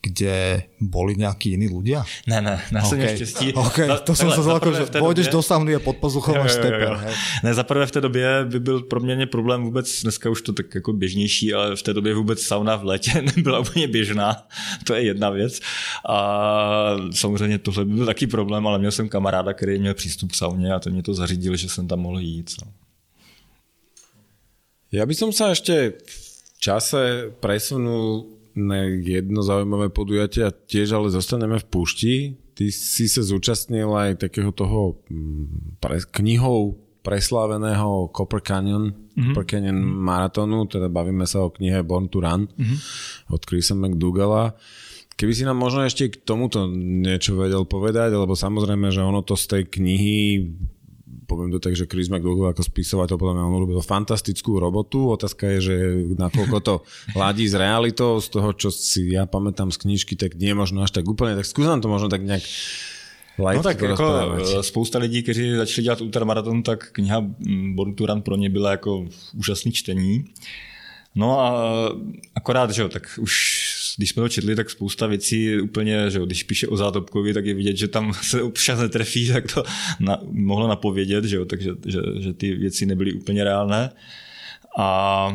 [0.04, 2.04] kde boli nejakí iní ľudia?
[2.28, 3.00] Ne, ne, na okay.
[3.00, 3.54] neštěstí.
[3.54, 3.88] Okay.
[4.04, 7.00] to jsem se zvolal, že pôjdeš do sauny a pod pazuchou máš steper.
[7.44, 10.54] Ne, za prvé v té době by byl pro mě problém vůbec, dneska už to
[10.54, 14.48] tak jako běžnější, ale v té době vůbec sauna v létě nebyla úplně běžná.
[14.84, 15.60] To je jedna věc.
[16.10, 16.18] A
[17.12, 20.74] samozřejmě tohle by byl taky problém, ale měl jsem kamaráda, který měl přístup k sauně
[20.74, 22.52] a ten mě to zařídil, že jsem tam mohl jít.
[22.66, 22.72] No.
[24.94, 26.18] Ja by som sa ešte v
[26.62, 32.14] čase presunul na jedno zaujímavé podujatie a tiež ale zostaneme v púšti.
[32.54, 39.34] Ty si sa zúčastnil aj takého toho mm, pre, knihou presláveného Copper Canyon, mm-hmm.
[39.34, 42.78] Copper Canyon maratonu, teda bavíme sa o knihe Born to Run mm-hmm.
[43.34, 44.56] od Chrisa McDougalla.
[45.14, 49.38] Keby si nám možno ešte k tomuto niečo vedel povedať, lebo samozrejme, že ono to
[49.38, 50.50] z tej knihy
[51.28, 55.12] poviem to tak, že Chris McDougall ako spisovateľ podľa mňa on urobil fantastickú robotu.
[55.12, 55.76] Otázka je, že
[56.16, 56.76] nakoľko to
[57.16, 60.84] ladí s realitou, z toho, čo si ja pamätám z knižky, tak nie je možno
[60.84, 61.36] až tak úplne.
[61.36, 62.44] Tak skús nám to možno tak nejak
[63.38, 67.26] No tak jako spousta lidí, kteří začali dělat ultramaraton, tak kniha
[68.00, 70.26] Run pro ně byla jako úžasný čtení.
[71.16, 71.50] No a
[72.36, 73.34] akorát, že jo, tak už
[73.98, 77.46] když jsme to četli, tak spousta věcí úplně, že jo, když píše o Zátopkovi, tak
[77.46, 79.64] je vidět, že tam se občas netrefí, tak to
[80.00, 83.90] na, mohlo napovědět, že jo, takže že, že ty věci nebyly úplně reálné.
[84.78, 85.28] A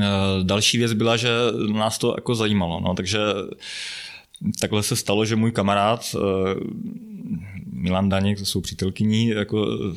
[0.00, 0.04] e,
[0.42, 1.28] další věc byla, že
[1.72, 3.18] nás to jako zajímalo, no, takže
[4.60, 6.18] takhle se stalo, že můj kamarád e,
[7.78, 9.96] Milan Daněk, jsou přítelkyní, jako eh,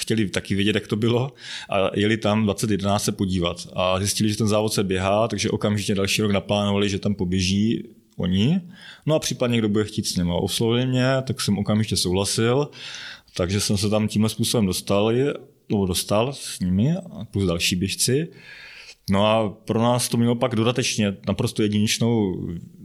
[0.00, 1.32] chtěli taky vědět, jak to bylo
[1.70, 5.94] a jeli tam 2011 se podívat a zjistili, že ten závod se běhá, takže okamžitě
[5.94, 7.84] další rok naplánovali, že tam poběží
[8.16, 8.60] oni,
[9.06, 10.32] no a případně kdo bude chtít s nimi.
[10.34, 12.68] Oslovili mě, tak jsem okamžitě souhlasil,
[13.34, 15.12] takže jsem se tam tímhle způsobem dostal,
[15.68, 16.94] nebo dostal s nimi
[17.30, 18.28] plus další běžci.
[19.10, 22.34] No a pro nás to mělo pak dodatečně naprosto jedinečnou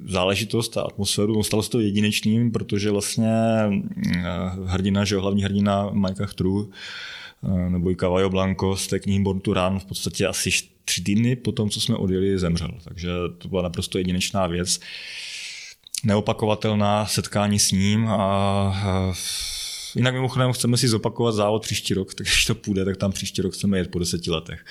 [0.05, 1.33] záležitost a atmosféru.
[1.35, 3.33] No, stalo se to jedinečným, protože vlastně
[4.15, 4.23] eh,
[4.65, 6.69] hrdina, že hlavní hrdina Majka Chtru,
[7.43, 10.49] eh, nebo i Cavallo Blanco z té knihy Born to Run v podstatě asi
[10.85, 12.71] tři týdny po tom, co jsme odjeli, zemřel.
[12.83, 14.79] Takže to byla naprosto jedinečná věc.
[16.03, 18.73] Neopakovatelná setkání s ním a
[19.95, 23.41] Jinak mimochodem chceme si zopakovat závod příští rok, takže když to půjde, tak tam příští
[23.41, 24.65] rok chceme jet po deseti letech.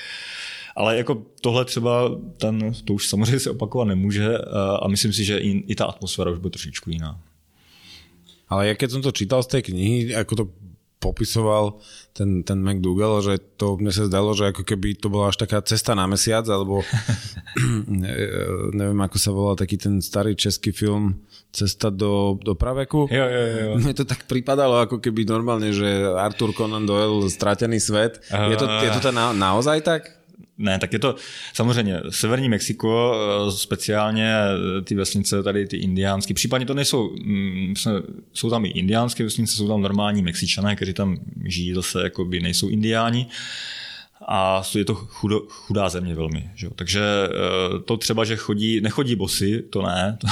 [0.77, 4.43] Ale jako tohle třeba, ten, to už samozřejmě se opakovat nemůže eh,
[4.83, 7.17] a myslím si, že i, i ta atmosféra už bude trošičku jiná.
[8.47, 10.45] Ale ja keď som to čítal z tej knihy, ako to
[11.03, 11.83] popisoval
[12.17, 15.61] ten, ten McDougall, že to mne sa zdalo, že ako keby to bola až taká
[15.61, 16.81] cesta na mesiac, alebo
[18.79, 21.27] neviem, ako sa volal taký ten starý český film
[21.57, 23.09] Cesta do, do praveku.
[23.09, 23.71] Jo, jo, jo.
[23.81, 28.21] Mne to tak pripadalo, ako keby normálne, že Arthur Conan Doyle, Stratený svet.
[28.29, 30.16] Uh, je to, je to na, naozaj tak?
[30.59, 31.15] Ne, tak je to
[31.55, 34.35] samozřejmě severní Mexiko, eh, speciálně
[34.85, 37.75] ty vesnice tady, ty indiánské, případně to nejsou, mm,
[38.33, 42.41] jsou tam i indiánské vesnice, jsou tam normální Mexičané, kteří tam žijí zase, jako by
[42.41, 43.27] nejsou indiáni
[44.29, 46.51] a je to chudo, chudá země velmi.
[46.55, 46.69] Že?
[46.75, 50.29] Takže eh, to třeba, že chodí, nechodí bosy, to ne, to,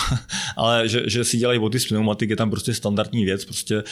[0.56, 3.82] ale že, že si dělají boty z pneumatik, je tam prostě standardní věc, prostě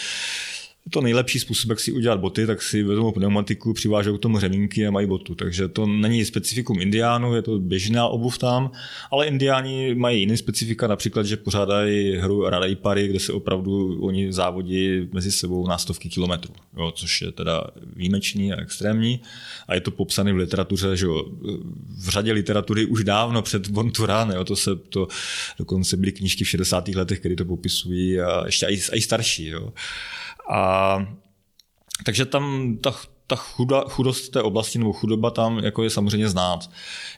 [0.91, 4.87] to nejlepší způsob, jak si udělat boty, tak si vezmou pneumatiku, přivážou k tomu řemínky
[4.87, 5.35] a mají botu.
[5.35, 8.71] Takže to není specifikum indiánů, je to běžná obuv tam,
[9.11, 14.33] ale indiáni mají jiný specifika, například, že pořádají hru Radai Pary, kde se opravdu oni
[14.33, 17.65] závodí mezi sebou na stovky kilometrů, jo, což je teda
[17.97, 19.21] výjimečný a extrémní.
[19.69, 21.25] A je to popsané v literatuře, že jo,
[21.99, 25.09] v řadě literatury už dávno před Bontura, jo, to se to,
[25.59, 26.89] dokonce byly knížky v 60.
[26.89, 29.47] letech, které to popisují a ještě i starší.
[29.47, 29.73] Jo.
[30.51, 31.07] A
[32.05, 32.95] takže tam ta,
[33.27, 36.71] ta chuda, chudost té oblasti nebo chudoba tam jako je samozřejmě znát.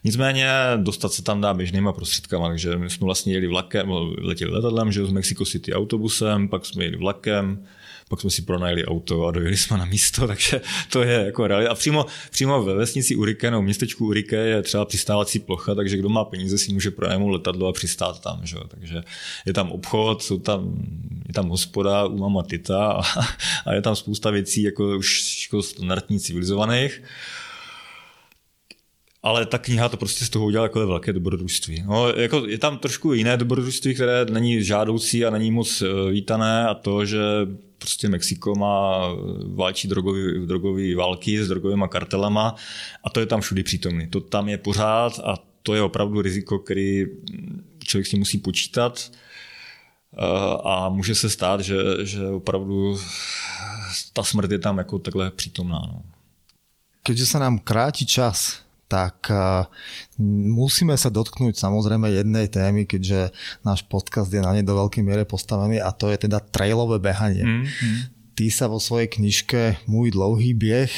[0.05, 4.93] Nicméně dostat se tam dá běžnýma prostředkama, takže my jsme vlastně jeli vlakem, letěli letadlem,
[4.93, 7.67] že z Mexico City autobusem, pak jsme jeli vlakem,
[8.09, 10.61] pak jsme si pronajeli auto a dojeli jsme na místo, takže
[10.91, 11.71] to je jako realita.
[11.71, 16.09] A přímo, přímo ve vesnici Urike, nebo městečku Urike je třeba přistávací plocha, takže kdo
[16.09, 18.41] má peníze si může pronajmout letadlo a přistát tam.
[18.47, 18.57] Že?
[18.69, 19.03] Takže
[19.47, 20.83] je tam obchod, jsou tam,
[21.29, 23.03] je tam hospoda u mama Tita a,
[23.67, 27.03] a je tam spousta věcí jako už jako standardní civilizovaných.
[29.23, 31.85] ale ta kniha to prostě z toho udělala jako velké dobrodružství.
[31.87, 36.69] No, jako je tam trošku jiné dobrodružství, které není žádoucí a není moc eh, vítané
[36.69, 37.19] a to, že
[37.85, 39.09] prostě Mexiko má
[39.55, 42.57] válčí drogový, drogový války s drogovými kartelama
[43.05, 44.09] a to je tam všudy přítomný.
[44.09, 47.05] To tam je pořád a to je opravdu riziko, který
[47.85, 50.25] člověk si musí počítat eh,
[50.65, 52.97] a může se stát, že, že opravdu
[54.13, 55.81] ta smrt je tam jako takhle přítomná.
[55.85, 56.03] No.
[57.05, 59.65] Keďže sa nám kráti čas, tak eh,
[60.51, 63.33] musíme sa dotknúť samozrejme jednej témy, keďže
[63.65, 67.45] náš podcast je na nej do veľkej miere postavený a to je teda trailové behanie.
[67.45, 70.91] Mm-hmm ty sa vo svojej knižke Môj dlouhý bieh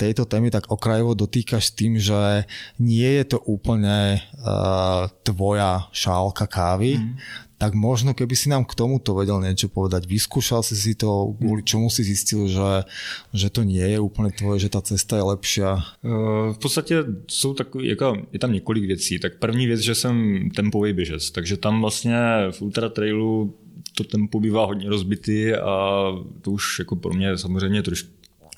[0.00, 2.48] tejto témy tak okrajovo dotýkaš tým, že
[2.80, 4.24] nie je to úplne
[5.20, 10.04] tvoja šálka kávy, mm tak možno keby si nám k tomuto vedel niečo povedať.
[10.04, 12.84] Vyskúšal si si to, kvôli čomu si zistil, že,
[13.32, 15.80] že to nie je úplne tvoje, že ta cesta je lepšia?
[16.52, 19.18] V podstatě jsou takový, jako, je tam několik věcí.
[19.18, 22.16] Tak první věc, že jsem tempový běžec, takže tam vlastně
[22.50, 23.54] v ultra trailu
[23.94, 25.76] to tempo bývá hodně rozbitý a
[26.42, 28.06] to už jako pro mě samozřejmě troš,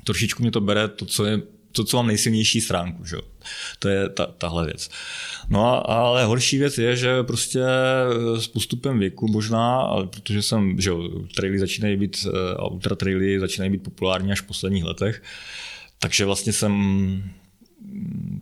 [0.04, 1.42] trošičku mě to bere to, co je
[1.72, 3.04] to, co mám nejsilnější stránku.
[3.04, 3.16] Že?
[3.78, 4.90] To je ta, tahle věc.
[5.48, 7.64] No a, ale horší věc je, že prostě
[8.38, 10.90] s postupem věku možná, ale protože jsem, že
[11.36, 12.26] traily začínají být,
[12.56, 15.22] a ultra traily začínají být populární až v posledních letech,
[15.98, 16.72] takže vlastně jsem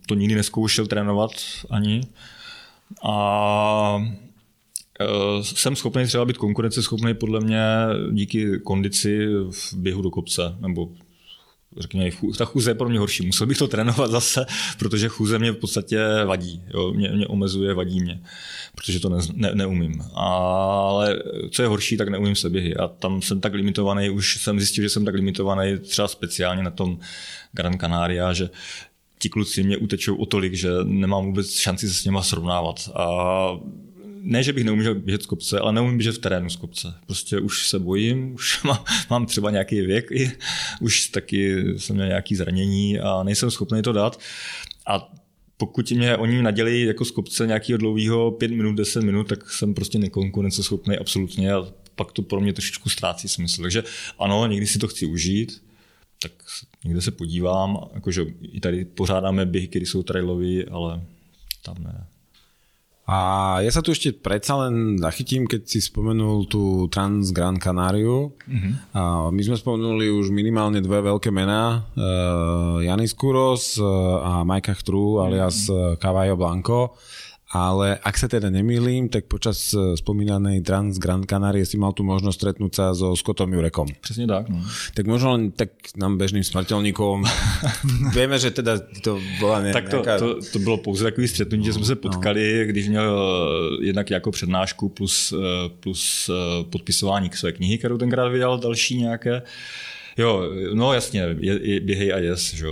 [0.05, 1.31] to nikdy neskoušel trénovat
[1.69, 2.01] ani.
[3.03, 4.03] A
[4.99, 7.63] e, jsem schopný třeba být konkurenceschopný podle mě
[8.11, 10.89] díky kondici v běhu do kopce, nebo
[11.79, 13.25] řekněme, ta chůze je pro mě horší.
[13.25, 14.45] Musel bych to trénovat zase,
[14.79, 16.63] protože chůze mě v podstatě vadí.
[16.73, 16.93] Jo?
[16.93, 18.21] Mě, mě omezuje, vadí mě,
[18.75, 20.03] protože to ne, ne, neumím.
[20.13, 22.75] Ale co je horší, tak neumím se běhy.
[22.75, 26.71] A tam jsem tak limitovaný, už jsem zjistil, že jsem tak limitovaný třeba speciálně na
[26.71, 26.99] tom
[27.51, 28.49] Gran Canaria, že
[29.19, 32.89] ti kluci mě utečou o tolik, že nemám vůbec šanci se s něma srovnávat.
[32.95, 33.05] A
[34.27, 36.93] ne, že bych neuměl běžet z kopce, ale neumím běžet v terénu z kopce.
[37.05, 40.31] Prostě už se bojím, už mám, mám třeba nějaký věk, i,
[40.81, 44.19] už taky jsem měl nějaké zranění a nejsem schopný to dát.
[44.87, 45.13] A
[45.57, 49.73] pokud mě oni nadělí jako z kopce nějakého dlouhého 5 minut, 10 minut, tak jsem
[49.73, 53.61] prostě nekonkurenceschopný absolutně a pak to pro mě trošičku ztrácí smysl.
[53.61, 53.83] Takže
[54.19, 55.63] ano, někdy si to chci užít,
[56.21, 56.31] tak
[56.83, 61.01] někde se podívám, jakože i tady pořádáme běhy, které jsou trailové, ale
[61.63, 62.07] tam ne.
[63.07, 63.19] A
[63.63, 68.35] ja sa tu ešte predsa len zachytím, keď si spomenul tú Trans Gran Canariu.
[68.43, 68.73] Mm-hmm.
[68.99, 71.87] A my sme spomenuli už minimálne dve veľké mená.
[71.95, 76.03] Uh, Janis Kuros uh, a Majka Chtru alias mm-hmm.
[76.03, 76.99] Cavallo Blanco
[77.47, 82.03] ale ak sa teda nemýlim, tak počas e, spomínanej Trans Grand Canarie si mal tu
[82.03, 83.87] možnosť stretnúť sa so Scottom Jurekom.
[84.01, 84.49] Přesně tak.
[84.49, 84.59] No.
[84.93, 87.23] Tak možno len tak nám bežným smrteľníkom
[88.17, 91.73] vieme, že teda to bola ne, Tak to, to, to bylo pouze takový střetnutí, že
[91.73, 92.01] jsme se no.
[92.01, 92.65] potkali, no.
[92.65, 96.29] když měl e, jednak jako přednášku plus, e, plus
[96.69, 99.41] podpisování k své knihy, kterou tenkrát vydal, další nějaké.
[100.17, 102.65] Jo, no jasně, je, je, běhej a jes, že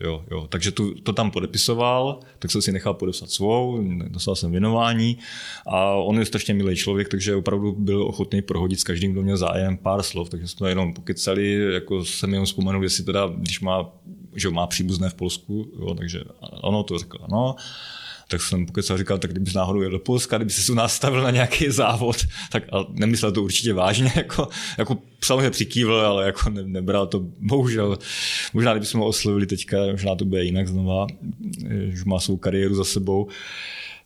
[0.00, 0.46] jo, jo.
[0.48, 5.18] Takže tu, to tam podepisoval, tak jsem si nechal podepsat svou, dostal jsem věnování
[5.66, 9.36] a on je strašně milý člověk, takže opravdu byl ochotný prohodit s každým, kdo měl
[9.36, 13.92] zájem pár slov, takže jsme jenom pokecali, jako jsem jenom vzpomenul, jestli teda, když má,
[14.36, 16.20] že má příbuzné v Polsku, jo, takže
[16.62, 17.56] ono to řekl, ano
[18.30, 21.30] tak jsem pokecal říkal, tak kdyby náhodou jel do Polska, kdyby se tu nastavil na
[21.30, 22.16] nějaký závod,
[22.52, 24.48] tak a nemyslel to určitě vážně, jako,
[24.78, 27.98] jako samozřejmě přikývl, ale jako ne, nebral to, bohužel,
[28.52, 31.06] možná kdybychom ho oslovili teďka, možná to bude jinak znova,
[31.88, 33.28] že má svou kariéru za sebou,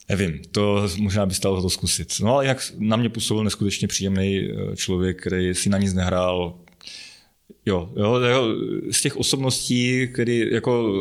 [0.08, 2.14] Nevím, to možná by stalo to zkusit.
[2.20, 6.54] No ale jak na mě působil neskutečně příjemný eh, člověk, který si na nic nehrál.
[7.66, 8.20] Jo, jo,
[8.90, 10.92] z těch osobností, který jako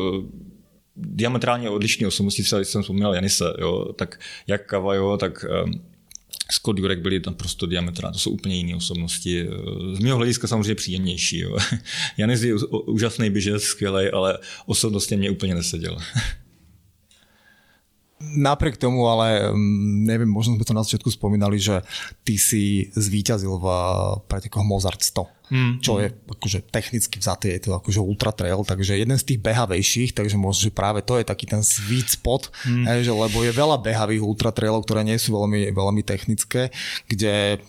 [0.96, 5.72] diametrálně odlišné osobnosti, třeba když jsem vzpomněl Janise, jo, tak jak Kavajo, tak um,
[6.52, 9.48] Scott Jurek byli tam prostě diametrálně, to jsou úplně jiné osobnosti.
[9.92, 11.38] Z mého hlediska samozřejmě příjemnější.
[11.38, 11.56] Jo.
[12.16, 12.54] Janis je
[12.86, 15.98] úžasný běžec, skvělý, ale osobnostně mě úplně neseděl.
[18.36, 21.84] Napriek tomu, ale mm, neviem, možno sme to na začiatku spomínali, že
[22.24, 23.66] ty si zvíťazil v
[24.24, 25.80] pretekoch Mozart 100, mm.
[25.84, 30.16] čo je akože technicky vzaté, je to akože ultra trail, takže jeden z tých behavejších,
[30.16, 32.84] takže možno, že práve to je taký ten sweet spot, mm.
[33.04, 36.72] že, lebo je veľa behavých ultra trailov, ktoré nie sú veľmi, veľmi technické,
[37.08, 37.60] kde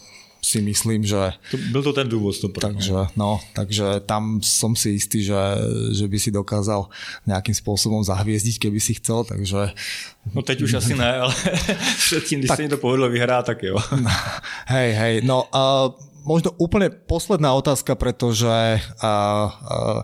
[0.45, 1.33] si myslím, že...
[1.51, 2.37] To, byl to ten důvod.
[2.37, 5.41] To takže, no, takže tam som si istý, že,
[5.89, 6.85] že by si dokázal
[7.25, 9.73] nějakým způsobem zahvězdit, keby si chcel, takže...
[10.33, 11.33] No teď už asi ne, ale
[11.97, 12.57] předtím, když tak...
[12.57, 13.77] se mi to povedlo vyhrát, tak jo.
[14.65, 15.93] hej, hej, no uh,
[16.25, 20.01] možno úplne posledná otázka, pretože uh, uh,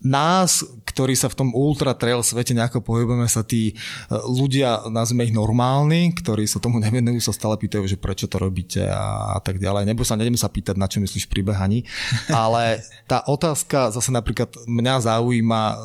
[0.00, 0.64] nás
[0.98, 3.74] ktorí sa v tom ultra trail svete nejako pohybujeme, sa tí e,
[4.10, 8.82] ľudia, nazvime ich normálni, ktorí sa tomu nevenujú, sa stále pýtajú, že prečo to robíte
[8.82, 9.86] a, a tak ďalej.
[9.86, 11.86] Nebo sa, nejdeme sa pýtať, na čo myslíš pri behaní,
[12.34, 15.78] ale tá otázka zase napríklad mňa zaujíma uh,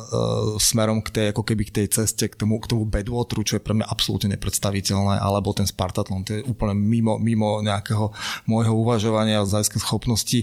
[0.58, 3.62] smerom k tej, ako keby k tej ceste, k tomu, k tomu bedwateru, čo je
[3.62, 8.10] pre mňa absolútne nepredstaviteľné, alebo ten Spartatlon, to je úplne mimo, mimo nejakého
[8.50, 10.42] môjho uvažovania a schopnosti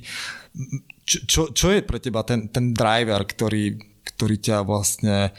[1.05, 5.31] čo, čo je pre teba ten, ten driver, ktorý, ktorý ťa vlastne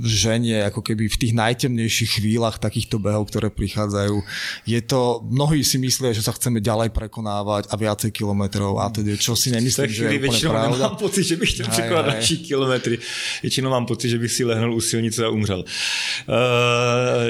[0.00, 4.24] ženie ako keby v tých najtemnejších chvíľach takýchto behov, ktoré prichádzajú.
[4.64, 9.20] Je to, mnohí si myslia, že sa chceme ďalej prekonávať a viacej kilometrov a tedy,
[9.20, 10.72] čo si nemyslím, že je úplne pravda.
[10.72, 12.98] nemám pocit, že bych chtěl překonat další kilometry.
[13.42, 15.60] Většinou mám pocit, že bych si lehnul u silnice a umřel.
[15.60, 16.34] Uh,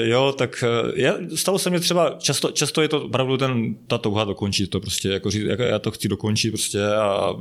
[0.07, 3.97] jo, tak uh, já, stalo se mi třeba, často, často je to opravdu ten, ta
[3.97, 7.33] touha dokončit to prostě, jako říct, jako já to chci dokončit prostě a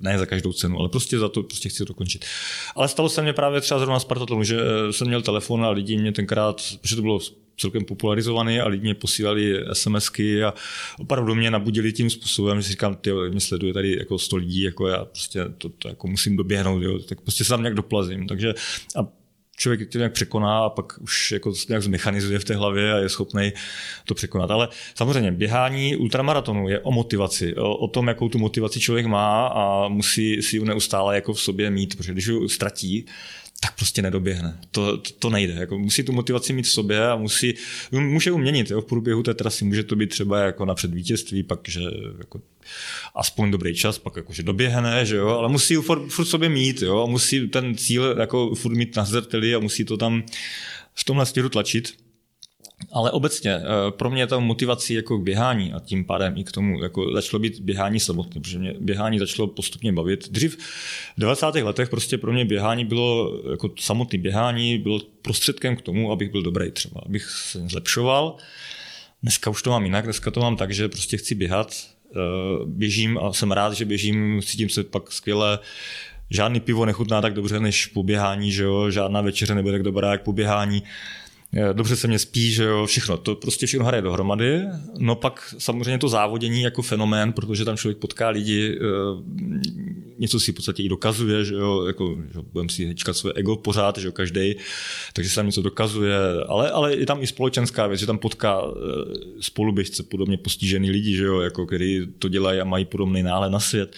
[0.00, 2.24] ne za každou cenu, ale prostě za to prostě chci dokončit.
[2.76, 5.70] Ale stalo se mě právě třeba zrovna s Partatlonu, že eh, jsem měl telefon a
[5.70, 7.20] lidi mě tenkrát, protože to bylo
[7.56, 10.54] celkem popularizovaný a lidi mě posílali SMSky a
[10.98, 14.62] opravdu mě nabudili tím způsobem, že si říkám, ty mě sleduje tady jako 100 lidí,
[14.62, 18.26] jako já prostě to, to jako musím doběhnout, jo, tak prostě se tam nějak doplazím.
[18.26, 18.54] Takže
[18.96, 19.21] a
[19.56, 23.08] člověk to nějak překoná a pak už jako nějak zmechanizuje v té hlavě a je
[23.08, 23.52] schopný
[24.04, 24.50] to překonat.
[24.50, 29.46] Ale samozřejmě běhání ultramaratonu je o motivaci, o, o tom, jakou tu motivaci člověk má
[29.46, 33.06] a musí si ji neustále jako v sobě mít, protože když ji ztratí,
[33.62, 34.60] tak prostě nedoběhne.
[34.70, 35.52] To, to, to nejde.
[35.52, 37.54] Jako musí tu motivaci mít v sobě a musí,
[37.92, 39.64] může uměnit jo, v průběhu té trasy.
[39.64, 41.80] Může to být třeba jako na předvítězství, pak, že
[42.18, 42.40] jako
[43.14, 46.82] aspoň dobrý čas, pak jako, že doběhne, že jo, ale musí furt, furt sobě mít,
[46.82, 50.22] jo, a musí ten cíl jako furt mít na zrteli a musí to tam
[50.94, 51.94] v tomhle směru tlačit.
[52.92, 56.52] Ale obecně eh, pro mě ta motivací jako k běhání a tím pádem i k
[56.52, 60.28] tomu jako začalo být běhání samotné, protože mě běhání začalo postupně bavit.
[60.30, 60.56] Dřív
[61.16, 61.54] v 90.
[61.54, 66.42] letech prostě pro mě běhání bylo jako samotné běhání bylo prostředkem k tomu, abych byl
[66.42, 68.36] dobrý třeba, abych se zlepšoval.
[69.22, 71.74] Dneska už to mám jinak, dneska to mám tak, že prostě chci běhat,
[72.16, 72.18] eh,
[72.66, 75.58] běžím a jsem rád, že běžím, cítím se pak skvěle,
[76.30, 78.90] žádný pivo nechutná tak dobře než po běhání, že jo?
[78.90, 80.82] žádná večeře nebude tak dobrá jak po běhání
[81.72, 84.60] dobře se mě spí, že jo, všechno, to prostě všechno hraje dohromady.
[84.98, 88.82] No pak samozřejmě to závodění jako fenomén, protože tam člověk potká lidi, eh,
[90.18, 93.56] něco si v podstatě i dokazuje, že jo, jako, že budeme si hečkat své ego
[93.56, 94.54] pořád, že jo, každý,
[95.12, 96.16] takže se tam něco dokazuje,
[96.48, 98.80] ale, ale je tam i společenská věc, že tam potká eh,
[99.40, 103.60] spoluběžce, podobně postižený lidi, že jo, jako, který to dělají a mají podobný náhled na
[103.60, 103.96] svět.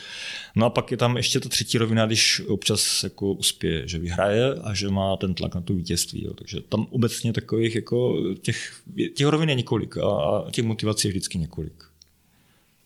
[0.57, 4.55] No a pak je tam ještě ta třetí rovina, když občas jako uspěje, že vyhraje
[4.55, 6.25] a že má ten tlak na to vítězství.
[6.25, 6.35] Jo.
[6.35, 8.83] Takže tam obecně takových jako těch,
[9.15, 10.09] těch rovin je několik a,
[10.47, 11.85] a těch motivací je vždycky několik.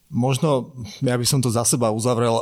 [0.09, 0.73] Možno
[1.05, 2.41] ja by som to za seba uzavrel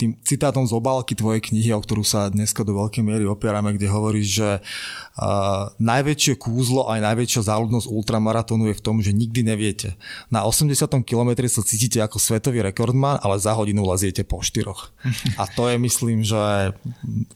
[0.00, 3.92] tým citátom z obálky tvojej knihy, o ktorú sa dneska do veľkej miery opierame, kde
[3.92, 10.00] hovoríš, že uh, najväčšie kúzlo aj najväčšia záľudnosť ultramaratónu je v tom, že nikdy neviete.
[10.32, 10.88] Na 80.
[11.04, 14.88] kilometri sa cítite ako svetový rekordman, ale za hodinu leziete po štyroch.
[15.36, 16.72] A to je, myslím, že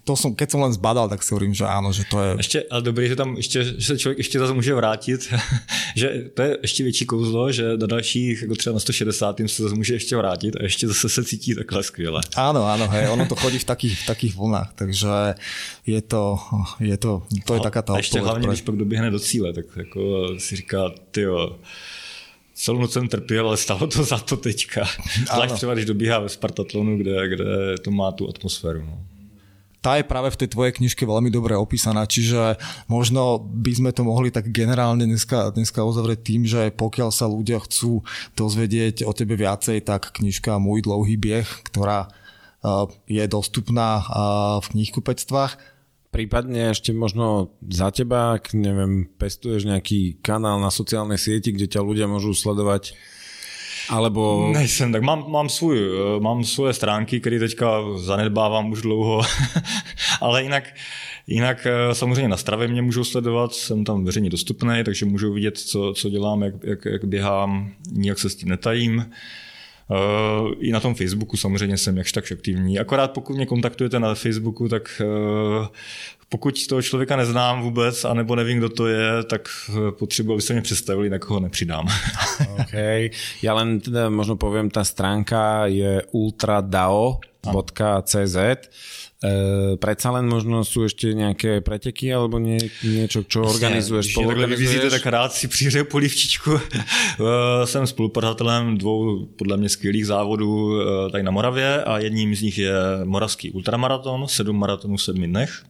[0.08, 2.30] to som, keď som len zbadal, tak si hovorím, že áno, že to je...
[2.36, 5.20] Ještě, ale dobrý, že tam ještě, že se člověk ještě zase může vrátit,
[5.96, 9.62] že to je ještě větší kouzlo, že do dalších, jako třeba na 160 tým se
[9.62, 12.20] zase může ještě vrátit a ještě zase se cítí takhle skvěle.
[12.54, 15.34] Áno, áno, hej, ono to chodí v takých, v takých vlnách, takže
[15.82, 16.38] je to,
[16.78, 19.66] je to, to je taká tá A ještě hlavně, když pak doběhne do cíle, tak
[19.76, 21.26] jako si říká, ty
[22.54, 24.86] celou noc jsem trpěl, ale stalo to za to teďka.
[25.34, 28.86] Zvlášť třeba, když dobíhá ve Spartatlonu, kde, kde to má tu atmosféru.
[28.86, 28.98] No
[29.84, 32.56] tá je práve v tej tvojej knižke veľmi dobre opísaná, čiže
[32.88, 37.60] možno by sme to mohli tak generálne dneska, dneska uzavrieť tým, že pokiaľ sa ľudia
[37.60, 38.00] chcú
[38.32, 42.08] dozvedieť o tebe viacej, tak knižka Môj dlouhý bieh, ktorá
[43.06, 44.00] je dostupná
[44.60, 45.58] v knihkupectvách.
[46.08, 51.82] Prípadne ešte možno za teba, ak neviem, pestuješ nejaký kanál na sociálnej sieti, kde ťa
[51.82, 52.94] ľudia môžu sledovať
[53.88, 54.48] alebo...
[54.52, 55.78] Nejsem, tak mám, mám, svůj,
[56.18, 59.22] mám svoje stránky, které teďka zanedbávám už dlouho,
[60.20, 60.64] ale jinak,
[61.26, 65.58] jinak eh, samozřejmě na stravě mě můžou sledovat, jsem tam veřejně dostupný, takže můžou vidět,
[65.58, 69.10] co, co dělám, jak, jak, jak běhám, nijak se s tím netajím.
[69.90, 72.78] Uh, I na tom Facebooku samozřejmě jsem jakž tak aktivní.
[72.78, 75.66] Akorát pokud mě kontaktujete na Facebooku, tak uh,
[76.28, 80.52] pokud toho člověka neznám vůbec, anebo nevím, kdo to je, tak eh, potřebuji, aby se
[80.52, 81.86] mě představili, tak ho nepřidám.
[82.60, 82.74] OK.
[83.42, 88.36] Ja len teda možno poviem, tá stránka je ultradao.cz
[89.24, 94.46] E, predsa len možno sú ešte nejaké preteky alebo nie, niečo, čo organizuješ, Když takhle
[94.46, 96.60] vyvízíte, tak rád si přihřeju polivčičku.
[97.64, 102.58] Jsem spolupořadatelem dvou podle mě skvělých závodů e, tady na Moravě a jedním z nich
[102.58, 102.72] je
[103.04, 105.64] Moravský ultramaraton, sedm maratonů v sedmi dnech.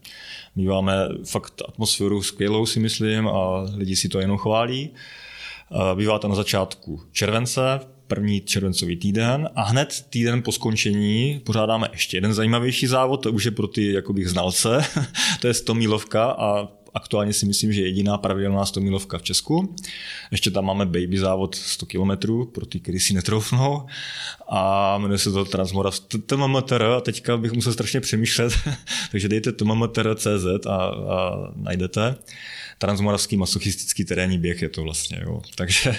[0.57, 4.91] Míváme fakt atmosféru skvělou, si myslím, a lidi si to jenom chválí.
[4.91, 11.89] E, bývá to na začátku července, první červencový týden a hned týden po skončení pořádáme
[11.93, 14.85] ještě jeden zajímavější závod, to už je pro ty jakoby znalce,
[15.41, 19.75] to je 100 mílovka a aktuálně si myslím, že jediná pravidelná 100 mílovka v Česku.
[20.31, 23.87] Ještě tam máme baby závod 100 km pro ty, kteří si netroufnou
[24.49, 28.53] a jmenuje se to Transmorav TMMTR a teďka bych musel strašně přemýšlet,
[29.11, 32.17] takže dejte TMMTR.cz a, a najdete.
[32.79, 35.21] Transmoravský masochistický terénní běh je to vlastně.
[35.23, 35.43] Jo.
[35.55, 35.95] Takže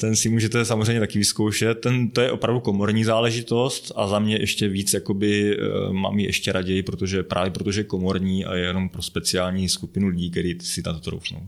[0.00, 1.80] ten si můžete samozřejmě taky vyzkoušet.
[1.80, 6.26] Ten, to je opravdu komorní záležitost a za mě ještě víc jakoby, eh, mám ji
[6.26, 10.58] ještě raději, protože právě protože je komorní a je jenom pro speciální skupinu lidí, kteří
[10.62, 11.46] si na to troufnou.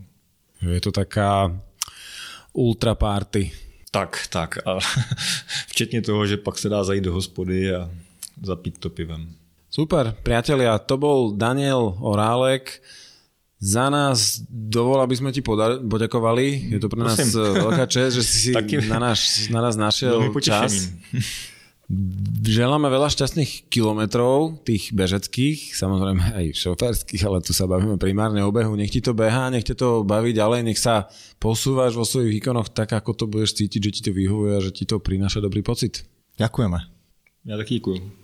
[0.70, 1.60] Je to taká
[2.52, 3.52] ultra party.
[3.90, 4.58] Tak, tak.
[4.66, 4.78] A
[5.68, 7.90] včetně toho, že pak se dá zajít do hospody a
[8.42, 9.28] zapít to pivem.
[9.70, 12.82] Super, priatelia, to bol Daniel Orálek,
[13.64, 16.76] za nás dovol, aby sme ti poďakovali.
[16.76, 17.40] Je to pre nás Prosím.
[17.40, 18.84] Eh, veľká čest, že si Taký...
[18.84, 20.92] na, náš, na nás našiel čas.
[22.44, 28.48] Želáme veľa šťastných kilometrov, tých bežeckých, samozrejme aj šoférských, ale tu sa bavíme primárne o
[28.48, 28.72] behu.
[28.72, 32.72] Nech ti to beha, nech ťa to baví ďalej, nech sa posúvaš vo svojich výkonoch
[32.72, 35.60] tak, ako to budeš cítiť, že ti to vyhovuje a že ti to prináša dobrý
[35.60, 36.08] pocit.
[36.40, 36.78] Ďakujeme.
[37.44, 38.16] Ja taky děkuji.